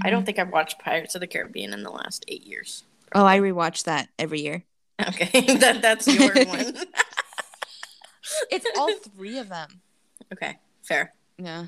I 0.00 0.08
Mhm. 0.08 0.10
don't 0.10 0.24
think 0.24 0.38
I've 0.38 0.50
watched 0.50 0.78
Pirates 0.78 1.14
of 1.14 1.20
the 1.20 1.26
Caribbean 1.26 1.72
in 1.74 1.82
the 1.82 1.90
last 1.90 2.24
eight 2.28 2.44
years. 2.46 2.84
Oh, 3.14 3.26
I 3.26 3.38
rewatch 3.40 3.84
that 3.84 4.08
every 4.18 4.40
year. 4.40 4.64
Okay, 5.06 5.40
that 5.58 5.82
that's 5.82 6.06
your 6.06 6.32
one. 6.46 6.76
It's 8.50 8.66
all 8.78 8.94
three 9.16 9.38
of 9.38 9.48
them. 9.48 9.82
okay, 10.32 10.58
fair. 10.82 11.12
Yeah. 11.38 11.66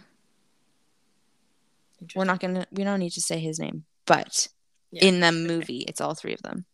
We're 2.14 2.24
not 2.24 2.40
gonna 2.40 2.66
we 2.70 2.84
don't 2.84 2.98
need 3.00 3.12
to 3.12 3.20
say 3.20 3.38
his 3.38 3.58
name, 3.58 3.84
but 4.06 4.48
Yeah, 4.90 5.04
in 5.06 5.20
the 5.20 5.32
movie, 5.32 5.80
it's 5.88 6.00
all 6.00 6.14
three 6.14 6.34
of 6.34 6.42
them. 6.42 6.64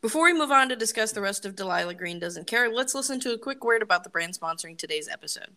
Before 0.00 0.24
we 0.24 0.34
move 0.34 0.50
on 0.50 0.68
to 0.68 0.76
discuss 0.76 1.12
the 1.12 1.20
rest 1.22 1.46
of 1.46 1.56
Delilah 1.56 1.94
Green 1.94 2.18
Doesn't 2.18 2.46
Care, 2.46 2.68
let's 2.68 2.94
listen 2.94 3.20
to 3.20 3.32
a 3.32 3.38
quick 3.38 3.64
word 3.64 3.80
about 3.80 4.04
the 4.04 4.10
brand 4.10 4.38
sponsoring 4.38 4.76
today's 4.76 5.08
episode. 5.08 5.56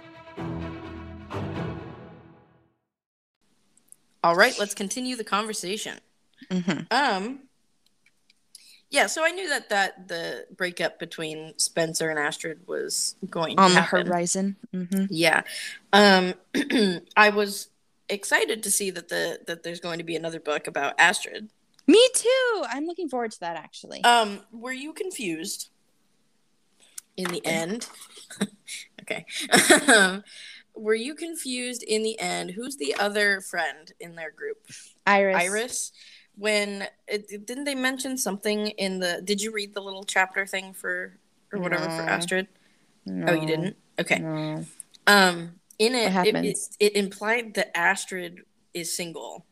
All 4.23 4.35
right, 4.35 4.57
let's 4.59 4.75
continue 4.75 5.15
the 5.15 5.23
conversation. 5.23 5.99
hmm 6.51 6.71
Um. 6.91 7.39
Yeah, 8.89 9.07
so 9.07 9.23
I 9.23 9.31
knew 9.31 9.47
that 9.47 9.69
that 9.69 10.09
the 10.09 10.45
breakup 10.55 10.99
between 10.99 11.57
Spencer 11.57 12.09
and 12.09 12.19
Astrid 12.19 12.67
was 12.67 13.15
going 13.29 13.57
On 13.57 13.69
to 13.69 13.75
the 13.75 13.81
horizon. 13.81 14.57
hmm 14.73 15.05
Yeah. 15.09 15.43
Um 15.93 16.33
I 17.15 17.29
was 17.29 17.69
excited 18.09 18.61
to 18.63 18.71
see 18.71 18.91
that 18.91 19.07
the 19.07 19.39
that 19.47 19.63
there's 19.63 19.79
going 19.79 19.99
to 19.99 20.03
be 20.03 20.17
another 20.17 20.41
book 20.41 20.67
about 20.67 20.95
Astrid. 20.99 21.49
Me 21.87 22.05
too. 22.13 22.63
I'm 22.69 22.85
looking 22.85 23.07
forward 23.07 23.31
to 23.31 23.39
that 23.39 23.55
actually. 23.55 24.03
Um 24.03 24.41
were 24.51 24.73
you 24.73 24.91
confused 24.91 25.69
in 27.15 27.31
the 27.31 27.45
end? 27.45 27.87
okay. 29.01 29.25
were 30.75 30.95
you 30.95 31.15
confused 31.15 31.83
in 31.83 32.03
the 32.03 32.19
end 32.19 32.51
who's 32.51 32.77
the 32.77 32.95
other 32.99 33.41
friend 33.41 33.91
in 33.99 34.15
their 34.15 34.31
group? 34.31 34.57
Iris. 35.05 35.35
Iris 35.41 35.91
when 36.37 36.87
it, 37.07 37.45
didn't 37.45 37.65
they 37.65 37.75
mention 37.75 38.17
something 38.17 38.67
in 38.67 38.99
the 38.99 39.21
did 39.23 39.41
you 39.41 39.51
read 39.51 39.73
the 39.73 39.81
little 39.81 40.03
chapter 40.03 40.45
thing 40.45 40.73
for 40.73 41.17
or 41.51 41.59
whatever 41.59 41.83
for 41.85 42.03
Astrid? 42.03 42.47
No, 43.05 43.27
Oh, 43.27 43.33
you 43.33 43.45
didn't? 43.47 43.75
Okay. 43.99 44.19
No. 44.19 44.65
Um, 45.07 45.53
in 45.77 45.93
it, 45.95 46.13
it, 46.27 46.35
it, 46.45 46.57
it 46.79 46.95
implied 46.95 47.55
that 47.55 47.75
Astrid 47.77 48.41
is 48.73 48.95
single. 48.95 49.45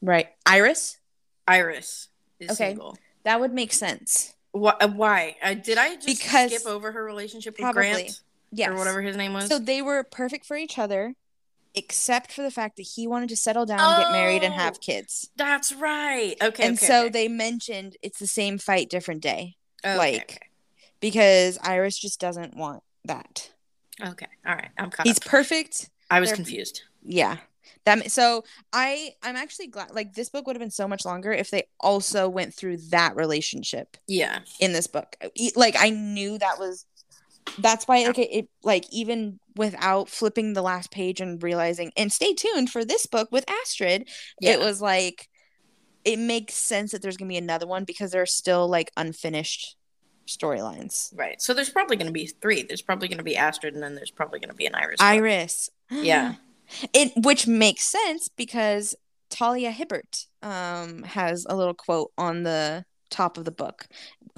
Right. 0.00 0.28
Iris. 0.46 0.98
Iris 1.46 2.08
is 2.40 2.50
Okay. 2.52 2.70
single. 2.70 2.96
That 3.24 3.40
would 3.40 3.52
make 3.52 3.72
sense. 3.72 4.34
Why? 4.52 4.74
uh, 4.80 4.88
why? 4.88 5.36
Uh, 5.42 5.54
did 5.54 5.76
I 5.78 5.96
just 5.96 6.06
Because- 6.06 6.54
skip 6.54 6.66
over 6.66 6.92
her 6.92 7.04
relationship 7.04 7.54
with 7.54 7.60
Probably. 7.62 7.82
Grant 7.90 8.20
Yes. 8.54 8.70
or 8.70 8.74
whatever 8.76 9.02
his 9.02 9.16
name 9.16 9.32
was? 9.32 9.48
So 9.48 9.58
they 9.58 9.82
were 9.82 10.02
perfect 10.04 10.46
for 10.46 10.56
each 10.56 10.78
other, 10.78 11.14
except 11.74 12.32
for 12.32 12.42
the 12.42 12.50
fact 12.50 12.76
that 12.76 12.82
he 12.94 13.06
wanted 13.06 13.28
to 13.30 13.36
settle 13.36 13.66
down, 13.66 14.00
get 14.00 14.12
married, 14.12 14.42
and 14.42 14.54
have 14.54 14.74
Oh, 14.76 14.78
kids. 14.80 15.30
That's 15.36 15.72
right. 15.72 16.36
Okay. 16.42 16.64
and 16.66 16.76
okay, 16.78 16.86
so 16.86 17.00
okay. 17.02 17.08
they 17.10 17.28
mentioned 17.28 17.96
it's 18.02 18.18
the 18.18 18.26
same 18.26 18.58
fight, 18.58 18.88
different 18.90 19.22
day, 19.22 19.56
oh, 19.84 19.90
Okay, 19.90 19.98
like- 19.98 20.50
because 21.00 21.58
Iris 21.62 21.98
just 21.98 22.20
doesn't 22.20 22.56
want 22.56 22.82
that. 23.04 23.50
okay. 24.04 24.26
All 24.46 24.54
right. 24.54 24.70
I'm 24.78 24.90
caught 24.90 25.06
He's 25.06 25.18
up. 25.18 25.24
perfect. 25.24 25.90
I 26.10 26.20
was 26.20 26.30
they're- 26.30 26.36
confused. 26.36 26.82
Yeah. 27.04 27.38
That 27.86 28.10
so 28.10 28.44
I 28.72 29.12
I'm 29.22 29.36
actually 29.36 29.66
glad 29.66 29.90
like 29.90 30.14
this 30.14 30.30
book 30.30 30.46
would 30.46 30.56
have 30.56 30.60
been 30.60 30.70
so 30.70 30.88
much 30.88 31.04
longer 31.04 31.32
if 31.32 31.50
they 31.50 31.64
also 31.80 32.28
went 32.30 32.54
through 32.54 32.78
that 32.90 33.14
relationship 33.14 33.98
Yeah. 34.06 34.38
in 34.58 34.72
this 34.72 34.86
book. 34.86 35.16
Like 35.54 35.76
I 35.78 35.90
knew 35.90 36.38
that 36.38 36.58
was 36.58 36.86
that's 37.58 37.86
why 37.86 38.04
like 38.06 38.18
it, 38.18 38.28
it 38.32 38.48
like 38.62 38.84
even 38.90 39.38
without 39.56 40.08
flipping 40.08 40.52
the 40.54 40.62
last 40.62 40.90
page 40.90 41.20
and 41.20 41.42
realizing 41.42 41.92
and 41.96 42.12
stay 42.12 42.34
tuned 42.34 42.70
for 42.70 42.84
this 42.84 43.06
book 43.06 43.28
with 43.30 43.44
Astrid, 43.48 44.08
Yeah. 44.40 44.52
it 44.54 44.60
was 44.60 44.80
like 44.80 45.28
it 46.04 46.18
makes 46.18 46.54
sense 46.54 46.92
that 46.92 47.00
there's 47.02 47.16
gonna 47.16 47.28
be 47.28 47.36
another 47.36 47.66
one 47.66 47.84
because 47.84 48.10
there 48.12 48.22
are 48.22 48.26
still 48.26 48.68
like 48.68 48.90
unfinished 48.96 49.76
storylines. 50.26 51.12
right. 51.16 51.40
So 51.40 51.52
there's 51.54 51.68
probably 51.70 51.96
going 51.96 52.06
to 52.06 52.12
be 52.12 52.26
three. 52.26 52.62
There's 52.62 52.80
probably 52.80 53.08
going 53.08 53.18
to 53.18 53.24
be 53.24 53.36
Astrid, 53.36 53.74
and 53.74 53.82
then 53.82 53.94
there's 53.94 54.10
probably 54.10 54.38
going 54.40 54.48
to 54.48 54.54
be 54.54 54.64
an 54.64 54.74
Iris. 54.74 54.96
book. 54.98 55.06
Iris. 55.06 55.70
Yeah. 55.90 56.36
It 56.94 57.12
which 57.16 57.46
makes 57.46 57.84
sense 57.84 58.28
because 58.30 58.94
Talia 59.28 59.70
Hibbert 59.70 60.26
um 60.42 61.02
has 61.02 61.46
a 61.48 61.54
little 61.54 61.74
quote 61.74 62.10
on 62.16 62.42
the 62.42 62.86
top 63.10 63.36
of 63.36 63.44
the 63.44 63.50
book 63.50 63.86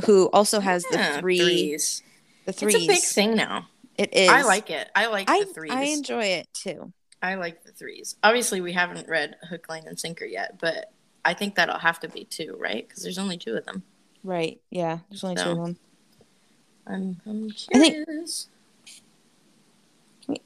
who 0.06 0.26
also 0.32 0.58
has 0.58 0.84
Yeah, 0.90 1.14
the 1.14 1.20
three 1.20 1.38
threes. 1.38 2.02
The 2.46 2.52
threes. 2.52 2.74
It's 2.74 2.84
a 2.84 2.88
big 2.88 3.00
thing 3.02 3.36
now. 3.36 3.66
It 3.98 4.14
is. 4.14 4.28
I 4.28 4.42
like 4.42 4.70
it. 4.70 4.88
I 4.94 5.06
like 5.06 5.28
I, 5.30 5.40
the 5.40 5.46
threes. 5.52 5.72
I 5.72 5.82
enjoy 5.84 6.24
it 6.24 6.48
too. 6.54 6.92
I 7.22 7.34
like 7.36 7.64
the 7.64 7.72
threes. 7.72 8.16
Obviously, 8.22 8.60
we 8.60 8.72
haven't 8.72 9.08
read 9.08 9.36
Hook, 9.48 9.68
Line, 9.68 9.84
and 9.86 9.98
Sinker 9.98 10.24
yet, 10.26 10.58
but 10.60 10.92
I 11.24 11.34
think 11.34 11.54
that'll 11.56 11.78
have 11.78 12.00
to 12.00 12.08
be 12.08 12.24
two, 12.24 12.56
right? 12.58 12.86
Because 12.86 13.02
there's 13.02 13.18
only 13.18 13.38
two 13.38 13.54
of 13.56 13.64
them. 13.64 13.82
Right. 14.22 14.60
Yeah. 14.70 14.98
There's 15.10 15.24
only 15.24 15.36
two 15.36 15.50
of 15.50 15.56
them. 15.56 15.76
I'm, 16.86 17.20
I'm 17.26 17.48
I 17.74 17.78
think- 17.78 18.06
curious. 18.06 18.48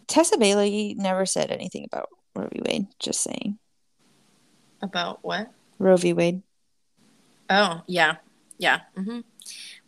Tessa 0.06 0.36
Bailey 0.36 0.94
never 0.98 1.24
said 1.26 1.50
anything 1.50 1.84
about 1.90 2.08
Roe 2.34 2.48
v. 2.52 2.60
Wade. 2.66 2.86
Just 2.98 3.22
saying. 3.22 3.58
About 4.82 5.24
what? 5.24 5.50
Roe 5.78 5.96
v. 5.96 6.12
Wade. 6.12 6.42
Oh, 7.48 7.82
yeah. 7.86 8.16
Yeah. 8.58 8.80
hmm 8.96 9.20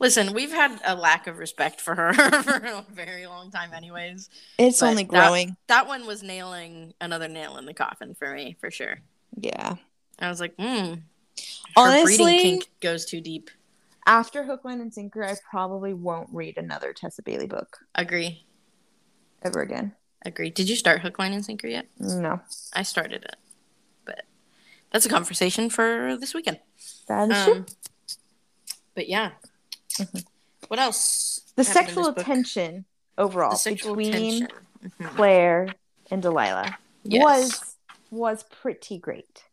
Listen, 0.03 0.33
we've 0.33 0.51
had 0.51 0.81
a 0.85 0.97
lack 0.97 1.29
of 1.29 1.39
respect 1.39 1.81
for 1.81 1.95
her 1.95 2.13
for 2.43 2.57
a 2.57 2.85
very 2.91 3.25
long 3.29 3.53
time, 3.53 3.73
anyways. 3.73 4.29
It's 4.59 4.81
But 4.81 4.89
only 4.89 5.05
growing. 5.05 5.57
That 5.69 5.87
one 5.87 6.07
was 6.07 6.25
nailing 6.25 6.93
another 7.01 7.29
nail 7.29 7.57
in 7.57 7.67
the 7.67 7.73
coffin 7.73 8.13
for 8.15 8.35
me, 8.35 8.57
for 8.61 8.69
sure. 8.69 8.99
Yeah. 9.39 9.77
I 10.19 10.29
was 10.29 10.41
like, 10.41 10.55
hmm. 10.59 10.95
Honestly- 11.77 12.17
breeding 12.17 12.41
kink 12.41 12.69
goes 12.81 13.05
too 13.05 13.21
deep. 13.21 13.49
After 14.05 14.43
Hook, 14.43 14.65
Line, 14.65 14.81
and 14.81 14.93
Sinker, 14.93 15.25
I 15.25 15.37
probably 15.49 15.95
won't 15.95 16.29
read 16.33 16.59
another 16.59 16.93
Tessa 16.93 17.23
Bailey 17.23 17.47
book 17.47 17.79
Agree. 17.95 18.45
ever 19.45 19.61
again. 19.63 19.93
Agree. 20.27 20.51
Did 20.51 20.69
you 20.69 20.75
start 20.75 21.01
Hook, 21.03 21.21
Line, 21.21 21.33
and 21.33 21.45
Sinker 21.45 21.69
yet? 21.69 21.87
No. 22.01 22.41
I 22.73 22.83
started 22.83 23.23
it, 23.23 23.37
but 24.05 24.25
that's 24.91 25.07
a 25.07 25.09
conversation 25.09 25.71
for 25.71 26.17
this 26.17 26.35
weekend. 26.35 26.59
That 27.07 27.31
is 27.31 27.45
true. 27.45 27.55
Um, 27.55 27.67
but 28.97 29.09
yeah, 29.09 29.31
Mhm. 29.99 30.24
what 30.68 30.78
else? 30.80 31.40
The 31.57 31.64
sexual 31.64 32.12
tension 32.14 32.84
overall 33.18 33.57
sexual 33.57 33.95
between. 33.97 34.49
Mhm. 34.82 35.09
Claire 35.16 35.68
and 36.11 36.20
Delilah 36.22 36.76
Yes. 37.05 37.22
was 37.22 37.76
was 38.11 38.43
pretty 38.45 38.99
great. 38.99 39.45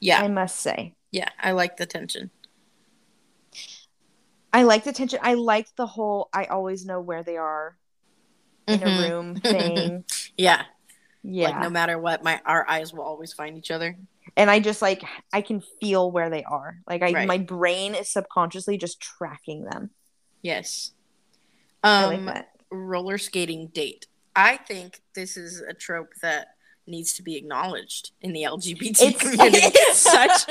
yeah, 0.00 0.20
I 0.22 0.28
must 0.28 0.56
say. 0.60 0.94
yeah. 1.10 1.28
I 1.40 1.50
like 1.52 1.76
the 1.78 1.86
tension. 1.86 2.30
I 4.52 4.62
like 4.62 4.84
the 4.84 4.92
tension. 4.92 5.18
I 5.22 5.34
like 5.34 5.74
the 5.76 5.86
whole 5.86 6.28
I 6.32 6.44
always 6.46 6.84
know 6.86 7.00
where 7.00 7.22
they 7.22 7.36
are 7.36 7.76
in 8.66 8.80
Mhm. 8.80 8.86
a 9.06 9.08
room 9.10 9.36
thing. 9.40 10.04
Yeah, 10.36 10.64
Yeah. 11.22 11.50
like 11.50 11.60
no 11.62 11.70
matter 11.70 11.98
what, 11.98 12.22
my 12.22 12.40
our 12.44 12.68
eyes 12.68 12.92
will 12.92 13.02
always 13.04 13.32
find 13.32 13.56
each 13.58 13.70
other. 13.70 13.96
And 14.38 14.50
I 14.50 14.60
just 14.60 14.80
like 14.80 15.02
I 15.32 15.42
can 15.42 15.60
feel 15.80 16.10
where 16.10 16.30
they 16.30 16.44
are. 16.44 16.78
Like 16.86 17.02
I 17.02 17.12
Right. 17.12 17.28
my 17.28 17.38
brain 17.38 17.94
is 17.94 18.10
subconsciously 18.10 18.78
just 18.78 19.00
tracking 19.00 19.64
them. 19.64 19.90
Yes. 20.40 20.92
Um, 21.82 22.24
like 22.26 22.46
roller 22.70 23.18
skating 23.18 23.66
date. 23.68 24.06
I 24.34 24.56
think 24.56 25.00
this 25.14 25.36
is 25.36 25.60
a 25.60 25.74
trope 25.74 26.14
that 26.22 26.54
needs 26.86 27.12
to 27.14 27.22
be 27.22 27.36
acknowledged 27.36 28.12
in 28.22 28.32
the 28.32 28.44
LGBT 28.44 28.80
It's, 29.02 29.20
community. 29.20 29.58
it's 29.62 29.98
such 29.98 30.44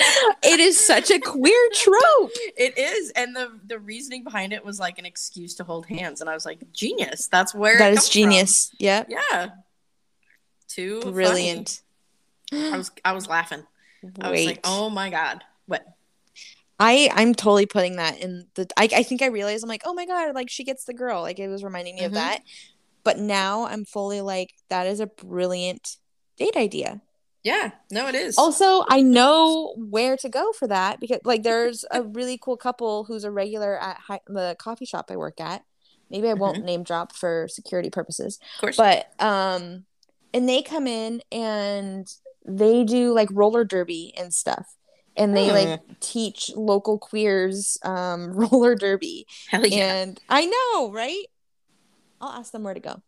it 0.43 0.59
is 0.59 0.77
such 0.85 1.09
a 1.09 1.19
queer 1.19 1.69
trope. 1.73 2.31
It 2.57 2.77
is, 2.77 3.11
and 3.11 3.35
the 3.35 3.59
the 3.65 3.79
reasoning 3.79 4.23
behind 4.23 4.53
it 4.53 4.63
was 4.63 4.79
like 4.79 4.99
an 4.99 5.05
excuse 5.05 5.55
to 5.55 5.63
hold 5.63 5.85
hands, 5.87 6.21
and 6.21 6.29
I 6.29 6.33
was 6.33 6.45
like, 6.45 6.71
genius. 6.73 7.27
That's 7.27 7.55
where 7.55 7.77
That 7.79 7.93
is 7.93 8.07
genius. 8.09 8.69
From. 8.69 8.77
Yeah, 8.81 9.49
too 10.67 11.01
funny. 11.01 11.13
Brilliant. 11.13 11.81
I 12.53 12.77
was 12.77 12.91
I 13.03 13.13
was 13.13 13.27
laughing. 13.27 13.63
I 14.21 14.29
was 14.31 14.39
Wait. 14.39 14.45
like, 14.47 14.59
oh 14.63 14.89
my 14.89 15.09
god, 15.09 15.43
what? 15.65 15.85
I 16.79 17.09
I'm 17.13 17.33
totally 17.33 17.65
putting 17.65 17.95
that 17.95 18.19
in 18.19 18.47
the 18.55 18.67
I 18.77 18.87
I 18.95 19.03
think 19.03 19.21
I 19.21 19.27
realized 19.27 19.63
I'm 19.63 19.69
like, 19.69 19.81
"Oh 19.85 19.93
my 19.93 20.05
god, 20.05 20.33
like 20.35 20.49
she 20.49 20.63
gets 20.63 20.83
the 20.85 20.93
girl." 20.93 21.21
Like 21.21 21.39
it 21.39 21.47
was 21.47 21.63
reminding 21.63 21.95
me 21.95 22.03
of 22.03 22.11
Mhm. 22.11 22.15
that. 22.15 22.41
But 23.03 23.17
now 23.17 23.65
I'm 23.65 23.85
fully 23.85 24.21
like 24.21 24.53
that 24.69 24.85
is 24.85 24.99
a 24.99 25.07
brilliant 25.07 25.97
date 26.37 26.55
idea. 26.55 27.01
Yeah, 27.43 27.71
no, 27.89 28.07
it 28.07 28.15
is. 28.15 28.37
Also, 28.37 28.83
I 28.89 29.01
know 29.01 29.73
where 29.77 30.17
to 30.17 30.27
go 30.29 30.51
for 30.51 30.67
that 30.67 30.99
because 30.99 31.19
like 31.23 31.43
there's 31.43 31.85
a 31.91 32.03
really 32.03 32.37
cool 32.37 32.57
couple 32.57 33.05
who's 33.05 33.23
a 33.23 33.31
regular 33.31 33.79
at 33.81 33.97
hi- 33.97 34.19
the 34.27 34.55
coffee 34.59 34.85
shop 34.85 35.09
I 35.09 35.15
work 35.15 35.39
at. 35.39 35.63
Maybe 36.11 36.29
I 36.29 36.33
won't 36.35 36.63
name 36.63 36.83
drop 36.83 37.13
for 37.15 37.47
security 37.49 37.89
purposes. 37.89 38.37
of 38.55 38.61
course. 38.61 38.77
But 38.77 39.11
um 39.19 39.85
and 40.33 40.47
they 40.47 40.61
come 40.61 40.85
in 40.87 41.21
and 41.31 42.07
they 42.47 42.83
do 42.83 43.13
like 43.13 43.29
roller 43.31 43.63
derby 43.63 44.13
and 44.17 44.33
stuff. 44.33 44.65
And 45.15 45.35
they 45.35 45.51
like 45.51 45.81
teach 45.99 46.51
local 46.55 46.99
queers 46.99 47.77
um 47.83 48.31
roller 48.33 48.75
derby. 48.75 49.25
Hell 49.49 49.65
yeah, 49.65 49.93
And 49.95 50.19
I 50.29 50.45
know, 50.45 50.91
right? 50.91 51.25
I'll 52.21 52.39
ask 52.39 52.51
them 52.51 52.63
where 52.63 52.73
to 52.73 52.79
go. 52.79 53.01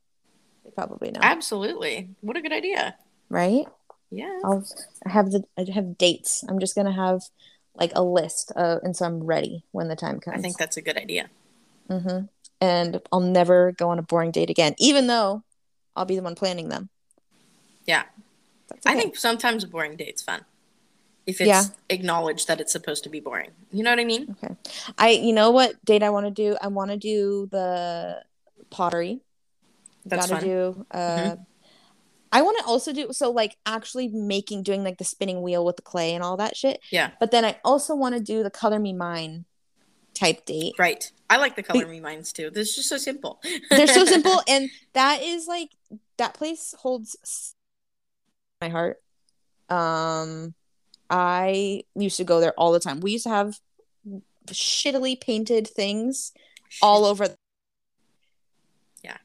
They 0.64 0.72
probably 0.72 1.12
know. 1.12 1.20
absolutely. 1.24 2.10
What 2.22 2.38
a 2.38 2.42
good 2.42 2.52
idea. 2.54 2.96
right? 3.30 3.66
Yeah, 4.12 4.40
I'll 4.44 4.66
I 5.06 5.12
have 5.12 5.32
the 5.32 5.44
I 5.58 5.66
have 5.72 5.98
dates. 5.98 6.44
I'm 6.50 6.60
just 6.60 6.76
gonna 6.76 6.92
have 6.92 7.22
like 7.76 7.92
a 7.94 8.04
list 8.04 8.52
of, 8.56 8.80
and 8.84 8.96
so 8.96 9.06
I'm 9.06 9.24
ready 9.24 9.64
when 9.72 9.88
the 9.88 9.96
time 9.96 10.20
comes. 10.20 10.38
I 10.40 10.42
think 10.42 10.58
that's 10.58 10.78
a 10.78 10.82
good 10.82 10.98
idea. 10.98 11.30
Mm-hmm. 11.90 12.26
And 12.60 13.02
I'll 13.12 13.20
never 13.20 13.72
go 13.72 13.90
on 13.90 14.00
a 14.00 14.02
boring 14.02 14.32
date 14.32 14.50
again, 14.50 14.74
even 14.80 15.06
though 15.08 15.44
I'll 15.96 16.06
be 16.06 16.16
the 16.16 16.24
one 16.24 16.36
planning 16.36 16.70
them. 16.70 16.90
Yeah. 17.86 18.04
That's 18.84 18.96
I 18.96 19.00
think 19.00 19.16
sometimes 19.18 19.64
a 19.64 19.68
boring 19.68 19.96
date's 19.96 20.22
fun. 20.22 20.46
If 21.26 21.42
it's 21.42 21.48
Yeah. 21.48 21.64
acknowledged 21.90 22.48
that 22.48 22.60
it's 22.60 22.72
supposed 22.72 23.04
to 23.04 23.10
be 23.10 23.20
boring. 23.20 23.52
You 23.72 23.84
know 23.84 23.92
what 23.92 24.00
I 24.00 24.06
mean? 24.06 24.36
Okay. 24.44 24.56
I 24.98 25.10
you 25.10 25.34
know 25.34 25.52
what 25.52 25.84
date 25.86 26.02
I 26.04 26.10
want 26.10 26.26
to 26.26 26.32
do? 26.32 26.58
I 26.62 26.68
want 26.68 26.92
to 26.92 26.98
do 26.98 27.48
the 27.52 28.24
pottery. 28.70 29.22
That's 30.06 30.28
Gotta 30.28 30.40
fun. 30.42 30.50
do 30.50 30.86
uh 30.92 31.36
I 32.32 32.42
want 32.44 32.60
to 32.60 32.66
also 32.66 32.94
do 32.94 33.12
so 33.12 33.32
like 33.32 33.58
actually 33.66 34.08
making 34.08 34.64
doing 34.64 34.84
like 34.84 34.98
the 34.98 35.04
spinning 35.04 35.42
wheel 35.42 35.66
with 35.66 35.76
the 35.78 35.82
clay 35.82 36.14
and 36.14 36.24
all 36.24 36.38
that 36.38 36.56
shit. 36.56 36.80
Yeah. 36.92 37.12
But 37.20 37.32
then 37.32 37.44
I 37.44 37.60
also 37.64 37.96
want 37.96 38.16
to 38.16 38.22
do 38.22 38.44
the 38.44 38.52
color 38.52 38.80
me 38.80 38.94
mine 38.94 39.46
type 40.14 40.46
date. 40.46 40.76
Right. 40.78 41.12
I 41.30 41.38
like 41.38 41.56
the 41.56 41.64
color 41.64 41.88
me 41.88 42.00
mines 42.00 42.32
too. 42.34 42.50
This 42.50 42.70
is 42.70 42.76
just 42.76 42.90
so 42.90 42.98
simple. 42.98 43.40
They're 43.70 43.88
so 43.88 44.06
simple 44.06 44.42
and 44.48 44.70
that 44.94 45.22
is 45.22 45.48
like 45.48 45.70
that 46.18 46.34
place 46.34 46.74
holds 46.80 47.56
my 48.62 48.70
heart. 48.70 49.02
Um 49.70 50.54
I 51.10 51.84
used 51.96 52.18
to 52.18 52.24
go 52.24 52.40
there 52.40 52.54
all 52.54 52.72
the 52.72 52.80
time. 52.80 53.00
We 53.00 53.12
used 53.14 53.24
to 53.24 53.30
have 53.30 53.60
shittily 54.48 55.20
painted 55.20 55.68
things 55.68 56.32
all 56.82 57.06
over 57.06 57.28
Yeah. 59.04 59.18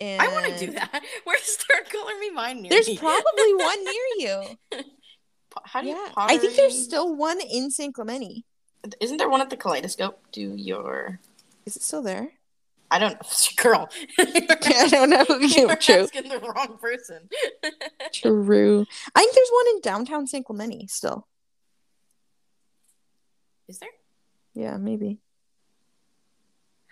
And 0.00 0.22
I 0.22 0.28
want 0.28 0.46
to 0.46 0.66
do 0.66 0.72
that. 0.72 1.02
Where's 1.24 1.58
there 1.68 1.80
a 1.80 1.84
color 1.84 2.12
me 2.20 2.30
mine 2.30 2.62
near 2.62 2.70
There's 2.70 2.88
me? 2.88 2.96
probably 2.96 3.54
one 3.54 3.84
near 3.84 3.94
you. 4.18 4.82
How 5.64 5.82
do 5.82 5.88
you 5.88 5.94
Yeah, 5.94 6.12
I 6.16 6.36
think 6.38 6.56
there's 6.56 6.82
still 6.82 7.14
one 7.14 7.40
in 7.40 7.70
San 7.70 7.92
Clemente. 7.92 8.44
Isn't 9.00 9.16
there 9.18 9.28
one 9.30 9.40
at 9.40 9.50
the 9.50 9.56
Kaleidoscope? 9.56 10.20
Do 10.32 10.54
your 10.56 11.20
Is 11.64 11.76
it 11.76 11.82
still 11.82 12.02
there? 12.02 12.32
I 12.94 12.98
don't 13.00 13.18
girl. 13.56 13.88
I 14.18 14.88
don't 14.88 15.10
know. 15.10 15.24
You're 15.40 15.74
True, 15.74 15.94
asking 16.04 16.28
the 16.28 16.38
wrong 16.38 16.78
person. 16.80 17.28
true. 18.12 18.86
I 19.16 19.20
think 19.20 19.34
there's 19.34 19.50
one 19.50 19.66
in 19.74 19.80
downtown 19.80 20.28
San 20.28 20.44
Clemente 20.44 20.86
still. 20.86 21.26
Is 23.66 23.78
there? 23.80 23.88
Yeah, 24.54 24.76
maybe. 24.76 25.18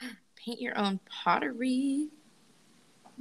Paint 0.44 0.60
your 0.60 0.76
own 0.76 0.98
pottery. 1.08 2.08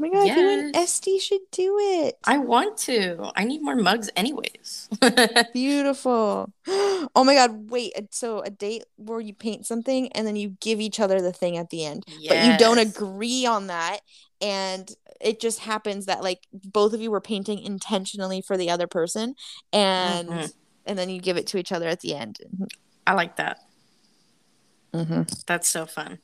Oh 0.03 0.07
my 0.07 0.09
god, 0.09 0.35
you 0.35 0.49
and 0.49 0.73
Yes. 0.75 0.83
Esty 0.83 1.19
should 1.19 1.41
do 1.51 1.77
it. 1.79 2.17
I 2.25 2.39
want 2.39 2.75
to. 2.79 3.31
I 3.35 3.43
need 3.43 3.61
more 3.61 3.75
mugs, 3.75 4.09
anyways. 4.15 4.89
Beautiful. 5.53 6.51
Oh 7.15 7.23
my 7.23 7.33
god, 7.33 7.69
wait. 7.71 7.93
uh, 7.97 8.01
So 8.11 8.39
a 8.41 8.49
date 8.51 8.83
where 8.95 9.19
you 9.19 9.33
paint 9.33 9.65
something 9.65 10.11
and 10.13 10.25
then 10.25 10.35
you 10.35 10.55
give 10.61 10.79
each 10.79 10.99
other 10.99 11.19
the 11.19 11.33
thing 11.33 11.57
at 11.57 11.71
the 11.71 11.83
end. 11.83 12.03
But 12.29 12.45
you 12.45 12.57
don't 12.57 12.77
agree 12.77 13.45
on 13.45 13.67
that 13.67 14.01
and 14.39 14.89
it 15.19 15.41
just 15.41 15.59
happens 15.59 16.05
that 16.05 16.21
like 16.21 16.45
both 16.53 16.93
of 16.93 17.01
you 17.01 17.09
were 17.11 17.19
painting 17.19 17.57
intentionally 17.59 18.41
for 18.41 18.55
the 18.55 18.69
other 18.69 18.85
person 18.87 19.33
and 19.73 20.29
Mhm. 20.29 20.53
and 20.85 20.97
then 20.99 21.09
you 21.09 21.19
give 21.19 21.37
it 21.37 21.47
to 21.47 21.57
each 21.57 21.71
other 21.71 21.87
at 21.87 22.01
the 22.01 22.13
end. 22.15 22.37
I 23.07 23.13
like 23.13 23.35
that. 23.37 23.57
Mm-hmm. 24.93 25.23
That's 25.47 25.67
so 25.69 25.85
fun. 25.87 26.19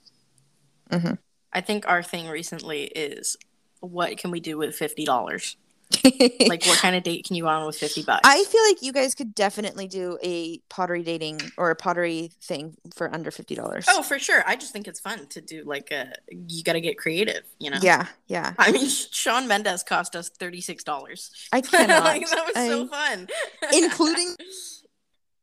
Mhm. 0.92 1.18
I 1.52 1.62
think 1.62 1.88
our 1.88 2.04
thing 2.04 2.28
recently 2.30 2.84
is 2.84 3.36
what 3.80 4.18
can 4.18 4.32
we 4.32 4.40
do 4.40 4.58
with 4.58 4.76
fifty 4.76 5.06
dollars? 5.06 5.56
Like, 6.04 6.66
what 6.66 6.80
kind 6.80 6.96
of 6.96 7.04
date 7.04 7.26
can 7.26 7.36
you 7.36 7.44
go 7.44 7.50
on 7.50 7.66
with 7.66 7.78
fifty 7.78 8.04
bucks? 8.04 8.22
I 8.24 8.44
feel 8.46 8.64
like 8.64 8.82
you 8.82 8.92
guys 8.92 9.16
could 9.16 9.34
definitely 9.36 9.88
do 9.88 10.18
a 10.24 10.58
pottery 10.70 11.04
dating 11.04 11.42
or 11.58 11.70
a 11.72 11.76
pottery 11.76 12.32
thing 12.42 12.76
for 12.96 13.14
under 13.14 13.32
fifty 13.32 13.56
dollars. 13.56 13.86
oh, 13.90 14.02
for 14.04 14.20
sure. 14.20 14.44
I 14.46 14.56
just 14.56 14.74
think 14.74 14.88
it's 14.88 15.00
fun 15.00 15.28
to 15.28 15.42
do. 15.42 15.64
Like, 15.66 15.92
a 15.92 16.14
you 16.30 16.64
got 16.64 16.74
to 16.74 16.82
get 16.82 16.98
creative. 16.98 17.44
You 17.60 17.72
know. 17.72 17.80
yeah, 17.82 18.08
yeah. 18.28 18.54
I 18.58 18.72
mean, 18.72 18.88
Shawn 19.12 19.48
Mendes 19.48 19.84
cost 19.84 20.16
us 20.16 20.30
thirty 20.30 20.62
six 20.62 20.84
dollars. 20.84 21.32
I 21.52 21.62
cannot. 21.62 22.04
like, 22.04 22.30
that 22.30 22.46
was 22.46 22.56
so 22.56 22.88
fun. 22.88 23.28
including 23.74 24.36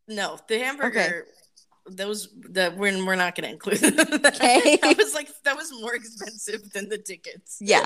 no, 0.08 0.38
the 0.48 0.58
hamburger. 0.58 1.26
Those 1.86 2.28
that 2.50 2.76
we're 2.78 3.04
we're 3.04 3.14
not 3.16 3.34
going 3.34 3.44
to 3.46 3.52
include. 3.52 3.82
Okay. 4.24 4.78
that 4.82 4.96
was 4.96 5.14
like 5.14 5.28
that 5.44 5.56
was 5.56 5.70
more 5.80 5.94
expensive 5.94 6.72
than 6.72 6.88
the 6.88 6.96
tickets. 6.98 7.58
yeah, 7.60 7.84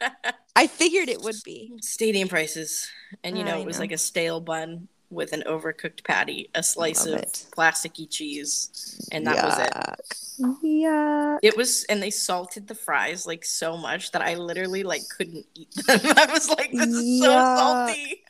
I 0.56 0.66
figured 0.66 1.08
it 1.08 1.22
would 1.22 1.36
be. 1.44 1.72
Stadium 1.80 2.28
prices, 2.28 2.88
and 3.24 3.38
you 3.38 3.44
know 3.44 3.56
I 3.56 3.60
it 3.60 3.66
was 3.66 3.76
know. 3.78 3.82
like 3.84 3.92
a 3.92 3.98
stale 3.98 4.40
bun 4.40 4.88
with 5.10 5.32
an 5.32 5.42
overcooked 5.46 6.04
patty, 6.04 6.50
a 6.54 6.62
slice 6.62 7.06
Love 7.06 7.14
of 7.16 7.22
it. 7.22 7.46
plasticky 7.56 8.08
cheese, 8.10 9.08
and 9.12 9.26
that 9.26 9.42
was 9.42 9.58
it. 9.58 9.72
was 9.74 10.38
it. 10.38 10.56
Yeah. 10.62 11.38
It 11.42 11.56
was, 11.56 11.84
and 11.84 12.02
they 12.02 12.10
salted 12.10 12.68
the 12.68 12.74
fries 12.74 13.26
like 13.26 13.44
so 13.46 13.78
much 13.78 14.12
that 14.12 14.20
I 14.20 14.34
literally 14.34 14.82
like 14.82 15.08
couldn't 15.16 15.46
eat 15.54 15.74
them. 15.86 16.00
I 16.18 16.26
was 16.30 16.50
like, 16.50 16.70
"This 16.72 16.88
is 16.88 17.22
so 17.22 17.28
salty." 17.30 18.22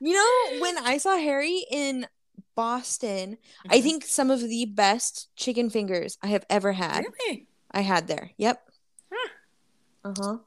You 0.00 0.12
know, 0.12 0.60
when 0.60 0.76
I 0.78 0.98
saw 0.98 1.16
Harry 1.16 1.64
in 1.70 2.06
Boston, 2.58 3.38
I 3.70 3.78
Mhm. 3.78 3.82
think 3.84 4.04
some 4.04 4.32
of 4.32 4.40
the 4.40 4.64
best 4.64 5.28
chicken 5.36 5.70
fingers 5.70 6.18
I 6.24 6.26
have 6.26 6.44
ever 6.50 6.72
had. 6.72 7.04
really, 7.04 7.46
I 7.70 7.82
had 7.82 8.08
there. 8.08 8.32
Yep. 8.36 8.68
Huh. 9.12 9.28
Uh 10.04 10.14
huh. 10.18 10.38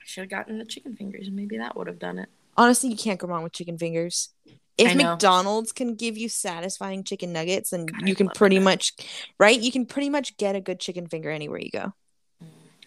I 0.00 0.04
should 0.04 0.20
have 0.22 0.30
gotten 0.30 0.58
the 0.58 0.64
chicken 0.64 0.94
fingers, 0.94 1.26
and 1.26 1.34
maybe 1.34 1.58
that 1.58 1.74
would 1.76 1.88
have 1.88 1.98
done 1.98 2.20
it. 2.20 2.28
Honestly, 2.56 2.90
you 2.90 2.96
can't 2.96 3.18
go 3.18 3.26
wrong 3.26 3.42
with 3.42 3.54
chicken 3.54 3.76
fingers. 3.76 4.28
If 4.76 4.94
McDonald's 4.94 5.72
can 5.72 5.96
give 5.96 6.16
you 6.16 6.28
satisfying 6.28 7.02
chicken 7.02 7.32
nuggets, 7.32 7.70
then 7.70 7.86
God, 7.86 8.06
you 8.06 8.12
I 8.12 8.14
can 8.14 8.28
pretty 8.28 8.58
that. 8.58 8.64
much, 8.64 8.92
right? 9.40 9.58
You 9.60 9.72
can 9.72 9.84
pretty 9.84 10.10
much 10.10 10.36
get 10.36 10.54
a 10.54 10.60
good 10.60 10.78
chicken 10.78 11.08
finger 11.08 11.28
anywhere 11.28 11.58
you 11.58 11.70
go. 11.72 11.92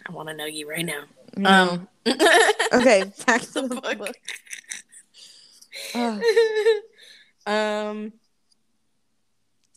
I 0.08 0.14
want 0.14 0.30
to 0.30 0.34
know 0.34 0.46
you 0.46 0.70
right 0.70 0.86
now. 0.86 1.04
You? 1.36 1.46
Um, 1.46 1.88
okay, 2.08 3.12
back 3.28 3.42
to 3.52 3.52
the 3.52 3.68
the, 3.68 3.82
book. 3.82 3.98
book. 3.98 4.16
Um, 7.46 8.14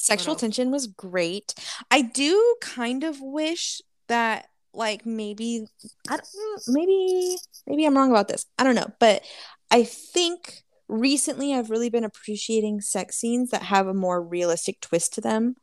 sexual 0.05 0.37
tension 0.37 0.71
was 0.71 0.87
great. 0.87 1.55
I 1.91 2.03
do 2.03 2.57
kind 2.61 3.05
of 3.05 3.21
wish 3.21 3.81
that 4.09 4.49
like 4.73 5.07
maybe 5.07 5.67
I 6.09 6.17
don't 6.17 6.25
mm, 6.25 6.63
maybe 6.69 7.37
maybe 7.67 7.85
I'm 7.85 7.97
wrong 7.97 8.11
about 8.11 8.29
this. 8.29 8.47
I 8.59 8.65
don't 8.65 8.75
know, 8.75 8.93
but 9.01 9.23
I 9.71 9.85
think 9.85 10.65
recently 10.89 11.55
I've 11.55 11.71
really 11.71 11.91
been 11.91 12.05
appreciating 12.05 12.81
sex 12.81 13.17
scenes 13.17 13.51
that 13.51 13.63
have 13.63 13.87
a 13.87 13.95
more 13.95 14.23
realistic 14.23 14.81
twist 14.81 15.15
to 15.15 15.21
them 15.21 15.57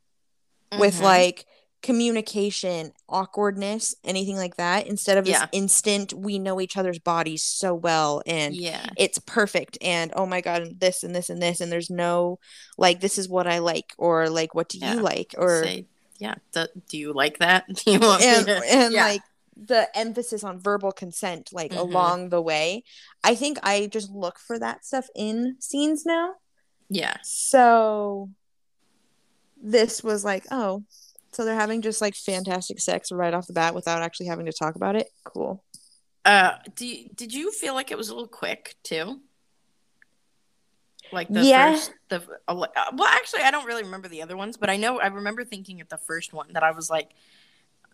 with 0.77 0.99
mhm. 0.99 1.03
like 1.03 1.45
communication, 1.81 2.91
awkwardness, 3.09 3.95
anything 4.03 4.35
like 4.37 4.57
that 4.57 4.87
instead 4.87 5.17
of 5.17 5.25
this 5.25 5.41
instant 5.51 6.13
we 6.13 6.37
know 6.39 6.61
each 6.61 6.77
other's 6.77 6.99
bodies 6.99 7.43
so 7.43 7.73
well 7.73 8.21
and 8.25 8.55
yeah, 8.55 8.85
it's 8.97 9.19
perfect 9.19 9.77
and 9.81 10.11
oh 10.15 10.25
my 10.25 10.41
god 10.41 10.79
this 10.79 11.03
and 11.03 11.15
this 11.15 11.29
and 11.29 11.41
this 11.41 11.59
and 11.61 11.71
there's 11.71 11.89
no 11.89 12.37
like 12.77 13.01
this 13.01 13.17
is 13.17 13.27
what 13.27 13.47
i 13.47 13.57
like 13.59 13.93
or 13.97 14.29
like 14.29 14.53
what 14.53 14.69
do 14.69 14.77
Yeah. 14.77 14.93
you 14.95 14.99
like 15.01 15.33
or 15.37 15.63
say, 15.63 15.85
yeah. 16.19 16.35
Do, 16.53 16.67
do 16.89 16.97
you 16.97 17.13
like 17.13 17.39
that? 17.39 17.65
You 17.87 17.99
and, 18.01 18.47
and 18.49 18.93
yeah. 18.93 19.05
like 19.05 19.21
the 19.57 19.87
emphasis 19.97 20.43
on 20.43 20.59
verbal 20.59 20.91
consent 20.91 21.49
like 21.51 21.71
Mhm. 21.71 21.79
along 21.79 22.29
the 22.29 22.41
way 22.41 22.83
i 23.23 23.35
think 23.35 23.57
i 23.63 23.87
just 23.87 24.09
look 24.11 24.39
for 24.39 24.57
that 24.59 24.85
stuff 24.85 25.07
in 25.15 25.55
scenes 25.59 26.05
now 26.05 26.33
yeah, 26.89 27.17
so 27.23 28.29
this 29.63 30.03
was 30.03 30.25
like 30.25 30.45
oh 30.51 30.83
so 31.33 31.45
they're 31.45 31.55
having 31.55 31.81
just 31.81 32.01
like 32.01 32.15
fantastic 32.15 32.79
sex 32.79 33.11
right 33.11 33.33
off 33.33 33.47
the 33.47 33.53
bat 33.53 33.75
without 33.75 34.01
actually 34.01 34.27
having 34.27 34.45
to 34.45 34.53
talk 34.53 34.75
about 34.75 34.95
it 34.95 35.07
cool 35.23 35.63
Uh, 36.23 36.53
do 36.75 36.85
you, 36.85 37.09
did 37.15 37.33
you 37.33 37.51
feel 37.51 37.73
like 37.73 37.91
it 37.91 37.97
was 37.97 38.09
a 38.09 38.13
little 38.13 38.27
quick 38.27 38.75
too? 38.83 39.21
Like 41.11 41.33
the 41.33 41.43
Yeah. 41.43 41.71
first, 41.71 41.91
the 42.09 42.21
uh, 42.47 42.55
well, 42.55 43.07
actually, 43.07 43.41
I 43.41 43.51
don't 43.51 43.65
really 43.65 43.83
remember 43.83 44.07
the 44.07 44.21
other 44.21 44.37
ones, 44.37 44.55
but 44.55 44.69
I 44.69 44.77
know 44.77 44.99
I 44.99 45.07
remember 45.07 45.43
thinking 45.43 45.81
at 45.81 45.89
the 45.89 45.97
first 45.97 46.31
one 46.31 46.53
that 46.53 46.63
I 46.63 46.71
was 46.71 46.89
like, 46.89 47.09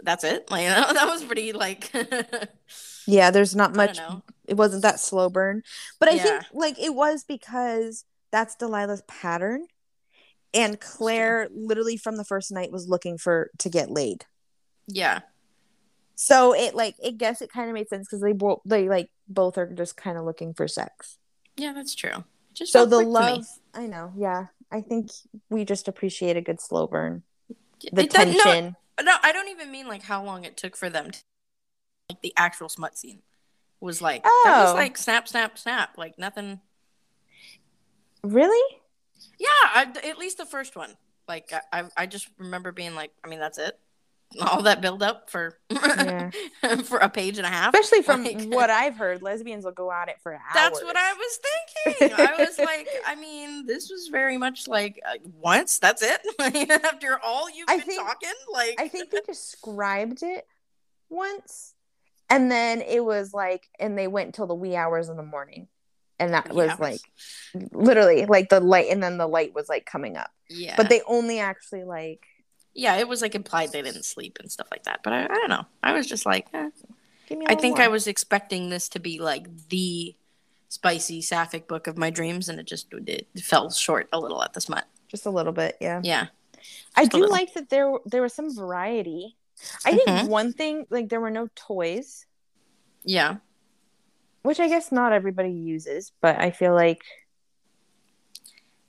"That's 0.04 0.24
it." 0.24 0.48
Like 0.52 0.68
that 0.68 1.08
was 1.08 1.24
pretty 1.24 1.54
like. 1.54 1.92
yeah 3.08 3.32
there's 3.32 3.56
not 3.56 3.76
much 3.76 4.00
it 4.48 4.56
wasn't 4.56 4.82
that 4.82 5.00
slow 5.00 5.30
burn 5.30 5.62
but 6.00 6.10
i 6.10 6.18
Yeah. 6.18 6.24
think 6.24 6.44
like 6.54 6.78
it 6.80 6.94
was 6.94 7.24
because 7.24 8.06
that's 8.32 8.56
delilah's 8.56 9.02
pattern 9.08 9.66
and 10.54 10.80
claire 10.80 11.48
literally 11.54 11.98
from 11.98 12.16
the 12.18 12.24
first 12.24 12.52
night 12.52 12.72
was 12.72 12.88
looking 12.88 13.18
for 13.18 13.50
to 13.58 13.70
get 13.70 13.90
laid 13.92 14.26
Yeah, 14.88 15.20
so 16.16 16.54
it 16.56 16.74
like 16.76 16.96
it 17.04 17.18
guess 17.18 17.42
it 17.42 17.52
kind 17.52 17.70
of 17.70 17.74
made 17.74 17.90
sense 17.90 18.08
because 18.08 18.22
they 18.22 18.32
both 18.34 18.62
they 18.66 18.88
like 18.90 19.10
both 19.28 19.58
are 19.58 19.68
just 19.72 19.98
kind 19.98 20.18
of 20.18 20.24
looking 20.26 20.54
for 20.54 20.68
sex 20.68 21.18
yeah, 21.58 21.74
that's 21.74 21.96
true. 21.96 22.24
Just 22.54 22.72
so 22.72 22.86
the 22.86 22.98
quick 22.98 23.06
to 23.06 23.10
me. 23.10 23.14
love 23.14 23.46
i 23.74 23.86
know 23.88 24.14
yeah 24.18 24.46
i 24.72 24.82
think 24.82 25.10
we 25.50 25.64
just 25.66 25.88
appreciate 25.88 26.38
a 26.38 26.42
good 26.42 26.60
slow 26.62 26.88
burn 26.88 27.24
the 27.92 28.04
It 28.04 28.10
doesn't- 28.12 28.34
no, 28.38 28.44
tension 28.44 28.76
No, 29.04 29.16
I 29.22 29.32
don't 29.32 29.50
even 29.50 29.70
mean 29.72 29.88
like 29.88 30.02
how 30.04 30.24
long 30.24 30.44
it 30.46 30.58
took 30.58 30.76
for 30.76 30.90
them 30.90 31.12
to 31.12 31.20
like 32.10 32.22
the 32.22 32.34
actual 32.38 32.68
smut 32.70 32.98
scene 32.98 33.22
was 33.80 34.02
like 34.02 34.24
that 34.24 34.62
was 34.64 34.72
Oh. 34.72 34.74
like 34.76 34.98
snap, 34.98 35.28
snap, 35.28 35.58
snap, 35.60 35.98
like 36.00 36.18
nothing. 36.18 36.62
really 38.24 38.80
Yeah, 39.40 39.48
I, 39.50 39.88
at 40.04 40.18
least 40.18 40.38
the 40.38 40.46
first 40.46 40.76
one. 40.76 40.96
Like 41.28 41.52
I, 41.74 41.84
I, 41.98 42.06
just 42.06 42.30
remember 42.38 42.72
being 42.72 42.96
like, 42.96 43.12
I 43.24 43.28
mean, 43.28 43.40
that's 43.40 43.58
it. 43.58 43.78
All 44.42 44.62
that 44.64 44.82
build 44.82 45.04
up 45.04 45.30
for 45.30 45.58
Yeah. 45.70 46.32
for 46.84 46.98
a 47.00 47.10
page 47.10 47.38
and 47.38 47.46
a 47.46 47.50
half. 47.50 47.74
especially 47.74 48.02
from 48.04 48.24
Like, 48.26 48.44
what 48.50 48.70
i've 48.70 48.96
heard 48.98 49.22
lesbians 49.22 49.64
will 49.64 49.72
go 49.72 49.90
at 49.90 50.10
it 50.10 50.18
for 50.22 50.34
hours 50.34 50.42
That's 50.54 50.84
what 50.84 50.98
I 50.98 51.14
was 51.14 51.40
thinking. 51.96 52.14
I 52.20 52.36
was 52.38 52.60
like, 52.60 52.90
I 53.06 53.16
mean, 53.16 53.66
this 53.66 53.90
was 53.90 54.10
very 54.10 54.38
much 54.38 54.68
like 54.68 55.00
uh, 55.06 55.14
once. 55.42 55.80
That's 55.80 56.02
it. 56.04 56.20
After 56.84 57.20
all 57.24 57.50
you've 57.50 57.70
I 57.70 57.78
been 57.78 57.86
think- 57.86 58.02
talking, 58.02 58.34
like 58.52 58.76
I 58.80 58.88
think 58.90 59.12
they 59.12 59.22
described 59.26 60.24
it 60.24 60.46
once, 61.10 61.74
and 62.30 62.52
then 62.52 62.82
it 62.82 63.04
was 63.04 63.34
like, 63.34 63.70
and 63.80 63.98
they 63.98 64.08
went 64.08 64.36
till 64.36 64.48
the 64.48 64.56
wee 64.56 64.76
hours 64.76 65.08
in 65.10 65.16
the 65.18 65.24
morning. 65.24 65.68
And 66.20 66.34
that 66.34 66.54
was 66.54 66.72
like 66.80 67.02
literally 67.72 68.26
like 68.26 68.50
the 68.50 68.60
light 68.60 68.88
and 68.90 69.02
then 69.04 69.18
the 69.18 69.28
light 69.28 69.54
was 69.54 69.70
like 69.70 69.86
coming 69.86 70.18
up 70.18 70.32
Yeah. 70.50 70.76
but 70.78 70.90
they 70.90 71.02
only 71.08 71.40
actually 71.40 71.84
like 71.84 72.26
yeah, 72.74 72.98
it 72.98 73.08
was 73.08 73.24
like 73.24 73.34
implied 73.34 73.72
they 73.72 73.82
didn't 73.82 74.06
sleep 74.06 74.38
and 74.40 74.52
stuff 74.52 74.68
like 74.70 74.84
that. 74.84 75.00
But 75.04 75.12
I, 75.12 75.24
I 75.24 75.28
don't 75.30 75.50
know. 75.50 75.66
I 75.82 75.94
was 75.94 76.06
just 76.06 76.28
like, 76.28 76.46
eh. 76.54 76.70
give 77.28 77.40
me 77.40 77.46
a 77.48 77.52
I 77.52 77.56
think 77.56 77.78
more. 77.78 77.86
I 77.86 77.88
was 77.88 78.06
expecting 78.06 78.70
this 78.70 78.88
to 78.90 79.00
be 79.00 79.18
like 79.18 79.48
the 79.70 80.14
spicy 80.70 81.24
sapphic 81.24 81.68
book 81.68 81.88
of 81.88 81.98
my 81.98 82.12
dreams, 82.12 82.50
and 82.50 82.60
it 82.60 82.68
just 82.68 82.86
it 82.94 83.26
fell 83.42 83.72
short 83.72 84.08
a 84.14 84.20
little 84.20 84.44
at 84.44 84.54
the 84.54 84.62
smut. 84.62 84.86
just 85.08 85.26
a 85.26 85.32
little 85.32 85.54
bit 85.54 85.76
yeah 85.82 86.02
Yeah. 86.04 86.28
i 86.96 87.06
do 87.06 87.18
little. 87.18 87.32
like 87.32 87.52
that 87.56 87.70
there 87.72 87.92
there 88.06 88.22
was 88.22 88.34
some 88.36 88.54
variety 88.56 89.36
i 89.84 89.92
think 89.94 90.08
Mhm. 90.08 90.28
one 90.28 90.54
thing 90.54 90.86
like 90.92 91.10
there 91.10 91.20
were 91.22 91.32
no 91.32 91.50
toys 91.56 92.28
Yeah. 93.04 93.38
Which 94.48 94.60
i 94.60 94.68
guess 94.68 94.92
not 94.92 95.12
everybody 95.14 95.52
uses 95.52 96.12
but 96.22 96.40
i 96.40 96.50
feel 96.52 96.74
like 96.74 97.04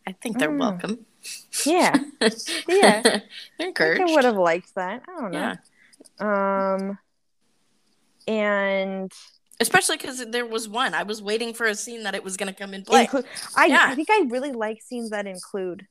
I 0.06 0.12
think 0.12 0.38
they're 0.38 0.48
Mm. 0.48 0.58
welcome. 0.60 1.04
yeah 1.66 1.94
Yeah. 2.68 3.02
they're 3.02 3.22
I 3.60 3.64
encouraged. 3.64 3.98
think 3.98 4.10
I 4.10 4.14
would 4.14 4.24
have 4.24 4.36
liked 4.38 4.74
that. 4.76 5.02
I 5.06 5.20
don't 5.20 5.32
know. 5.32 5.54
Yeah. 6.18 6.74
Um, 6.74 6.98
and 8.26 9.12
Especially 9.60 9.96
because 9.98 10.24
there 10.30 10.46
was 10.46 10.66
one. 10.68 10.94
I 10.94 11.02
was 11.02 11.20
waiting 11.20 11.52
for 11.52 11.66
a 11.66 11.74
scene 11.74 12.04
that 12.04 12.14
it 12.14 12.22
was 12.24 12.36
going 12.38 12.46
to 12.52 12.58
come 12.58 12.72
in 12.72 12.84
play. 12.84 13.02
include. 13.02 13.26
I 13.56 13.66
Yeah. 13.66 13.84
I 13.86 13.94
think 13.96 14.08
I 14.10 14.24
really 14.30 14.52
like 14.52 14.80
scenes 14.80 15.10
that 15.10 15.26
include. 15.26 15.86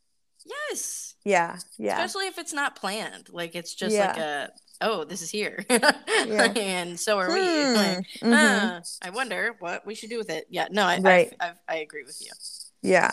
yes. 0.45 1.06
Yeah, 1.27 1.57
yeah, 1.77 1.93
Especially 2.01 2.27
if 2.27 2.37
it's 2.37 2.53
not 2.53 2.75
planned. 2.77 3.27
Like 3.29 3.53
it's 3.53 3.73
just 3.75 3.93
like 3.97 4.17
a, 4.17 4.49
oh, 4.79 5.03
this 5.03 5.21
is 5.21 5.29
here. 5.29 5.65
and 5.69 6.97
so 6.97 7.17
are 7.19 7.27
we. 7.33 7.41
Hmm, 7.41 7.73
Like, 7.75 8.05
mhm, 8.21 8.33
uh, 8.33 8.81
I 9.01 9.09
wonder 9.09 9.55
what 9.59 9.85
we 9.85 9.93
should 9.93 10.09
do 10.09 10.17
with 10.17 10.29
it. 10.29 10.47
Yeah. 10.49 10.67
No, 10.71 10.83
I, 10.85 10.99
Right. 10.99 11.33
I, 11.39 11.47
I, 11.47 11.53
I 11.67 11.75
agree 11.77 12.03
with 12.05 12.21
you. 12.21 12.31
yeah. 12.81 13.11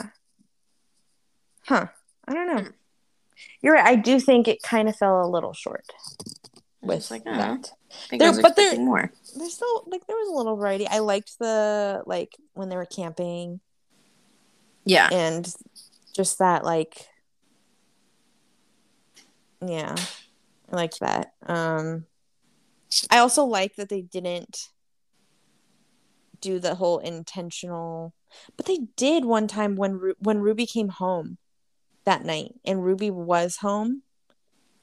Huh. 1.66 1.86
I 2.28 2.34
don't 2.34 2.54
know. 2.54 2.62
Hmm. 2.62 2.68
You're 3.62 3.74
right. 3.74 3.84
I 3.86 3.96
do 3.96 4.20
think 4.20 4.46
it 4.48 4.62
kind 4.62 4.88
of 4.88 4.96
fell 4.96 5.24
a 5.24 5.28
little 5.28 5.52
short 5.54 5.86
with 6.82 7.10
like, 7.10 7.22
oh, 7.26 7.36
that. 7.36 7.72
There- 8.10 8.40
but 8.42 8.54
there- 8.56 8.76
more. 8.78 9.10
There's 9.36 9.54
still 9.54 9.84
like 9.88 10.06
there 10.06 10.16
was 10.16 10.28
a 10.28 10.36
little 10.36 10.54
variety. 10.56 10.86
I 10.86 11.00
liked 11.00 11.38
the 11.40 12.02
like 12.06 12.36
when 12.52 12.68
they 12.68 12.76
were 12.76 12.84
camping 12.86 13.58
Yeah. 14.84 15.08
and 15.10 15.52
just 16.14 16.38
that 16.38 16.64
like 16.64 17.08
yeah 19.68 19.94
i 20.72 20.76
liked 20.76 21.00
that 21.00 21.32
um 21.46 22.04
i 23.10 23.18
also 23.18 23.44
like 23.44 23.76
that 23.76 23.88
they 23.88 24.02
didn't 24.02 24.68
do 26.40 26.58
the 26.58 26.74
whole 26.74 26.98
intentional 26.98 28.12
but 28.56 28.66
they 28.66 28.78
did 28.96 29.24
one 29.24 29.46
time 29.48 29.76
when 29.76 29.94
Ru- 29.94 30.14
when 30.18 30.40
ruby 30.40 30.66
came 30.66 30.88
home 30.88 31.38
that 32.04 32.24
night 32.24 32.54
and 32.64 32.84
ruby 32.84 33.10
was 33.10 33.56
home 33.58 34.02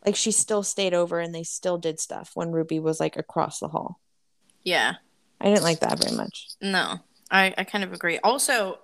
like 0.06 0.16
she 0.16 0.32
still 0.32 0.64
stayed 0.64 0.94
over 0.94 1.20
and 1.20 1.36
they 1.36 1.44
still 1.44 1.78
did 1.78 2.00
stuff 2.00 2.32
when 2.34 2.52
ruby 2.52 2.80
was 2.80 3.00
like 3.00 3.16
across 3.18 3.60
the 3.60 3.68
hall 3.68 4.00
Yeah. 4.64 4.96
i 5.40 5.46
didn't 5.46 5.64
like 5.64 5.82
that 5.82 6.02
very 6.02 6.16
much 6.16 6.48
No, 6.62 7.00
I, 7.30 7.54
I 7.58 7.64
kind 7.64 7.84
of 7.84 7.94
agree. 7.94 8.20
Also, 8.20 8.80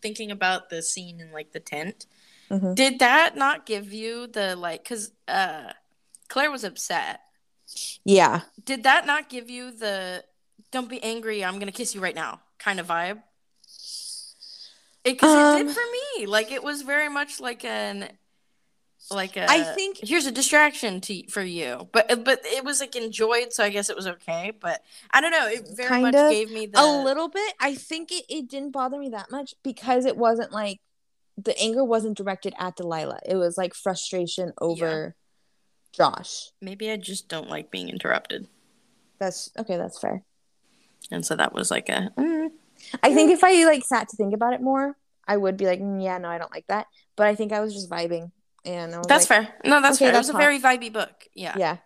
thinking 0.00 0.30
about 0.30 0.68
the 0.70 0.82
scene 0.82 1.20
in 1.20 1.32
like 1.32 1.52
the 1.52 1.60
tent, 1.60 2.06
Mhm. 2.50 2.74
did 2.74 2.98
that 2.98 3.36
not 3.36 3.64
give 3.66 3.92
you 3.92 4.26
the 4.26 4.54
like? 4.56 4.82
Because 4.84 5.12
uh, 5.28 5.72
Claire 6.28 6.50
was 6.50 6.64
upset. 6.64 7.20
yeah 8.04 8.42
Did 8.64 8.82
that 8.82 9.06
not 9.06 9.28
give 9.30 9.48
you 9.48 9.70
the 9.70 10.24
"don't 10.70 10.88
be 10.90 11.02
angry, 11.02 11.44
I'm 11.44 11.58
gonna 11.58 11.72
kiss 11.72 11.94
you 11.94 12.00
right 12.02 12.14
now" 12.14 12.40
kind 12.58 12.78
of 12.80 12.86
vibe? 12.88 13.22
Because 15.04 15.32
it, 15.32 15.38
Um, 15.38 15.66
did 15.66 15.74
for 15.74 15.82
me. 16.18 16.26
Like 16.26 16.52
it 16.52 16.62
was 16.62 16.82
very 16.82 17.08
much 17.08 17.40
like 17.40 17.64
an 17.64 18.08
like 19.10 19.36
a. 19.36 19.50
I 19.50 19.62
think- 19.74 19.98
here's 20.02 20.26
a 20.26 20.30
distraction 20.32 21.00
to 21.02 21.26
for 21.28 21.42
you, 21.42 21.88
but 21.92 22.24
but 22.24 22.40
it 22.44 22.64
was 22.64 22.80
like 22.80 22.94
enjoyed, 22.96 23.52
so 23.52 23.64
I 23.64 23.68
guess 23.70 23.90
it 23.90 23.96
was 23.96 24.06
okay. 24.06 24.52
But 24.58 24.82
I 25.10 25.20
don't 25.20 25.30
know. 25.32 25.46
It 25.48 25.68
very 25.76 26.02
much 26.02 26.14
gave 26.14 26.50
me 26.50 26.66
the 26.66 26.80
a 26.80 27.02
little 27.04 27.28
bit 27.28 27.54
i 27.60 27.74
think 27.74 28.10
it, 28.12 28.24
it 28.28 28.48
didn't 28.48 28.70
bother 28.70 28.98
me 28.98 29.08
that 29.10 29.30
much 29.30 29.54
because 29.62 30.04
it 30.06 30.16
wasn't 30.16 30.52
like 30.52 30.78
the 31.36 31.58
anger 31.58 31.84
wasn't 31.84 32.16
directed 32.16 32.52
at 32.58 32.76
delilah 32.76 33.18
it 33.26 33.36
was 33.36 33.56
like 33.56 33.74
frustration 33.74 34.52
over 34.60 35.14
josh 35.92 36.50
Maybe 36.60 36.90
I 36.90 36.96
just 36.96 37.28
don't 37.28 37.48
like 37.48 37.70
being 37.70 37.88
interrupted. 37.88 38.48
that's 39.18 39.50
okay 39.58 39.76
that's 39.76 39.98
fair 39.98 40.22
And 41.10 41.24
so 41.24 41.36
that 41.36 41.52
was 41.52 41.70
like 41.70 41.88
a 41.88 42.10
mm, 42.16 42.48
i 43.02 43.12
think 43.14 43.30
if 43.30 43.42
i 43.44 43.64
like 43.64 43.84
sat 43.84 44.08
to 44.08 44.16
think 44.16 44.34
about 44.34 44.52
it 44.54 44.60
more 44.60 44.96
i 45.26 45.36
would 45.36 45.56
be 45.56 45.66
like 45.66 45.80
"Mm, 45.80 46.02
yeah 46.02 46.18
no 46.18 46.28
i 46.28 46.38
don't 46.38 46.52
like 46.52 46.66
that 46.68 46.86
but 47.16 47.26
i 47.26 47.34
think 47.34 47.52
i 47.52 47.60
was 47.60 47.74
just 47.74 47.90
vibing 47.90 48.30
and 48.64 48.92
that's 49.08 49.28
like, 49.30 49.44
fair. 49.46 49.54
No, 49.64 49.80
that's 49.80 49.96
okay, 49.96 50.06
fair. 50.06 50.12
that's 50.12 50.28
it 50.28 50.34
was 50.34 50.40
hot. 50.42 50.42
a 50.42 50.44
very 50.44 50.58
vibey 50.60 50.92
book. 50.92 51.24
Yeah. 51.34 51.54
yeah 51.58 51.76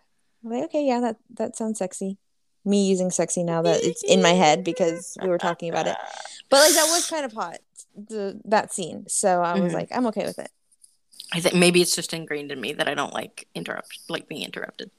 I'm 0.43 0.51
like 0.51 0.63
okay 0.65 0.85
yeah 0.85 0.99
that 1.01 1.15
that 1.35 1.55
sounds 1.55 1.79
sexy 1.79 2.17
me 2.65 2.87
using 2.87 3.09
sexy 3.11 3.43
now 3.43 3.61
that 3.61 3.81
it's 3.83 4.03
in 4.03 4.21
my 4.21 4.31
head 4.33 4.63
because 4.63 5.17
we 5.21 5.29
were 5.29 5.37
talking 5.37 5.69
about 5.69 5.87
it 5.87 5.95
but 6.49 6.57
like 6.59 6.73
that 6.73 6.87
was 6.91 7.09
kind 7.09 7.23
of 7.25 7.31
hot 7.33 7.59
the 7.95 8.39
that 8.45 8.73
scene 8.73 9.05
so 9.07 9.41
i 9.41 9.57
was 9.59 9.71
Mhm. 9.71 9.75
like 9.75 9.89
i'm 9.91 10.05
okay 10.07 10.25
with 10.25 10.37
it 10.39 10.51
I 11.33 11.39
think 11.41 11.55
maybe 11.55 11.81
it's 11.81 11.95
just 11.95 12.13
ingrained 12.13 12.51
in 12.53 12.61
me 12.61 12.71
that 12.73 12.87
I 12.87 12.93
don't 12.93 13.13
like 13.13 13.47
interrupt 13.53 13.99
like 14.07 14.29
being 14.29 14.43
interrupted. 14.43 14.91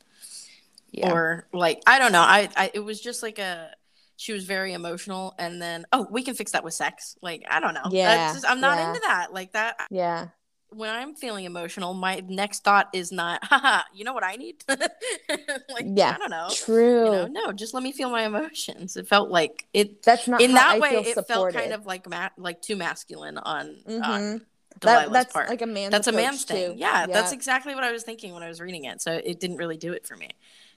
yeah 0.93 1.11
Or 1.11 1.49
like 1.55 1.83
I 1.87 1.99
don't 1.99 2.13
know. 2.13 2.21
I, 2.21 2.51
I 2.55 2.71
it 2.75 2.81
was 2.81 3.01
just 3.01 3.23
like 3.23 3.39
a 3.39 3.71
she 4.17 4.33
was 4.35 4.45
very 4.45 4.75
emotional 4.75 5.35
and 5.39 5.63
then 5.63 5.87
oh 5.91 6.07
we 6.11 6.23
can 6.23 6.35
fix 6.35 6.53
that 6.53 6.65
with 6.65 6.75
sex. 6.75 7.17
Like 7.23 7.45
I 7.51 7.61
don't 7.61 7.73
know. 7.73 7.89
Yeah, 7.91 8.15
That's 8.15 8.35
just, 8.43 8.51
I'm 8.51 8.61
not 8.61 8.77
yeah. 8.77 8.89
into 8.89 9.01
that. 9.07 9.33
Like 9.33 9.53
that 9.53 9.77
yeah 9.91 10.29
when 10.71 10.91
I'm 10.91 11.15
feeling 11.15 11.45
emotional, 11.45 11.95
my 11.95 12.23
next 12.29 12.63
thought 12.65 12.89
is 12.93 13.11
not, 13.11 13.43
haha, 13.45 13.83
you 13.95 14.05
know 14.05 14.13
what 14.13 14.25
I 14.25 14.37
need? 14.37 14.63
like, 14.69 15.87
Yeah, 15.87 16.13
I 16.15 16.19
don't 16.19 16.31
know. 16.31 16.49
true 16.53 17.05
You 17.05 17.11
know, 17.13 17.27
no, 17.27 17.53
just 17.53 17.75
let 17.75 17.83
me 17.83 17.93
feel 17.93 18.11
my 18.11 18.25
emotions. 18.25 18.97
It 18.97 19.09
felt 19.09 19.31
like 19.31 19.67
it, 19.73 20.03
That's 20.03 20.29
not 20.29 20.41
in 20.41 20.53
that 20.55 20.77
I 20.77 20.79
way, 20.79 20.91
it 20.97 21.27
felt 21.27 21.53
kind 21.53 21.73
of 21.73 21.87
like 21.87 22.09
ma- 22.09 22.31
like 22.37 22.61
too 22.61 22.77
masculine 22.77 23.39
on, 23.39 23.77
Mhm. 23.89 24.03
on 24.03 24.41
that, 24.81 25.07
Delilah's 25.09 25.13
that's 25.13 25.33
part. 25.33 25.49
like 25.49 25.63
a 25.63 25.67
man's 25.67 25.91
that's 25.93 26.07
a 26.07 26.13
man's 26.13 26.45
thing. 26.45 26.73
too. 26.73 26.79
Yeah, 26.79 27.07
that's 27.07 27.33
exactly 27.33 27.75
what 27.75 27.85
I 27.85 27.91
was 27.93 28.03
thinking 28.03 28.35
when 28.35 28.43
I 28.43 28.49
was 28.49 28.61
reading 28.61 28.85
it. 28.85 29.01
So 29.01 29.13
it 29.13 29.41
didn't 29.41 29.57
really 29.57 29.77
do 29.77 29.93
it 29.93 30.07
for 30.07 30.17
me. 30.17 30.29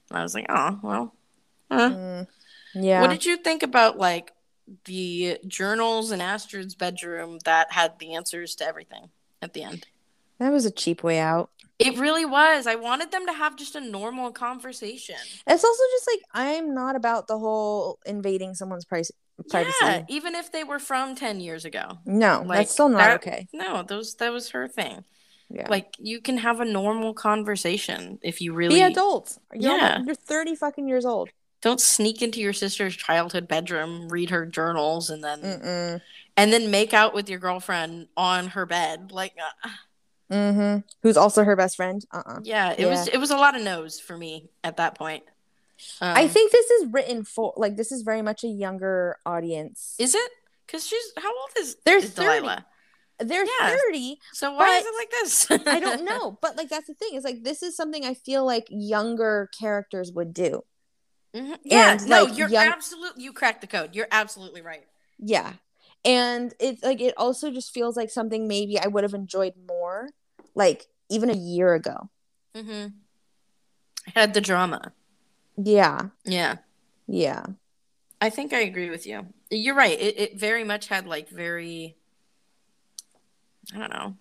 And 0.09 0.17
I 0.17 0.23
was 0.23 0.33
like, 0.33 0.45
oh, 0.49 0.79
well. 0.81 1.15
huh. 1.69 1.89
Mm, 1.91 2.27
yeah. 2.73 3.01
What 3.01 3.09
did 3.09 3.25
you 3.25 3.37
think 3.37 3.61
about 3.63 3.97
like 3.97 4.31
the 4.85 5.37
journals 5.45 6.11
in 6.11 6.21
Astrid's 6.21 6.75
bedroom 6.75 7.39
that 7.45 7.71
had 7.73 7.99
the 7.99 8.15
answers 8.15 8.55
to 8.55 8.65
everything 8.65 9.09
at 9.41 9.53
the 9.53 9.63
end? 9.63 9.87
that 10.39 10.51
was 10.51 10.65
a 10.65 10.71
cheap 10.71 11.03
way 11.03 11.19
out. 11.19 11.51
It 11.77 11.97
really 11.99 12.25
was. 12.25 12.65
I 12.67 12.75
wanted 12.75 13.11
them 13.11 13.25
to 13.27 13.33
have 13.33 13.55
just 13.55 13.75
a 13.75 13.81
normal 13.81 14.31
conversation. 14.31 15.15
It's 15.47 15.63
also 15.63 15.83
just 15.93 16.09
like 16.13 16.21
I'm 16.33 16.73
not 16.73 16.95
about 16.95 17.27
the 17.27 17.37
whole 17.37 17.99
invading 18.05 18.53
someone's 18.55 18.85
price, 18.85 19.11
privacy. 19.49 19.75
Yeah, 19.81 20.03
even 20.09 20.33
if 20.35 20.51
they 20.51 20.63
were 20.63 20.79
from 20.79 21.15
10 21.15 21.39
years 21.41 21.63
ago. 21.65 21.99
No, 22.05 22.43
Like, 22.45 22.59
that's 22.59 22.71
still 22.71 22.89
not 22.89 22.97
that- 22.99 23.15
okay. 23.15 23.47
No, 23.53 23.83
those 23.83 24.15
that 24.15 24.31
was 24.31 24.49
her 24.49 24.67
thing. 24.67 25.03
Yeah. 25.49 25.67
Like 25.69 25.93
you 25.99 26.21
can 26.21 26.37
have 26.37 26.59
a 26.59 26.65
normal 26.65 27.13
conversation 27.13 28.19
if 28.21 28.41
you 28.41 28.53
really 28.53 28.75
be 28.75 28.81
adults. 28.81 29.37
You're, 29.53 29.75
Yeah. 29.77 30.01
you're 30.05 30.15
30 30.15 30.55
fucking 30.55 30.87
years 30.87 31.05
old. 31.05 31.29
don't 31.61 31.81
sneak 31.81 32.21
into 32.23 32.39
your 32.39 32.53
sister's 32.53 32.95
childhood 32.95 33.47
bedroom, 33.47 34.07
read 34.09 34.29
her 34.31 34.45
journals 34.47 35.09
and 35.11 35.23
then 35.23 35.41
Mm-mm. 35.41 36.01
And 36.41 36.51
then 36.53 36.71
make 36.71 36.93
out 36.93 37.13
with 37.13 37.29
your 37.29 37.39
girlfriend 37.39 38.07
on 38.17 38.47
her 38.47 38.65
bed. 38.65 39.11
Like 39.11 39.33
uh, 39.63 39.69
Mm-hmm. 40.31 40.87
Who's 41.03 41.17
also 41.17 41.43
her 41.43 41.55
best 41.57 41.75
friend? 41.75 42.03
Uh-uh. 42.11 42.39
yeah, 42.43 42.73
it 42.77 42.85
was 42.85 43.07
it 43.09 43.17
was 43.17 43.31
a 43.31 43.35
lot 43.37 43.55
of 43.55 43.61
no's 43.63 43.99
for 43.99 44.17
me 44.17 44.49
at 44.63 44.77
that 44.77 44.97
point. 44.97 45.23
Um, 45.99 46.15
I 46.15 46.27
think 46.27 46.51
this 46.51 46.69
is 46.71 46.87
written 46.91 47.23
for 47.25 47.53
like 47.57 47.75
this 47.75 47.91
is 47.91 48.03
very 48.03 48.21
much 48.21 48.43
a 48.43 48.47
younger 48.47 49.17
audience. 49.25 49.95
is 49.99 50.15
it 50.15 50.31
because 50.65 50.87
she's 50.87 51.03
how 51.17 51.29
old 51.29 51.49
is 51.57 51.75
They're 51.85 51.97
is 51.97 52.11
30. 52.11 52.25
Delilah? 52.39 52.65
They're 53.19 53.43
Yeah. 53.45 53.75
30. 53.89 54.19
So 54.31 54.53
why 54.53 54.77
is 54.77 54.85
it 54.85 54.95
like 54.95 55.11
this? 55.11 55.51
I 55.67 55.79
don't 55.81 56.05
know, 56.11 56.37
but 56.41 56.55
like 56.55 56.69
that's 56.69 56.87
the 56.87 56.93
thing. 56.93 57.15
Is 57.15 57.25
like 57.25 57.43
this 57.43 57.61
is 57.61 57.75
something 57.75 58.05
I 58.05 58.13
feel 58.13 58.45
like 58.45 58.67
younger 58.69 59.49
characters 59.59 60.11
would 60.13 60.33
do. 60.33 60.63
Mhm. 61.35 61.57
Yeah, 61.63 61.91
And, 61.91 62.07
no, 62.07 62.23
like, 62.23 62.37
you're 62.37 62.47
young- 62.49 62.67
absolutely 62.67 63.23
you 63.23 63.33
cracked 63.33 63.59
the 63.61 63.67
code. 63.67 63.95
You're 63.95 64.07
absolutely 64.11 64.61
right. 64.61 64.85
Yeah. 65.19 65.53
And 66.03 66.53
it's 66.59 66.83
like 66.83 66.99
it 67.01 67.13
also 67.17 67.51
just 67.51 67.73
feels 67.73 67.95
like 67.95 68.09
something 68.09 68.47
maybe 68.47 68.79
I 68.79 68.87
would 68.87 69.03
have 69.03 69.13
enjoyed 69.13 69.53
more 69.67 70.09
like 70.55 70.87
even 71.09 71.29
a 71.29 71.35
year 71.35 71.73
ago. 71.73 72.09
Mm-hmm. 72.55 72.87
Had 74.15 74.33
the 74.33 74.41
drama. 74.41 74.93
Yeah. 75.57 76.09
Yeah, 76.25 76.55
Yeah. 77.07 77.45
I 78.19 78.29
think 78.29 78.53
I 78.53 78.59
agree 78.61 78.89
with 78.89 79.05
you. 79.05 79.27
You're 79.49 79.75
right. 79.75 79.99
It 79.99 80.19
it 80.19 80.39
very 80.39 80.63
much 80.63 80.87
had 80.87 81.05
like 81.07 81.29
very, 81.29 81.97
I 83.75 83.77
don't 83.79 83.89
know, 83.93 84.15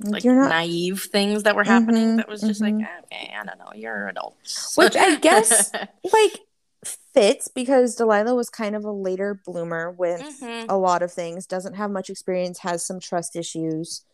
like 0.00 0.24
not 0.24 0.48
naive 0.48 1.02
things 1.04 1.42
that 1.44 1.54
were 1.56 1.64
happening. 1.64 2.08
Mhm, 2.14 2.16
That 2.16 2.28
was 2.28 2.40
just 2.40 2.60
mhm. 2.62 2.80
like 2.80 2.88
okay, 3.04 3.34
I 3.38 3.44
don't 3.44 3.58
know. 3.58 3.72
You're 3.74 4.08
adults. 4.08 4.76
Which 4.76 4.96
I 4.96 5.16
guess- 5.16 5.70
like 6.12 6.40
fits 6.86 7.48
because 7.48 7.94
Delilah 7.96 8.34
was 8.34 8.48
kind 8.50 8.74
of 8.76 8.84
a 8.84 8.90
later 8.92 9.34
bloomer 9.44 9.90
with 9.90 10.20
Mhm. 10.22 10.66
a 10.68 10.76
lot 10.76 11.02
of 11.02 11.12
things, 11.12 11.46
doesn't 11.46 11.74
have 11.74 11.90
much 11.90 12.10
experience, 12.10 12.60
has 12.60 12.84
some 12.84 13.00
trust 13.00 13.36
issues, 13.36 14.04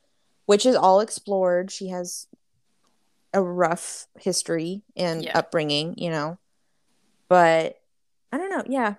which 0.47 0.65
is 0.67 0.77
all 0.77 1.01
explored. 1.01 1.71
She 1.71 1.89
has 1.89 2.27
a 3.35 3.43
rough 3.43 4.07
history 4.19 4.83
and 4.97 5.25
Yeah. 5.25 5.39
upbringing, 5.39 5.97
you 5.99 6.11
know. 6.11 6.39
But 7.29 7.81
I 8.31 8.39
don't 8.39 8.51
know. 8.51 8.65
Yeah. 8.67 8.95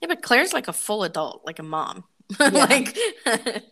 Yeah, 0.00 0.08
but 0.08 0.22
Claire's 0.22 0.52
like 0.52 0.68
a 0.68 0.72
full 0.72 1.02
adult, 1.04 1.42
like 1.44 1.58
a 1.58 1.62
mom. 1.62 2.04
Yeah. 2.40 2.48
like 2.48 2.96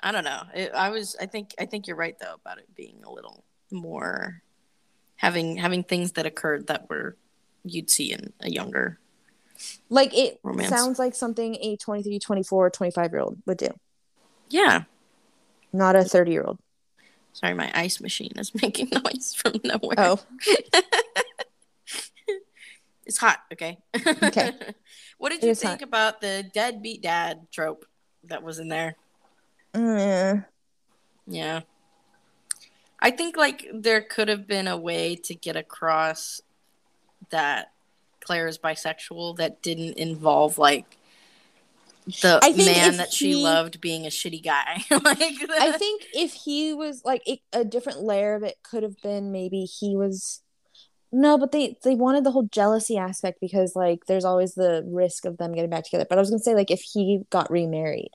I 0.00 0.12
don't 0.12 0.24
know. 0.24 0.42
It, 0.54 0.72
I 0.74 0.90
was. 0.90 1.16
I 1.20 1.26
think. 1.26 1.54
I 1.58 1.64
think 1.66 1.86
you're 1.86 1.96
right 1.96 2.18
though 2.18 2.34
about 2.34 2.58
it 2.58 2.74
being 2.74 3.02
a 3.04 3.10
little 3.10 3.44
more 3.70 4.42
having 5.16 5.56
having 5.56 5.82
things 5.82 6.12
that 6.12 6.26
occurred 6.26 6.66
that 6.66 6.88
were 6.90 7.16
you'd 7.68 7.90
see 7.90 8.12
in 8.12 8.32
a 8.40 8.50
younger. 8.50 8.98
Like 9.88 10.16
it 10.16 10.38
Romance. 10.42 10.68
sounds 10.68 10.98
like 10.98 11.14
something 11.14 11.56
a 11.60 11.76
23, 11.76 12.18
24, 12.18 12.70
25 12.70 13.12
year 13.12 13.20
old 13.20 13.38
would 13.46 13.58
do, 13.58 13.68
Yeah. 14.50 14.84
not 15.72 15.96
a 15.96 16.04
30 16.04 16.32
year 16.32 16.44
old. 16.44 16.58
Sorry, 17.32 17.54
my 17.54 17.70
ice 17.74 18.00
machine 18.00 18.32
is 18.36 18.54
making 18.62 18.90
noise 18.90 19.34
from 19.34 19.54
nowhere. 19.64 19.94
Oh, 19.98 20.20
It's 23.06 23.18
hot, 23.18 23.38
okay? 23.52 23.78
Okay. 24.22 24.52
what 25.18 25.30
did 25.30 25.42
It 25.44 25.46
you 25.46 25.54
think 25.54 25.80
hot. 25.80 25.82
about 25.82 26.20
the 26.20 26.44
deadbeat 26.52 27.02
dad 27.02 27.46
trope 27.52 27.86
that 28.24 28.42
was 28.42 28.58
in 28.58 28.66
there? 28.68 28.96
mm, 29.72 30.44
Yeah. 31.28 31.60
I 32.98 33.12
think 33.12 33.36
like 33.36 33.64
there 33.72 34.00
could 34.00 34.26
have 34.28 34.48
been 34.48 34.66
a 34.66 34.76
way 34.76 35.14
to 35.16 35.34
get 35.36 35.54
across 35.54 36.40
that 37.30 37.72
Claire 38.20 38.48
is 38.48 38.58
bisexual 38.58 39.36
that 39.36 39.62
didn't 39.62 39.98
involve 39.98 40.58
like 40.58 40.98
the 42.06 42.40
man 42.56 42.96
that 42.98 43.12
she 43.12 43.32
he- 43.32 43.42
loved 43.42 43.80
being 43.80 44.06
a 44.06 44.10
shitty 44.10 44.42
guy. 44.42 44.84
like 44.90 45.34
I 45.60 45.72
think 45.72 46.06
if 46.14 46.32
he 46.32 46.72
was 46.74 47.04
like 47.04 47.22
it, 47.26 47.40
a 47.52 47.64
different 47.64 48.02
layer 48.02 48.34
of 48.34 48.42
it 48.42 48.56
could 48.62 48.82
have 48.82 49.00
been 49.02 49.32
maybe 49.32 49.64
he 49.64 49.96
was 49.96 50.42
no, 51.12 51.38
but 51.38 51.52
they 51.52 51.76
they 51.82 51.94
wanted 51.94 52.24
the 52.24 52.30
whole 52.30 52.48
jealousy 52.50 52.96
aspect 52.96 53.38
because 53.40 53.74
like 53.74 54.06
there's 54.06 54.24
always 54.24 54.54
the 54.54 54.84
risk 54.86 55.24
of 55.24 55.38
them 55.38 55.52
getting 55.52 55.70
back 55.70 55.84
together. 55.84 56.06
But 56.08 56.18
I 56.18 56.20
was 56.20 56.30
gonna 56.30 56.42
say 56.42 56.54
like 56.54 56.70
if 56.70 56.82
he 56.82 57.22
got 57.30 57.50
remarried 57.50 58.10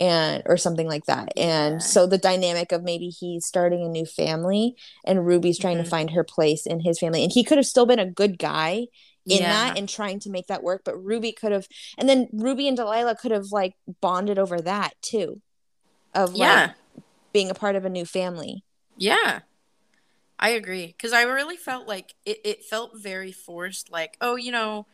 and 0.00 0.42
or 0.46 0.56
something 0.56 0.88
like 0.88 1.04
that, 1.04 1.32
Yeah. 1.36 1.66
and 1.66 1.82
so 1.82 2.06
the 2.06 2.18
dynamic 2.18 2.72
of 2.72 2.82
maybe 2.82 3.08
he's 3.08 3.44
starting 3.44 3.84
a 3.84 3.88
new 3.88 4.06
family 4.06 4.74
and 5.04 5.26
Ruby's 5.26 5.58
trying 5.58 5.76
Mhm. 5.76 5.84
to 5.84 5.90
find 5.90 6.10
her 6.10 6.24
place 6.24 6.66
in 6.66 6.80
his 6.80 6.98
family, 6.98 7.22
and 7.22 7.30
he 7.32 7.44
could 7.44 7.58
have 7.58 7.66
still 7.66 7.86
been 7.86 7.98
a 7.98 8.10
good 8.10 8.38
guy 8.38 8.86
in 9.26 9.42
Yeah. 9.42 9.50
that 9.50 9.78
and 9.78 9.86
trying 9.88 10.18
to 10.20 10.30
make 10.30 10.46
that 10.46 10.62
work, 10.62 10.80
but 10.84 10.96
Ruby 10.96 11.32
could 11.32 11.52
have, 11.52 11.68
and 11.98 12.08
then 12.08 12.28
Ruby 12.32 12.66
and 12.66 12.76
Delilah 12.76 13.16
could 13.16 13.30
have 13.30 13.52
like 13.52 13.74
bonded 14.00 14.38
over 14.38 14.58
that 14.62 14.94
too, 15.02 15.42
of 16.14 16.30
like 16.30 16.38
Yeah. 16.38 16.72
being 17.32 17.50
a 17.50 17.54
part 17.54 17.76
of 17.76 17.84
a 17.84 17.90
new 17.90 18.06
family. 18.06 18.64
Yeah. 18.96 19.40
I 20.42 20.50
agree. 20.50 20.86
Because 20.86 21.12
I 21.12 21.22
really 21.22 21.58
felt 21.58 21.86
like 21.86 22.14
it, 22.24 22.40
it 22.44 22.64
felt 22.64 22.92
very 22.96 23.30
forced. 23.30 23.90
Like, 23.92 24.16
oh, 24.22 24.36
you 24.36 24.50
know, 24.50 24.86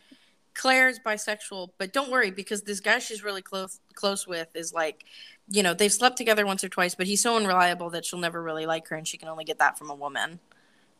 Claire's 0.57 0.99
bisexual, 0.99 1.69
but 1.79 1.93
don't 1.93 2.11
worry 2.11 2.31
because 2.31 2.63
this 2.63 2.81
guy 2.81 2.99
she's 2.99 3.23
really 3.23 3.43
close 3.43 3.79
close 3.95 4.27
with 4.27 4.49
is 4.55 4.73
like, 4.73 5.05
you 5.49 5.63
know, 5.63 5.75
they've 5.75 5.93
slept 5.93 6.17
together 6.17 6.45
once 6.47 6.65
or 6.65 6.69
twice, 6.69 6.95
but 6.95 7.07
he's 7.07 7.21
so 7.23 7.37
unreliable 7.37 7.91
that 7.91 8.05
she'll 8.05 8.19
never 8.19 8.43
really 8.43 8.67
like 8.67 8.89
her 8.89 8.97
and 8.97 9.07
she 9.07 9.19
can 9.19 9.29
only 9.29 9.45
get 9.45 9.59
that 9.59 9.79
from 9.79 9.91
a 9.91 9.95
woman 9.95 10.41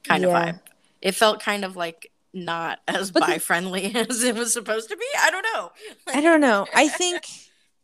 kind 0.05 0.23
Yeah. 0.23 0.29
of 0.29 0.35
vibe. 0.55 0.61
It 1.03 1.13
felt 1.15 1.41
kind 1.41 1.65
of 1.65 1.75
like 1.77 2.13
not 2.35 2.81
as 2.89 3.11
But 3.11 3.21
the- 3.21 3.27
bi 3.33 3.39
friendly 3.39 3.95
as 4.09 4.23
it 4.23 4.35
was 4.37 4.53
supposed 4.53 4.89
to 4.91 4.97
be. 4.97 5.07
I 5.23 5.31
don't 5.31 5.47
know. 5.55 5.73
I 6.15 6.21
don't 6.21 6.41
know. 6.41 6.67
I 6.75 6.89
think 6.89 7.23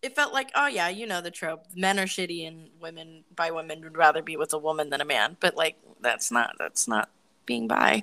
It 0.02 0.14
felt 0.14 0.32
like, 0.34 0.50
oh 0.54 0.66
yeah, 0.66 0.88
you 0.88 1.06
know 1.06 1.20
the 1.20 1.30
trope. 1.30 1.64
Men 1.74 1.98
are 1.98 2.06
shitty 2.06 2.46
and 2.46 2.68
women 2.80 3.24
by 3.34 3.50
women 3.50 3.80
would 3.82 3.96
rather 3.96 4.20
be 4.22 4.36
with 4.36 4.52
a 4.52 4.58
woman 4.58 4.90
than 4.90 5.00
a 5.00 5.04
man. 5.06 5.36
But 5.40 5.56
like 5.56 5.76
that's 6.00 6.30
not 6.30 6.56
that's 6.58 6.86
not 6.86 7.08
being 7.46 7.66
bi. 7.68 8.02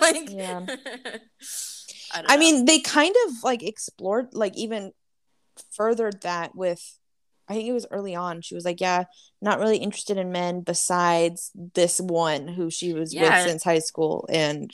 like 0.00 0.30
Yeah. 0.30 0.66
I, 2.14 2.22
don't 2.22 2.30
I 2.30 2.34
know. 2.36 2.40
mean 2.40 2.64
they 2.64 2.80
kind 2.80 3.14
of 3.26 3.42
like 3.42 3.62
explored 3.62 4.28
like 4.34 4.56
even 4.56 4.92
furthered 5.70 6.22
that 6.22 6.54
with 6.54 6.98
I 7.48 7.54
think 7.54 7.68
it 7.68 7.72
was 7.72 7.86
early 7.90 8.14
on. 8.14 8.40
She 8.40 8.54
was 8.54 8.64
like, 8.64 8.80
"Yeah, 8.80 9.04
not 9.42 9.58
really 9.58 9.76
interested 9.78 10.16
in 10.16 10.32
men 10.32 10.60
besides 10.60 11.50
this 11.74 12.00
one 12.00 12.48
who 12.48 12.70
she 12.70 12.92
was 12.94 13.12
Yeah. 13.12 13.42
with 13.42 13.50
since 13.50 13.64
high 13.64 13.80
school." 13.80 14.26
And 14.30 14.70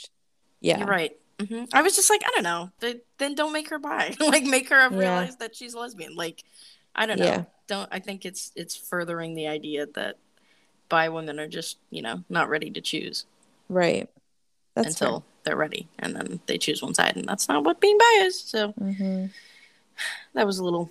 yeah, 0.60 0.78
you're 0.78 0.86
right. 0.86 1.16
hmm 1.40 1.64
I 1.72 1.82
was 1.82 1.96
just 1.96 2.10
like, 2.10 2.22
I 2.24 2.30
don't 2.34 2.42
know. 2.44 2.70
Th- 2.80 3.02
Then 3.16 3.34
don't 3.34 3.52
make 3.52 3.70
her 3.70 3.78
bi. 3.78 4.14
like 4.20 4.44
make 4.44 4.68
her 4.68 4.76
Yeah. 4.90 4.96
realize 4.96 5.36
that 5.36 5.56
she's 5.56 5.74
lesbian. 5.74 6.14
Like 6.14 6.44
I 6.94 7.06
don't 7.06 7.18
know. 7.18 7.24
Yeah. 7.24 7.44
Don't 7.66 7.88
I 7.90 7.98
think 8.00 8.24
it's 8.24 8.52
it's 8.54 8.76
furthering 8.76 9.34
the 9.34 9.46
idea 9.48 9.86
that 9.94 10.16
bi 10.88 11.08
women 11.08 11.40
are 11.40 11.48
just 11.48 11.78
you 11.90 12.02
know 12.02 12.22
not 12.28 12.48
ready 12.48 12.70
to 12.70 12.80
choose 12.80 13.24
right. 13.68 14.08
That's 14.74 14.88
until 14.88 15.24
they're 15.48 15.56
ready, 15.56 15.88
and 15.98 16.14
then 16.14 16.40
they 16.46 16.58
choose 16.58 16.82
one 16.82 16.92
side, 16.94 17.16
and 17.16 17.24
that's 17.26 17.48
not 17.48 17.64
what 17.64 17.80
being 17.80 17.96
bi 17.98 18.18
is. 18.26 18.38
So. 18.40 18.72
hmm 18.72 19.26
that 20.34 20.46
was 20.46 20.58
a 20.60 20.64
little 20.64 20.88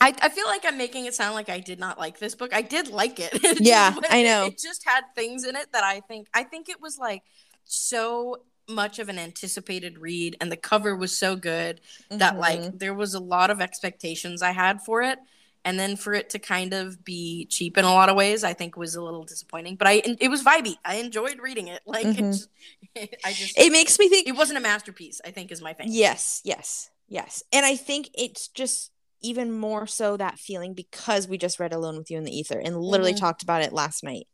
I, 0.00 0.12
I 0.22 0.28
feel 0.28 0.46
like 0.46 0.64
I'm 0.64 0.76
making 0.78 1.04
it 1.06 1.14
sound 1.14 1.34
like 1.34 1.48
I 1.48 1.60
did 1.60 1.78
not 1.78 1.98
like 1.98 2.18
this 2.18 2.34
book. 2.34 2.52
I 2.54 2.62
did 2.62 2.88
like 2.88 3.20
it. 3.20 3.30
It 3.44 3.60
Yeah, 3.60 3.92
just- 3.92 4.12
I 4.12 4.22
know. 4.24 4.46
It 4.46 4.58
just 4.58 4.84
had 4.84 5.02
things 5.14 5.44
in 5.44 5.54
it 5.54 5.70
that 5.72 5.84
I 5.84 6.00
think 6.00 6.26
I 6.34 6.42
think 6.44 6.68
it 6.68 6.80
was 6.80 6.98
like 6.98 7.22
so 7.64 8.38
much 8.68 8.98
of 8.98 9.08
an 9.08 9.18
anticipated 9.18 9.98
read 9.98 10.36
and 10.40 10.50
the 10.52 10.56
cover 10.56 10.96
was 10.96 11.16
so 11.16 11.36
good 11.36 11.80
that 12.10 12.32
Mm-hmm. 12.32 12.40
like 12.40 12.78
there 12.78 12.94
was 12.94 13.14
a 13.14 13.20
lot 13.20 13.50
of 13.50 13.60
expectations 13.60 14.42
I 14.42 14.50
had 14.52 14.82
for 14.82 15.02
it 15.02 15.18
and 15.64 15.78
then 15.78 15.96
for 15.96 16.14
it 16.14 16.30
to 16.30 16.38
kind 16.38 16.72
of 16.72 17.04
be 17.04 17.46
cheap 17.46 17.76
in 17.78 17.84
a 17.84 17.92
lot 17.92 18.08
of 18.08 18.16
ways 18.16 18.44
I 18.44 18.52
think 18.52 18.76
was 18.76 18.94
a 18.94 19.02
little 19.02 19.24
disappointing 19.24 19.76
but 19.76 19.86
I 19.88 20.02
it 20.20 20.28
was 20.28 20.42
vibey 20.42 20.76
I 20.84 20.96
enjoyed 20.96 21.38
reading 21.40 21.68
it 21.68 21.82
like 21.86 22.06
Mhm. 22.06 22.18
it's, 22.32 22.48
I 23.24 23.32
just 23.32 23.58
it 23.58 23.72
makes 23.72 23.98
me 23.98 24.08
think 24.08 24.28
it 24.28 24.36
wasn't 24.36 24.58
a 24.58 24.62
masterpiece 24.62 25.20
I 25.24 25.30
think 25.30 25.50
is 25.52 25.60
my 25.62 25.72
thing 25.72 25.88
Yes, 25.90 26.40
yes, 26.44 26.90
yes. 27.08 27.42
And 27.52 27.64
I 27.66 27.76
think 27.76 28.10
it's 28.14 28.48
just 28.48 28.90
even 29.20 29.52
more 29.52 29.86
so 29.86 30.16
that 30.16 30.38
feeling 30.38 30.74
because 30.74 31.26
we 31.26 31.36
just 31.38 31.58
read 31.58 31.72
Alone 31.72 31.96
with 31.98 32.10
You 32.10 32.18
in 32.18 32.24
the 32.24 32.36
Ether 32.36 32.58
and 32.58 32.76
literally 32.80 33.14
Mhm. 33.14 33.18
talked 33.20 33.42
about 33.42 33.62
it 33.62 33.72
last 33.72 34.04
night. 34.04 34.28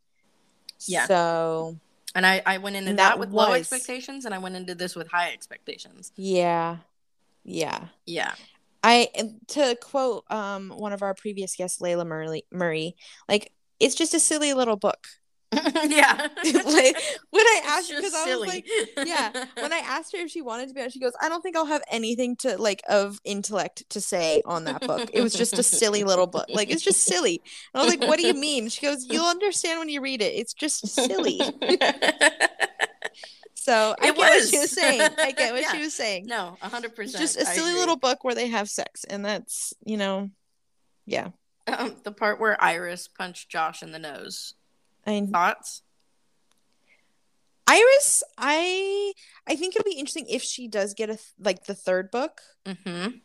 Yeah. 0.87 1.07
So, 1.07 1.79
and 2.15 2.27
I 2.27 2.43
I 2.45 2.59
went 2.59 2.77
into 2.77 2.91
that, 2.91 2.97
that 2.97 3.19
with 3.19 3.31
low 3.31 3.53
expectations 3.53 4.25
and 4.27 4.35
I 4.35 4.39
went 4.39 4.57
into 4.57 4.75
this 4.75 4.95
with 4.95 5.09
high 5.09 5.33
expectations 5.33 6.13
yeah. 6.17 6.79
Yeah. 7.45 7.89
yeah 8.07 8.35
I 8.85 9.09
to 9.49 9.77
quote 9.81 10.31
um 10.31 10.69
one 10.69 10.93
of 10.93 11.03
our 11.03 11.15
previous 11.15 11.57
guests, 11.57 11.81
Layla 11.81 12.07
Murray, 12.07 12.45
Murray, 12.53 12.97
like 13.29 13.51
it's 13.81 13.95
just 13.95 14.15
a 14.15 14.21
silly 14.21 14.53
little 14.53 14.77
book. 14.77 15.07
yeah 15.87 16.29
like 16.45 16.97
when 17.31 17.47
I 17.47 17.61
asked 17.65 17.89
just 17.89 18.03
because 18.03 18.15
I 18.15 18.37
was 18.37 18.49
like, 18.49 18.67
yeah, 19.07 19.47
when 19.55 19.73
I 19.73 19.79
asked 19.79 20.13
her 20.13 20.19
if 20.19 20.31
she 20.31 20.43
wanted 20.43 20.69
to 20.69 20.75
be 20.75 20.83
on, 20.83 20.91
she 20.91 20.99
goes, 20.99 21.13
I 21.21 21.29
don't 21.29 21.43
think 21.43 21.57
I'll 21.57 21.65
have 21.65 21.83
anything 21.91 22.37
to 22.39 22.59
like 22.59 22.83
of 22.89 23.21
intellect 23.25 23.89
to 23.91 24.01
say 24.01 24.43
on 24.45 24.65
that 24.65 24.81
book. 24.81 25.11
It 25.13 25.23
was 25.23 25.33
just 25.33 25.59
a 25.59 25.63
silly 25.63 26.05
little 26.05 26.27
book. 26.27 26.47
Like 26.49 26.71
it's 26.71 26.83
just 26.83 27.03
silly. 27.03 27.41
And 27.73 27.81
I 27.81 27.85
was 27.85 27.97
like, 27.97 28.07
what 28.07 28.19
do 28.19 28.27
you 28.27 28.35
mean? 28.35 28.69
She 28.69 28.83
goes, 28.83 29.07
you'll 29.09 29.27
understand 29.27 29.79
when 29.79 29.89
you 29.89 30.01
read 30.01 30.21
it. 30.21 30.35
It's 30.35 30.55
just 30.55 30.87
silly. 30.89 31.41
So 33.55 33.95
I 34.01 34.09
It 34.09 34.11
get 34.11 34.17
what 34.19 34.35
was. 34.35 34.51
she 34.51 34.59
was 34.59 34.71
saying. 34.73 35.01
I 35.19 35.33
get 35.33 35.53
what 35.53 35.63
Yeah. 35.63 35.73
she 35.73 35.79
was 35.79 35.95
saying. 35.95 36.27
no 36.27 36.57
100% 36.63 37.17
just 37.19 37.37
a 37.37 37.47
silly 37.47 37.73
little 37.73 37.97
book 37.97 38.23
where 38.25 38.35
they 38.35 38.49
have 38.49 38.69
sex, 38.69 39.05
and 39.05 39.25
that's 39.25 39.73
you 39.85 39.97
know, 39.97 40.31
yeah. 41.07 41.29
um, 41.67 41.97
the 42.03 42.13
part 42.13 42.41
where 42.41 42.61
Iris 42.63 43.09
punched 43.09 43.49
Josh 43.49 43.83
in 43.83 43.93
the 43.93 43.99
nose 43.99 44.55
I 45.07 45.21
thoughts 45.31 45.83
Iris, 47.67 48.23
I 48.37 49.13
I 49.47 49.57
think 49.57 49.75
it'll 49.75 49.89
be 49.91 49.97
interesting 49.99 50.27
if 50.29 50.43
she 50.43 50.69
does 50.69 50.93
get 50.93 51.09
a 51.09 51.15
th- 51.15 51.33
like 51.39 51.65
the 51.65 51.75
third 51.75 52.11
book, 52.11 52.41
mm-hmm 52.67 53.17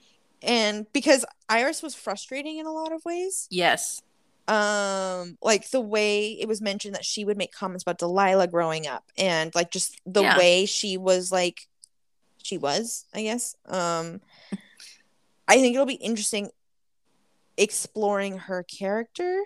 and 0.41 0.85
because 0.93 1.25
Iris 1.49 1.83
was 1.83 1.95
frustrating 1.95 2.59
in 2.59 2.65
a 2.65 2.71
lot 2.71 2.93
of 2.93 3.03
ways. 3.03 3.47
yes 3.49 4.01
Um, 4.49 5.37
like 5.43 5.69
the 5.69 5.79
way 5.79 6.31
it 6.31 6.47
was 6.47 6.59
mentioned 6.61 6.95
that 6.95 7.05
she 7.05 7.23
would 7.23 7.37
make 7.37 7.51
comments 7.51 7.83
about 7.83 7.99
Delilah 7.99 8.47
growing 8.47 8.87
up, 8.87 9.03
and 9.17 9.53
like 9.53 9.69
just 9.71 10.01
the 10.05 10.23
Yeah. 10.23 10.37
way 10.37 10.65
she 10.65 10.97
was 10.97 11.31
like, 11.31 11.67
she 12.41 12.57
was, 12.57 13.05
I 13.13 13.21
guess. 13.21 13.55
Um, 13.67 14.21
I 15.47 15.57
think 15.57 15.75
it'll 15.75 15.85
be 15.85 15.93
interesting 15.93 16.49
exploring 17.57 18.37
her 18.39 18.63
character. 18.63 19.43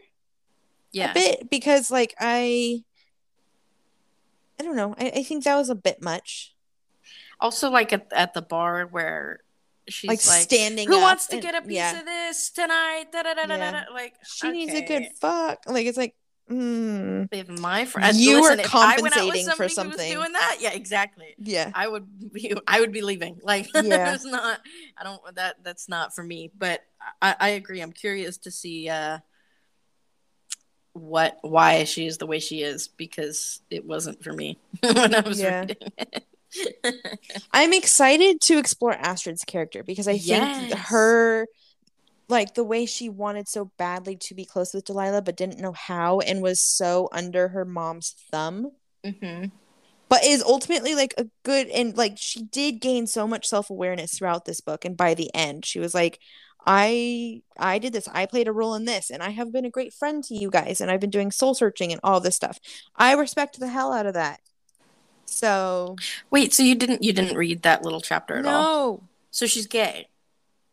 yeah 0.91 1.11
a 1.11 1.13
bit 1.13 1.49
because 1.49 1.89
like 1.91 2.13
I 2.19 2.83
I 4.59 4.63
don't 4.63 4.75
know. 4.75 4.95
I, 4.97 5.11
I 5.15 5.23
think 5.23 5.43
that 5.43 5.55
was 5.57 5.69
a 5.69 5.75
bit 5.75 6.01
much. 6.01 6.55
also 7.41 7.69
like 7.69 7.91
at, 7.91 8.07
at 8.13 8.33
the 8.33 8.41
bar 8.41 8.85
where 8.85 9.39
she's 9.89 10.07
Like, 10.07 10.25
like, 10.25 10.41
standing 10.43 10.87
who 10.87 10.99
wants 10.99 11.27
to 11.27 11.33
and- 11.35 11.41
get 11.41 11.55
a 11.55 11.61
piece 11.61 11.75
yeah. 11.77 11.99
of 11.99 12.05
this 12.05 12.49
tonight 12.51 13.05
da, 13.11 13.23
da, 13.23 13.33
da, 13.33 13.45
Yeah. 13.55 13.85
like 13.93 14.13
She 14.25 14.49
needs 14.51 14.73
a 14.73 14.81
good 14.81 15.07
fuck. 15.19 15.59
Like 15.67 15.85
it's 15.85 15.97
like 15.97 16.15
Mm, 16.51 17.29
If 17.31 17.47
my 17.47 17.85
friend, 17.85 18.15
You 18.17 18.41
listen, 18.41 18.59
are 18.59 18.63
if 18.63 18.75
I 18.75 18.99
went 19.01 19.15
out 19.15 19.23
with 19.27 19.33
compensating 19.45 19.55
for 19.55 19.69
somebody 19.69 20.11
who 20.11 20.17
was 20.19 20.25
something. 20.27 20.31
doing 20.31 20.33
that, 20.33 20.57
yeah, 20.59 20.73
exactly. 20.73 21.33
yeah. 21.39 21.71
I 21.73 21.87
would 21.87 22.33
be, 22.33 22.53
I 22.67 22.81
would 22.81 22.91
be 22.91 23.01
leaving. 23.01 23.39
Like, 23.41 23.69
Yeah. 23.73 24.13
it's 24.13 24.25
not. 24.25 24.59
I 24.97 25.03
don't. 25.05 25.21
That 25.35 25.63
that's 25.63 25.87
not 25.87 26.13
for 26.13 26.21
me. 26.21 26.51
But 26.55 26.81
I, 27.21 27.35
I 27.39 27.49
agree. 27.49 27.79
I'm 27.79 27.93
curious 27.93 28.37
to 28.39 28.51
see 28.51 28.89
uh, 28.89 29.19
what 30.91 31.37
why 31.41 31.85
she 31.85 32.05
is 32.05 32.17
the 32.17 32.27
way 32.27 32.39
she 32.39 32.61
is 32.61 32.87
because 32.89 33.61
it 33.69 33.85
wasn't 33.85 34.21
for 34.23 34.33
me 34.33 34.59
when 34.81 35.15
I 35.15 35.21
was 35.21 35.39
Yeah. 35.39 35.61
reading 35.61 35.77
it. 35.97 36.25
I'm 37.51 37.73
excited 37.73 38.41
to 38.41 38.57
explore 38.57 38.93
Astrid's 38.93 39.43
character 39.43 39.83
because 39.83 40.07
I 40.07 40.17
think 40.17 40.25
Yes. 40.25 40.89
her 40.89 41.47
like 42.29 42.55
the 42.55 42.63
way 42.63 42.85
she 42.85 43.09
wanted 43.09 43.47
so 43.47 43.71
badly 43.77 44.15
to 44.15 44.33
be 44.33 44.45
close 44.45 44.73
with 44.73 44.85
Delilah 44.85 45.21
but 45.21 45.35
didn't 45.35 45.59
know 45.59 45.73
how 45.73 46.19
and 46.19 46.41
was 46.41 46.59
so 46.61 47.09
under 47.11 47.49
her 47.49 47.65
mom's 47.65 48.15
thumb. 48.31 48.71
Hmm 49.03 49.45
but 50.09 50.23
is 50.23 50.43
ultimately 50.43 50.93
like 50.93 51.15
a 51.17 51.25
good 51.43 51.67
and 51.69 51.97
like 51.97 52.13
she 52.17 52.43
did 52.43 52.79
gain 52.79 53.07
so 53.07 53.25
much 53.25 53.47
self-awareness 53.47 54.15
throughout 54.15 54.45
this 54.45 54.61
book 54.61 54.85
and 54.85 54.95
by 54.95 55.15
the 55.15 55.33
end 55.33 55.65
she 55.65 55.79
was 55.79 55.95
like 55.95 56.19
I 56.65 57.41
I 57.57 57.79
did 57.79 57.93
this. 57.93 58.07
I 58.07 58.25
played 58.27 58.47
a 58.47 58.53
role 58.53 58.75
in 58.75 58.85
this 58.85 59.09
and 59.09 59.21
I 59.23 59.31
have 59.31 59.51
been 59.51 59.65
a 59.65 59.71
great 59.71 59.91
friend 59.91 60.23
to 60.25 60.35
you 60.35 60.49
guys 60.51 60.79
and 60.79 60.91
I've 60.91 60.99
been 60.99 61.09
doing 61.09 61.31
soul 61.31 61.55
searching 61.55 61.91
and 61.91 61.99
all 62.03 62.19
this 62.19 62.35
stuff. 62.35 62.59
I 62.95 63.13
respect 63.15 63.59
the 63.59 63.67
hell 63.67 63.91
out 63.91 64.05
of 64.05 64.13
that 64.13 64.39
so 65.25 65.95
Wait, 66.29 66.53
so 66.53 66.63
you 66.63 66.75
didn't 66.75 67.03
you 67.03 67.13
didn't 67.13 67.37
read 67.37 67.63
that 67.63 67.83
little 67.83 68.01
chapter 68.01 68.35
at 68.37 68.45
all? 68.45 68.51
no 68.51 69.03
So 69.31 69.47
she's 69.47 69.67
gay. 69.67 70.07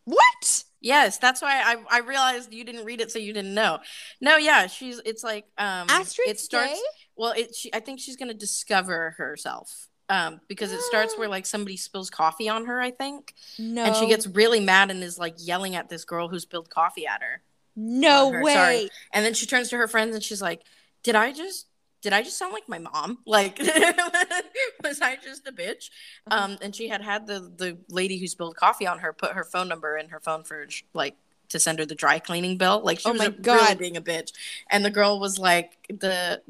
what 0.05 0.65
Yes, 0.81 1.19
that's 1.19 1.43
why 1.43 1.61
I 1.63 1.77
I 1.91 2.01
realized 2.01 2.53
you 2.53 2.65
didn't 2.65 2.85
read 2.85 3.01
it, 3.01 3.13
so 3.13 3.19
you 3.19 3.33
didn't 3.33 3.55
know. 3.55 3.81
No, 4.21 4.37
yeah, 4.37 4.67
she's. 4.67 5.01
It's 5.05 5.23
like 5.23 5.45
um, 5.59 5.87
Astrid's 5.91 6.31
it 6.31 6.41
starts. 6.41 6.73
gay? 6.73 6.81
Well, 7.17 7.33
it. 7.37 7.55
She, 7.55 7.73
I 7.75 7.81
think 7.81 8.01
she's 8.01 8.17
gonna 8.17 8.35
discover 8.35 9.15
herself. 9.19 9.89
Um, 10.09 10.41
because 10.49 10.73
it 10.73 10.81
starts 10.81 11.17
where 11.17 11.29
like 11.37 11.47
somebody 11.47 11.77
spills 11.77 12.11
coffee 12.11 12.49
on 12.49 12.67
her, 12.67 12.81
I 12.81 12.91
think, 12.91 13.35
no 13.59 13.85
and 13.85 13.95
she 13.95 14.09
gets 14.09 14.27
really 14.27 14.59
mad 14.59 14.91
and 14.91 15.05
is 15.05 15.19
like 15.19 15.35
yelling 15.39 15.77
at 15.77 15.89
this 15.89 16.05
girl 16.05 16.29
who 16.29 16.41
spilled 16.41 16.71
coffee 16.71 17.07
at 17.07 17.23
her. 17.23 17.43
no 17.77 18.33
her, 18.33 18.43
way 18.43 18.55
sorry. 18.55 18.91
And 19.13 19.25
then 19.25 19.35
she 19.35 19.47
turns 19.47 19.69
to 19.69 19.77
her 19.77 19.87
friends 19.87 20.15
and 20.15 20.25
she's 20.25 20.43
like, 20.43 20.63
"Did 21.05 21.15
I 21.15 21.33
just 21.33 21.67
did 22.03 22.13
I 22.13 22.23
just 22.23 22.39
sound 22.39 22.53
like 22.53 22.69
my 22.69 22.79
mom? 22.79 23.19
Like 23.27 23.59
was 24.85 25.01
I 25.01 25.17
just 25.23 25.47
a 25.47 25.53
bitch?" 25.53 25.91
Uh-huh. 26.31 26.45
Um 26.45 26.59
and 26.63 26.75
she 26.75 26.89
had 26.89 27.03
had 27.03 27.27
the 27.27 27.41
the 27.57 27.79
lady 27.89 28.19
who 28.19 28.27
spilled 28.27 28.57
coffee 28.57 28.87
on 28.87 28.99
her 29.01 29.13
put 29.13 29.33
her 29.33 29.45
phone 29.45 29.69
number 29.69 29.97
in 29.97 30.09
her 30.11 30.21
phone 30.21 30.43
for 30.45 30.67
like 30.95 31.17
to 31.51 31.59
send 31.59 31.79
her 31.81 31.87
the 31.87 31.95
dry 31.95 32.19
cleaning 32.19 32.57
bill. 32.57 32.81
Like 32.85 33.01
she 33.01 33.09
Oh 33.09 33.13
was 33.13 33.19
my 33.19 33.27
a- 33.27 33.31
really 33.31 33.43
God. 33.43 33.79
being 33.79 33.97
a 33.97 34.01
bitch. 34.03 34.33
And 34.71 34.85
the 34.85 34.91
girl 34.91 35.19
was 35.21 35.39
like 35.39 35.73
the 35.89 36.43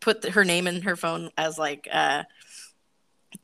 put 0.00 0.22
the, 0.22 0.30
her 0.32 0.44
name 0.44 0.66
in 0.66 0.82
her 0.82 0.96
phone 0.96 1.30
as 1.36 1.58
like 1.58 1.88
uh 1.92 2.24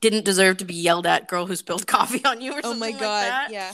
didn't 0.00 0.24
deserve 0.24 0.56
to 0.58 0.64
be 0.64 0.74
yelled 0.74 1.06
at 1.06 1.28
girl 1.28 1.46
who 1.46 1.56
spilled 1.56 1.86
coffee 1.96 2.24
on 2.24 2.40
you 2.40 2.52
or 2.52 2.58
oh 2.58 2.72
something 2.72 2.80
my 2.80 2.86
like 2.90 3.00
god 3.00 3.24
that. 3.24 3.48
yeah 3.52 3.72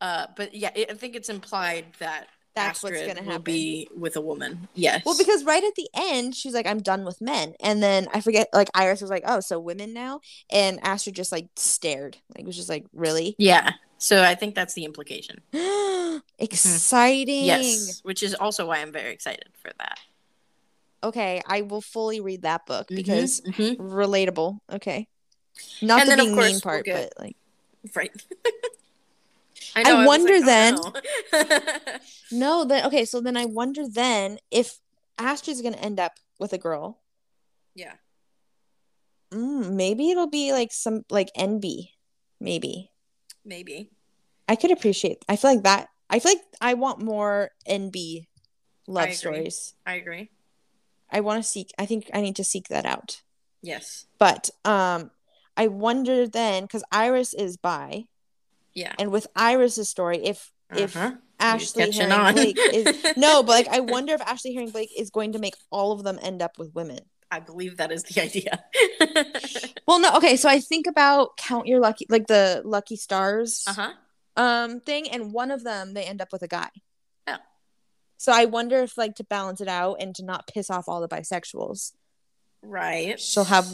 Uh, 0.00 0.26
but 0.36 0.54
yeah, 0.54 0.70
it, 0.74 0.90
I 0.90 0.94
think 0.94 1.14
it's 1.16 1.28
implied 1.30 1.86
that 1.98 2.28
That's 2.54 2.82
what's 2.82 3.00
gonna 3.00 3.14
happen. 3.14 3.26
will 3.28 3.38
be 3.40 3.88
with 3.96 4.16
a 4.16 4.20
woman. 4.20 4.68
Yes. 4.74 5.02
Well, 5.04 5.16
because 5.18 5.44
right 5.44 5.62
at 5.62 5.74
the 5.74 5.88
end, 5.94 6.34
she's 6.34 6.54
like, 6.54 6.66
I'm 6.66 6.80
done 6.80 7.04
with 7.04 7.20
men. 7.20 7.54
And 7.60 7.82
then 7.82 8.06
I 8.14 8.20
forget, 8.20 8.48
like, 8.52 8.68
Iris 8.74 9.00
was 9.00 9.10
like, 9.10 9.24
oh, 9.26 9.40
so 9.40 9.58
women 9.58 9.92
now? 9.92 10.20
And 10.50 10.78
Astrid 10.82 11.16
just, 11.16 11.32
like, 11.32 11.48
stared. 11.56 12.16
Like, 12.36 12.46
was 12.46 12.56
just 12.56 12.68
like, 12.68 12.86
really? 12.92 13.34
yeah. 13.38 13.72
So 13.98 14.22
I 14.22 14.34
think 14.34 14.54
that's 14.54 14.74
the 14.74 14.84
implication. 14.84 15.40
Exciting. 16.38 17.44
Yes, 17.44 18.00
which 18.02 18.22
is 18.22 18.34
also 18.34 18.66
why 18.66 18.78
I'm 18.78 18.92
very 18.92 19.12
excited 19.12 19.48
for 19.62 19.70
that. 19.78 19.98
Okay, 21.02 21.40
I 21.46 21.62
will 21.62 21.80
fully 21.80 22.20
read 22.20 22.42
that 22.42 22.66
book 22.66 22.88
Mhm, 22.88 22.96
because 22.96 23.40
mhm. 23.42 23.76
relatable. 23.76 24.58
Okay. 24.70 25.06
Not 25.80 26.02
And 26.02 26.10
the 26.12 26.16
being 26.16 26.34
course, 26.34 26.44
mean 26.46 26.52
we'll 26.54 26.60
part, 26.60 26.84
get- 26.84 27.12
but 27.16 27.22
like, 27.24 27.36
right. 27.94 28.10
I 29.76 29.92
was 29.94 30.06
wonder 30.06 30.34
like, 30.34 30.44
then- 30.44 30.76
oh, 30.78 30.92
no. 31.32 31.98
no, 32.32 32.64
then, 32.64 32.86
okay, 32.86 33.04
so 33.04 33.20
then 33.20 33.36
I 33.36 33.44
wonder 33.46 33.82
then 33.88 34.38
if 34.50 34.78
Astrid's 35.18 35.62
going 35.62 35.74
to 35.74 35.82
end 35.84 35.98
up 36.00 36.12
with 36.38 36.52
a 36.52 36.58
girl. 36.58 37.00
yeah. 37.74 37.94
Mm, 39.32 39.72
maybe 39.72 40.10
it'll 40.10 40.28
be 40.28 40.52
like 40.52 40.72
some, 40.72 41.02
like 41.10 41.30
NB. 41.36 41.88
Maybe. 42.40 42.92
Maybe. 43.44 43.90
I 44.48 44.54
could 44.54 44.70
appreciate. 44.70 45.24
I 45.28 45.34
feel 45.34 45.54
like 45.54 45.64
that. 45.64 45.88
I 46.08 46.20
feel 46.20 46.32
like 46.32 46.42
I 46.60 46.74
want 46.74 47.00
more 47.00 47.50
NB 47.68 48.26
love 48.86 49.04
agree. 49.06 49.14
stories. 49.14 49.74
I 49.84 49.94
agree. 49.94 50.30
I 51.10 51.20
want 51.20 51.42
to 51.42 51.48
seek. 51.48 51.72
I 51.78 51.86
think 51.86 52.10
I 52.14 52.20
need 52.20 52.36
to 52.36 52.44
seek 52.44 52.68
that 52.68 52.84
out. 52.86 53.22
Yes. 53.62 54.06
But 54.18 54.50
um, 54.64 55.10
I 55.56 55.66
wonder 55.68 56.28
then 56.28 56.62
because 56.64 56.84
Iris 56.92 57.34
is 57.34 57.56
bi, 57.56 58.04
Yeah. 58.74 58.92
and 58.98 59.10
with 59.12 59.26
Iris's 59.36 59.88
story, 59.88 60.18
if 60.24 60.50
if 60.76 60.96
Uh-huh. 60.96 61.12
Ashley 61.40 61.84
catching 61.84 62.08
Herring 62.08 62.12
on. 62.26 62.34
Blake 62.34 62.58
is 62.72 63.04
no, 63.16 63.42
but 63.42 63.52
like 63.52 63.68
I 63.68 63.80
wonder 63.80 64.14
if 64.14 64.20
Ashley 64.22 64.54
Herring 64.54 64.70
Blake 64.70 64.90
is 64.96 65.10
going 65.10 65.32
to 65.32 65.38
make 65.38 65.54
all 65.70 65.92
of 65.92 66.02
them 66.04 66.18
end 66.22 66.42
up 66.42 66.58
with 66.58 66.74
women. 66.74 67.00
I 67.30 67.40
believe 67.40 67.78
that 67.78 67.90
is 67.92 68.02
the 68.04 68.20
idea. 68.22 68.62
Well, 69.86 69.98
no, 69.98 70.16
okay. 70.16 70.36
So 70.36 70.48
I 70.48 70.60
think 70.60 70.86
about 70.86 71.36
count 71.36 71.66
your 71.66 71.78
lucky, 71.78 72.06
like 72.08 72.26
the 72.26 72.62
lucky 72.64 72.96
stars. 72.96 73.64
uh 73.66 73.72
huh. 73.74 73.92
um 74.36 74.80
thing 74.80 75.08
and 75.10 75.32
one 75.32 75.50
of 75.50 75.62
them 75.62 75.92
they 75.94 76.04
end 76.04 76.20
up 76.22 76.28
with 76.32 76.42
a 76.42 76.48
guy 76.48 76.68
Oh. 77.28 77.36
so 78.16 78.32
i 78.32 78.46
wonder 78.46 78.78
if 78.82 78.96
like 78.98 79.14
to 79.16 79.24
balance 79.24 79.60
it 79.60 79.68
out 79.68 79.96
and 80.00 80.14
to 80.16 80.24
not 80.24 80.48
piss 80.48 80.70
off 80.70 80.88
all 80.88 81.00
the 81.00 81.08
bisexuals 81.08 81.92
Right. 82.62 83.20
she'll 83.20 83.44
have 83.44 83.66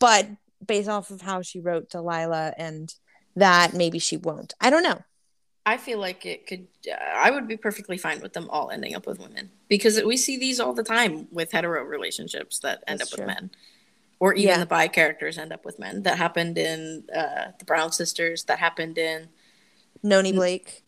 but 0.00 0.26
based 0.64 0.88
off 0.88 1.10
of 1.10 1.20
how 1.20 1.42
she 1.42 1.60
wrote 1.60 1.90
delilah 1.90 2.54
and 2.56 2.94
that 3.36 3.74
maybe 3.74 3.98
she 3.98 4.16
won't 4.16 4.54
i 4.60 4.68
don't 4.70 4.82
know 4.82 4.98
I 5.68 5.78
feel 5.78 5.98
like 5.98 6.24
it 6.24 6.46
could. 6.46 6.68
Uh, 6.88 6.94
I 6.94 7.32
would 7.32 7.48
be 7.48 7.56
perfectly 7.56 7.98
fine 7.98 8.20
with 8.20 8.32
them 8.34 8.48
all 8.50 8.70
ending 8.70 8.94
up 8.94 9.04
with 9.04 9.18
women 9.18 9.50
because 9.66 10.00
we 10.04 10.16
see 10.16 10.38
these 10.38 10.60
all 10.60 10.72
the 10.72 10.84
time 10.84 11.26
with 11.32 11.50
hetero 11.50 11.82
relationships 11.82 12.60
that 12.60 12.84
end 12.86 13.00
That's 13.00 13.12
up 13.12 13.16
true. 13.18 13.26
with 13.26 13.34
men, 13.34 13.50
or 14.20 14.32
even 14.34 14.50
Yeah. 14.50 14.58
the 14.58 14.66
bi 14.66 14.86
characters 14.86 15.38
end 15.38 15.52
up 15.52 15.64
with 15.64 15.80
men. 15.80 16.04
That 16.04 16.18
happened 16.18 16.56
in 16.56 17.02
uh, 17.12 17.46
the 17.58 17.64
Brown 17.64 17.90
sisters. 17.90 18.44
That 18.44 18.60
happened 18.60 18.96
in 18.96 19.28
noni 20.04 20.30
blake 20.30 20.84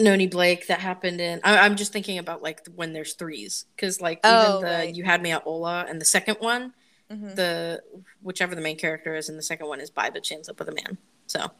Noni 0.00 0.26
Blake. 0.26 0.66
That 0.66 0.80
happened 0.80 1.20
in. 1.20 1.40
I, 1.44 1.58
I'm 1.58 1.76
just 1.76 1.92
thinking 1.92 2.18
about 2.18 2.42
like 2.42 2.66
when 2.74 2.92
there's 2.92 3.14
threes 3.14 3.66
because 3.76 4.00
like 4.00 4.18
Oh, 4.24 4.58
even 4.58 4.68
the 4.68 4.76
right. 4.78 4.94
you 4.96 5.04
had 5.04 5.22
me 5.22 5.30
at 5.30 5.42
Hola 5.42 5.86
and 5.88 6.00
the 6.00 6.04
second 6.04 6.38
one, 6.40 6.74
Mhm. 7.08 7.36
the 7.36 7.82
whichever 8.20 8.56
the 8.56 8.60
main 8.60 8.76
character 8.78 9.14
is 9.14 9.28
in 9.28 9.36
the 9.36 9.42
second 9.44 9.68
one 9.68 9.80
is 9.80 9.90
bi, 9.90 10.10
but 10.10 10.26
she 10.26 10.34
ends 10.34 10.48
up 10.48 10.58
with 10.58 10.68
a 10.70 10.74
man. 10.74 10.98
So 11.26 11.50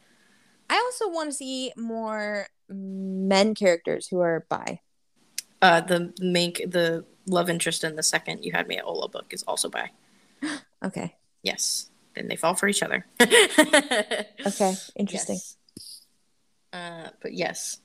i 0.69 0.75
also 0.75 1.09
want 1.09 1.29
to 1.29 1.33
see 1.35 1.71
more 1.77 2.47
men 2.69 3.55
characters 3.55 4.07
who 4.07 4.19
are 4.19 4.45
bi 4.49 4.79
uh, 5.61 5.81
the 5.81 6.13
make 6.19 6.57
the 6.69 7.05
love 7.25 7.49
interest 7.49 7.83
in 7.83 7.95
the 7.95 8.03
second 8.03 8.43
you 8.43 8.51
had 8.51 8.67
me 8.67 8.77
at 8.77 8.83
Hola 8.83 9.07
book 9.09 9.33
is 9.33 9.43
also 9.43 9.69
bi. 9.69 9.89
okay 10.83 11.15
Yes. 11.43 11.89
Then 12.15 12.27
they 12.27 12.35
fall 12.35 12.55
for 12.55 12.67
each 12.67 12.81
other. 12.83 13.05
okay 13.21 14.73
interesting 14.95 15.35
Yes. 15.39 15.57
Uh, 16.73 17.09
but 17.21 17.33
yes. 17.33 17.79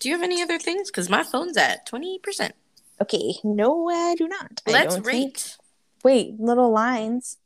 Do 0.00 0.08
you 0.08 0.14
have 0.14 0.22
any 0.22 0.42
other 0.42 0.58
things? 0.58 0.90
Because 0.90 1.08
my 1.08 1.22
phone's 1.22 1.56
at 1.56 1.86
20%. 1.88 2.52
okay 3.00 3.34
no 3.44 3.88
i 3.88 4.14
do 4.16 4.26
not 4.28 4.60
Let's 4.66 4.94
don't 4.96 5.04
think- 5.04 5.34
rate. 5.36 5.56
wait 6.04 6.38
little 6.40 6.70
lines 6.70 7.38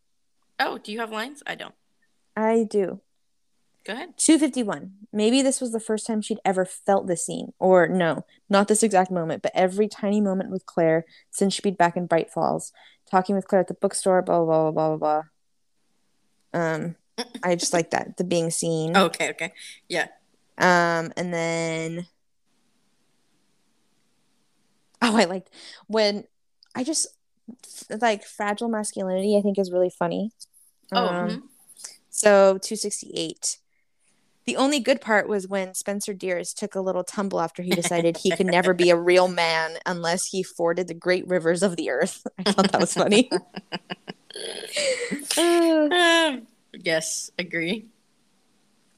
Oh, 0.60 0.78
do 0.78 0.92
you 0.92 1.00
have 1.00 1.10
lines? 1.10 1.42
I 1.46 1.54
don't. 1.56 1.74
I 2.36 2.64
do 2.68 3.00
Go 3.84 3.94
ahead. 3.94 4.16
251. 4.16 4.92
Maybe 5.12 5.42
this 5.42 5.60
was 5.60 5.72
the 5.72 5.80
first 5.80 6.06
time 6.06 6.22
she'd 6.22 6.38
ever 6.44 6.64
felt 6.64 7.08
the 7.08 7.16
scene. 7.16 7.52
Or 7.58 7.88
no, 7.88 8.24
not 8.48 8.68
this 8.68 8.84
exact 8.84 9.10
moment, 9.10 9.42
but 9.42 9.50
every 9.56 9.88
tiny 9.88 10.20
moment 10.20 10.50
with 10.50 10.66
Claire 10.66 11.04
since 11.32 11.52
she'd 11.52 11.64
been 11.64 11.74
back 11.74 11.96
in 11.96 12.06
Bright 12.06 12.30
Falls. 12.30 12.72
Talking 13.10 13.34
with 13.34 13.48
Claire 13.48 13.62
at 13.62 13.66
the 13.66 13.74
bookstore, 13.74 14.22
blah, 14.22 14.44
blah, 14.44 14.70
blah, 14.70 14.70
blah, 14.70 14.96
blah, 14.96 15.22
blah. 16.52 16.60
Um, 16.60 16.94
I 17.42 17.56
just 17.56 17.72
like 17.72 17.90
that, 17.90 18.18
the 18.18 18.22
being 18.24 18.50
seen. 18.50 18.96
Okay, 18.96 19.30
okay. 19.30 19.52
Yeah. 19.88 20.06
Um, 20.58 21.12
and 21.16 21.34
then 21.34 22.06
Oh, 25.00 25.16
I 25.16 25.24
liked 25.24 25.50
when 25.88 26.22
I 26.76 26.84
just 26.84 27.08
like 28.00 28.22
fragile 28.22 28.68
masculinity, 28.68 29.36
I 29.36 29.40
think 29.42 29.58
is 29.58 29.72
really 29.72 29.90
funny. 29.90 30.30
Oh, 30.92 31.06
Um, 31.08 31.28
mhm. 31.28 31.42
So 32.12 32.58
268. 32.58 33.58
The 34.44 34.56
only 34.56 34.80
good 34.80 35.00
part 35.00 35.28
was 35.28 35.46
when 35.48 35.72
Spencer 35.74 36.12
Deers 36.12 36.52
took 36.52 36.74
a 36.74 36.80
little 36.80 37.04
tumble 37.04 37.40
after 37.40 37.62
he 37.62 37.70
decided 37.70 38.16
he 38.18 38.30
could 38.36 38.46
never 38.46 38.74
be 38.74 38.90
a 38.90 38.96
real 38.96 39.28
man 39.28 39.78
unless 39.86 40.26
he 40.26 40.42
forded 40.42 40.88
the 40.88 40.94
great 40.94 41.26
rivers 41.28 41.62
of 41.62 41.76
the 41.76 41.90
earth. 41.90 42.26
I 42.38 42.50
thought 42.52 42.72
that 42.72 42.80
was 42.80 42.92
funny. 42.94 43.30
Uh, 45.36 46.38
yes, 46.74 47.30
agree. 47.38 47.86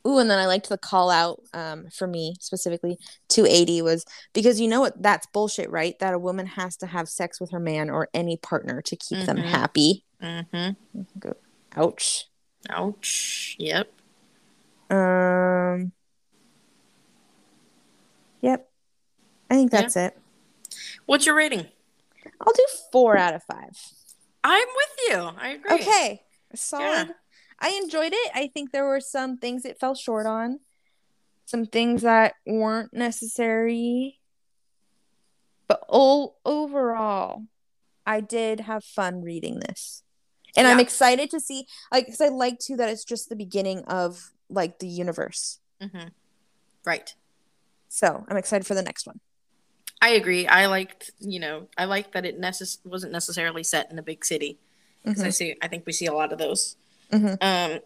Ooh, 0.07 0.19
and 0.19 0.31
then 0.31 0.39
I 0.39 0.47
liked 0.47 0.69
the 0.69 0.77
call 0.79 1.09
out 1.11 1.41
um, 1.55 1.89
for 1.91 2.07
me 2.07 2.35
specifically 2.41 2.99
280 3.29 3.81
was 3.83 4.05
because 4.35 4.61
you 4.61 4.69
know 4.69 4.81
what 4.81 5.03
that's 5.03 5.27
bullshit, 5.29 5.71
right? 5.71 5.99
That 5.99 6.12
a 6.15 6.19
woman 6.19 6.47
has 6.47 6.77
to 6.79 6.87
have 6.87 7.09
sex 7.09 7.41
with 7.41 7.51
her 7.53 7.61
man 7.61 7.89
or 7.89 8.09
any 8.12 8.37
partner 8.37 8.83
to 8.83 8.97
keep 8.97 9.25
them 9.27 9.39
Mhm. 9.39 9.45
happy. 9.49 10.05
Mm-hmm. 10.23 11.31
Ouch. 11.77 12.27
Ouch. 12.71 13.57
Yep. 13.59 13.93
Um. 14.91 15.93
Yep. 18.41 18.69
I 19.51 19.55
think 19.55 19.73
Yeah. 19.73 19.81
that's 19.81 19.97
it. 19.97 20.19
What's 21.07 21.27
your 21.27 21.35
rating? 21.35 21.67
I'll 22.41 22.53
do 22.53 22.67
four 22.93 23.17
out 23.17 23.35
of 23.35 23.43
five. 23.45 23.71
I'm 24.43 24.67
with 24.77 25.09
you. 25.09 25.17
I 25.17 25.49
agree. 25.51 25.73
Okay. 25.73 26.23
Solid. 26.55 27.15
I 27.59 27.69
enjoyed 27.83 28.12
it. 28.12 28.31
I 28.35 28.49
think 28.49 28.73
there 28.73 28.87
were 28.87 29.01
some 29.01 29.39
things 29.39 29.65
it 29.65 29.79
fell 29.81 29.95
short 29.95 30.27
on, 30.27 30.61
some 31.47 31.67
things 31.67 32.03
that 32.03 32.35
weren't 32.47 32.93
necessary. 32.93 34.21
But 35.67 35.83
o- 35.89 36.35
overall, 36.45 37.45
I 38.07 38.21
did 38.21 38.61
have 38.61 38.85
fun 38.85 39.23
reading 39.23 39.61
this. 39.61 40.03
And 40.57 40.67
I'm 40.69 40.79
excited 40.81 41.31
to 41.31 41.41
see, 41.41 41.67
like, 41.91 42.07
because 42.07 42.21
I 42.21 42.29
like 42.29 42.59
too 42.61 42.77
that 42.77 42.89
it's 42.89 43.05
just 43.05 43.29
the 43.29 43.37
beginning 43.37 43.81
of 43.87 44.31
like 44.49 44.79
the 44.79 44.87
universe. 44.87 45.59
Mm-hmm. 45.83 46.09
Right. 46.85 47.15
So 47.89 48.25
I'm 48.29 48.37
excited 48.37 48.67
for 48.67 48.75
the 48.75 48.83
next 48.83 49.07
one. 49.07 49.21
I 50.01 50.11
agree. 50.11 50.47
I 50.47 50.67
liked, 50.67 51.11
you 51.19 51.41
know, 51.41 51.69
I 51.79 51.87
liked 51.87 52.13
that 52.13 52.25
it 52.27 52.41
necess- 52.41 52.79
wasn't 52.85 53.13
necessarily 53.13 53.65
set 53.65 53.91
in 53.91 53.99
a 53.99 54.03
big 54.03 54.25
city 54.25 54.59
because 55.05 55.23
I 55.23 55.29
Mhm. 55.29 55.35
see. 55.35 55.57
I 55.63 55.69
think 55.69 55.87
we 55.87 55.93
see 55.93 56.07
a 56.07 56.13
lot 56.13 56.33
of 56.33 56.39
those. 56.39 56.77
Mhm. 57.11 57.39
Um, 57.41 57.81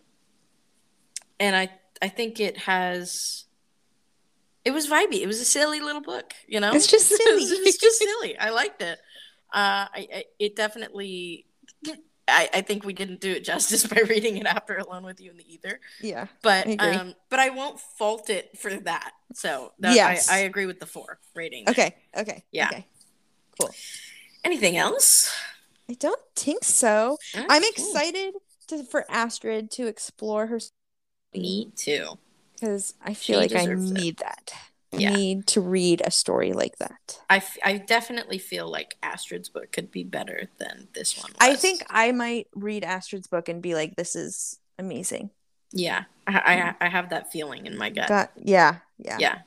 and 1.41 1.55
I, 1.57 1.71
I 2.03 2.09
think 2.09 2.41
it 2.41 2.59
has. 2.59 3.45
It 4.65 4.73
was 4.73 4.89
vibey. 4.89 5.21
It 5.23 5.27
was 5.27 5.41
a 5.41 5.45
silly 5.45 5.81
little 5.81 6.03
book. 6.03 6.35
You 6.47 6.61
know, 6.61 6.73
It's 6.75 6.87
just 6.87 7.07
silly. 7.09 7.23
it 7.45 7.65
was 7.65 7.77
just 7.79 7.99
silly. 7.99 8.37
I 8.39 8.51
liked 8.51 8.83
it. 8.83 8.99
Uh, 9.53 9.87
I, 9.95 10.09
I 10.13 10.25
it 10.39 10.57
definitely. 10.57 11.47
I, 12.29 12.49
I 12.55 12.61
think 12.61 12.85
we 12.85 12.93
didn't 12.93 13.21
do 13.21 13.31
it 13.33 13.45
justice 13.53 13.87
by 13.87 14.01
reading 14.09 14.37
it 14.37 14.47
after 14.47 14.77
Alone 14.77 15.05
with 15.05 15.21
You 15.21 15.31
in 15.31 15.37
the 15.37 15.53
Ether, 15.53 15.81
Yeah. 16.01 16.27
but 16.43 16.67
I 16.67 16.95
um, 16.97 17.15
but 17.31 17.39
I 17.39 17.51
won't 17.51 17.81
fault 17.81 18.31
it 18.31 18.57
for 18.59 18.75
that. 18.75 19.13
So 19.35 19.73
that, 19.81 19.95
Yes. 19.95 20.29
I, 20.29 20.37
I 20.37 20.39
agree 20.41 20.67
with 20.67 20.81
the 20.81 20.87
four 20.87 21.19
rating. 21.35 21.69
Okay. 21.69 21.95
Okay. 22.17 22.45
Yeah. 22.53 22.69
Okay. 22.71 22.87
Cool. 23.59 23.71
Anything 24.45 24.77
else? 24.77 25.35
I 25.91 25.95
don't 25.95 26.21
think 26.37 26.65
so. 26.65 27.17
Oh, 27.37 27.47
I'm 27.49 27.63
cool. 27.63 27.71
excited 27.71 28.35
to, 28.69 28.85
for 28.85 29.05
Astrid 29.11 29.71
to 29.73 29.87
explore 29.87 30.47
her 30.49 30.61
Me 31.35 31.71
too. 31.77 32.19
because 32.55 32.95
I 33.05 33.15
She 33.15 33.33
feel 33.33 33.41
like 33.41 33.53
I 33.53 33.61
deserves 33.67 33.91
it. 33.91 33.95
need 33.95 34.17
that. 34.19 34.53
Yeah. 34.93 35.11
need 35.11 35.47
to 35.49 35.61
read 35.61 36.03
a 36.05 36.11
story 36.11 36.53
like 36.53 36.79
that. 36.79 37.21
I, 37.29 37.37
f- 37.37 37.59
I 37.63 37.77
definitely 37.79 38.39
feel 38.39 38.71
like 38.71 38.97
Astrid's 39.03 39.49
book 39.49 39.71
could 39.71 39.91
be 39.91 40.03
better 40.03 40.49
than 40.59 40.89
this 40.95 41.21
one. 41.21 41.33
I 41.41 41.57
think 41.57 41.85
I 41.91 42.13
might 42.13 42.47
read 42.55 42.85
Astrid's 42.85 43.27
book 43.27 43.49
and 43.49 43.61
be 43.61 43.75
like, 43.75 43.97
"This 43.97 44.17
is 44.17 44.59
amazing." 44.79 45.31
Yeah, 45.73 46.05
I, 46.27 46.75
I 46.81 46.87
I 46.87 46.89
have 46.89 47.11
that 47.11 47.31
feeling 47.31 47.67
in 47.67 47.77
my 47.77 47.91
gut. 47.91 48.09
Got 48.09 48.31
yeah, 48.37 48.77
yeah, 48.99 49.19
Yeah. 49.19 49.39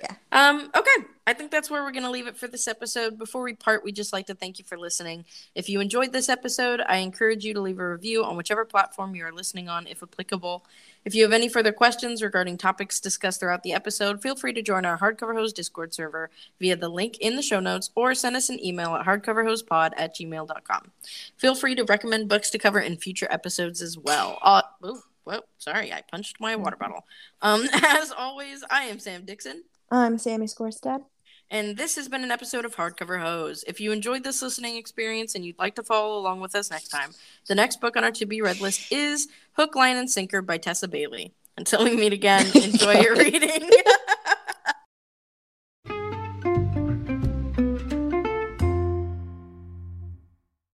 Yeah. 0.00 0.14
Um, 0.32 0.70
okay. 0.74 1.06
I 1.26 1.34
think 1.34 1.50
that's 1.50 1.70
where 1.70 1.82
we're 1.84 1.92
going 1.92 2.04
to 2.04 2.10
leave 2.10 2.26
it 2.26 2.36
for 2.36 2.48
this 2.48 2.66
episode. 2.66 3.18
Before 3.18 3.42
we 3.42 3.54
part, 3.54 3.84
we'd 3.84 3.94
just 3.94 4.12
like 4.12 4.26
to 4.26 4.34
thank 4.34 4.58
you 4.58 4.64
for 4.64 4.78
listening. 4.78 5.24
If 5.54 5.68
you 5.68 5.80
enjoyed 5.80 6.12
this 6.12 6.28
episode, 6.28 6.80
I 6.88 6.96
encourage 6.96 7.44
you 7.44 7.54
to 7.54 7.60
leave 7.60 7.78
a 7.78 7.88
review 7.88 8.24
on 8.24 8.36
whichever 8.36 8.64
platform 8.64 9.14
you 9.14 9.24
are 9.24 9.32
listening 9.32 9.68
on, 9.68 9.86
if 9.86 10.02
applicable. 10.02 10.64
If 11.04 11.14
you 11.14 11.22
have 11.22 11.32
any 11.32 11.48
further 11.48 11.72
questions 11.72 12.22
regarding 12.22 12.58
topics 12.58 12.98
discussed 12.98 13.40
throughout 13.40 13.62
the 13.62 13.72
episode, 13.72 14.22
feel 14.22 14.34
free 14.34 14.52
to 14.54 14.62
join 14.62 14.84
our 14.84 14.98
Hardcover 14.98 15.34
Hose 15.34 15.52
Discord 15.52 15.94
server 15.94 16.30
via 16.58 16.74
the 16.74 16.88
link 16.88 17.18
in 17.18 17.36
the 17.36 17.42
show 17.42 17.60
notes 17.60 17.90
or 17.94 18.14
send 18.14 18.34
us 18.34 18.48
an 18.48 18.64
email 18.64 18.96
at 18.96 19.06
hardcoverhosepod 19.06 19.92
at 19.96 20.16
gmail.com. 20.16 20.90
Feel 21.36 21.54
free 21.54 21.74
to 21.74 21.84
recommend 21.84 22.28
books 22.28 22.50
to 22.50 22.58
cover 22.58 22.80
in 22.80 22.96
future 22.96 23.28
episodes 23.30 23.82
as 23.82 23.96
well. 23.96 24.38
Uh, 24.42 24.62
ooh, 24.84 25.02
whoa, 25.24 25.40
sorry, 25.58 25.92
I 25.92 26.02
punched 26.10 26.40
my 26.40 26.56
water 26.56 26.76
bottle. 26.76 27.04
Um, 27.40 27.68
as 27.72 28.10
always, 28.10 28.64
I 28.68 28.84
am 28.84 28.98
Sam 28.98 29.24
Dixon. 29.24 29.62
I'm 29.90 30.18
Sammy 30.18 30.46
Scorstad. 30.46 31.02
And 31.50 31.76
this 31.76 31.96
has 31.96 32.08
been 32.08 32.22
an 32.22 32.30
episode 32.30 32.64
of 32.64 32.76
Hardcover 32.76 33.20
Hose. 33.20 33.64
If 33.66 33.80
you 33.80 33.90
enjoyed 33.90 34.22
this 34.22 34.40
listening 34.40 34.76
experience 34.76 35.34
and 35.34 35.44
you'd 35.44 35.58
like 35.58 35.74
to 35.74 35.82
follow 35.82 36.16
along 36.16 36.40
with 36.40 36.54
us 36.54 36.70
next 36.70 36.90
time, 36.90 37.10
the 37.48 37.56
next 37.56 37.80
book 37.80 37.96
on 37.96 38.04
our 38.04 38.12
to 38.12 38.26
be 38.26 38.40
read 38.40 38.60
list 38.60 38.92
is 38.92 39.26
Hook, 39.54 39.74
Line, 39.74 39.96
and 39.96 40.08
Sinker 40.08 40.42
by 40.42 40.58
Tessa 40.58 40.86
Bailey. 40.86 41.34
Until 41.56 41.82
we 41.82 41.96
meet 41.96 42.12
again, 42.12 42.46
enjoy 42.54 43.00
your 43.00 43.16
reading. 43.16 43.68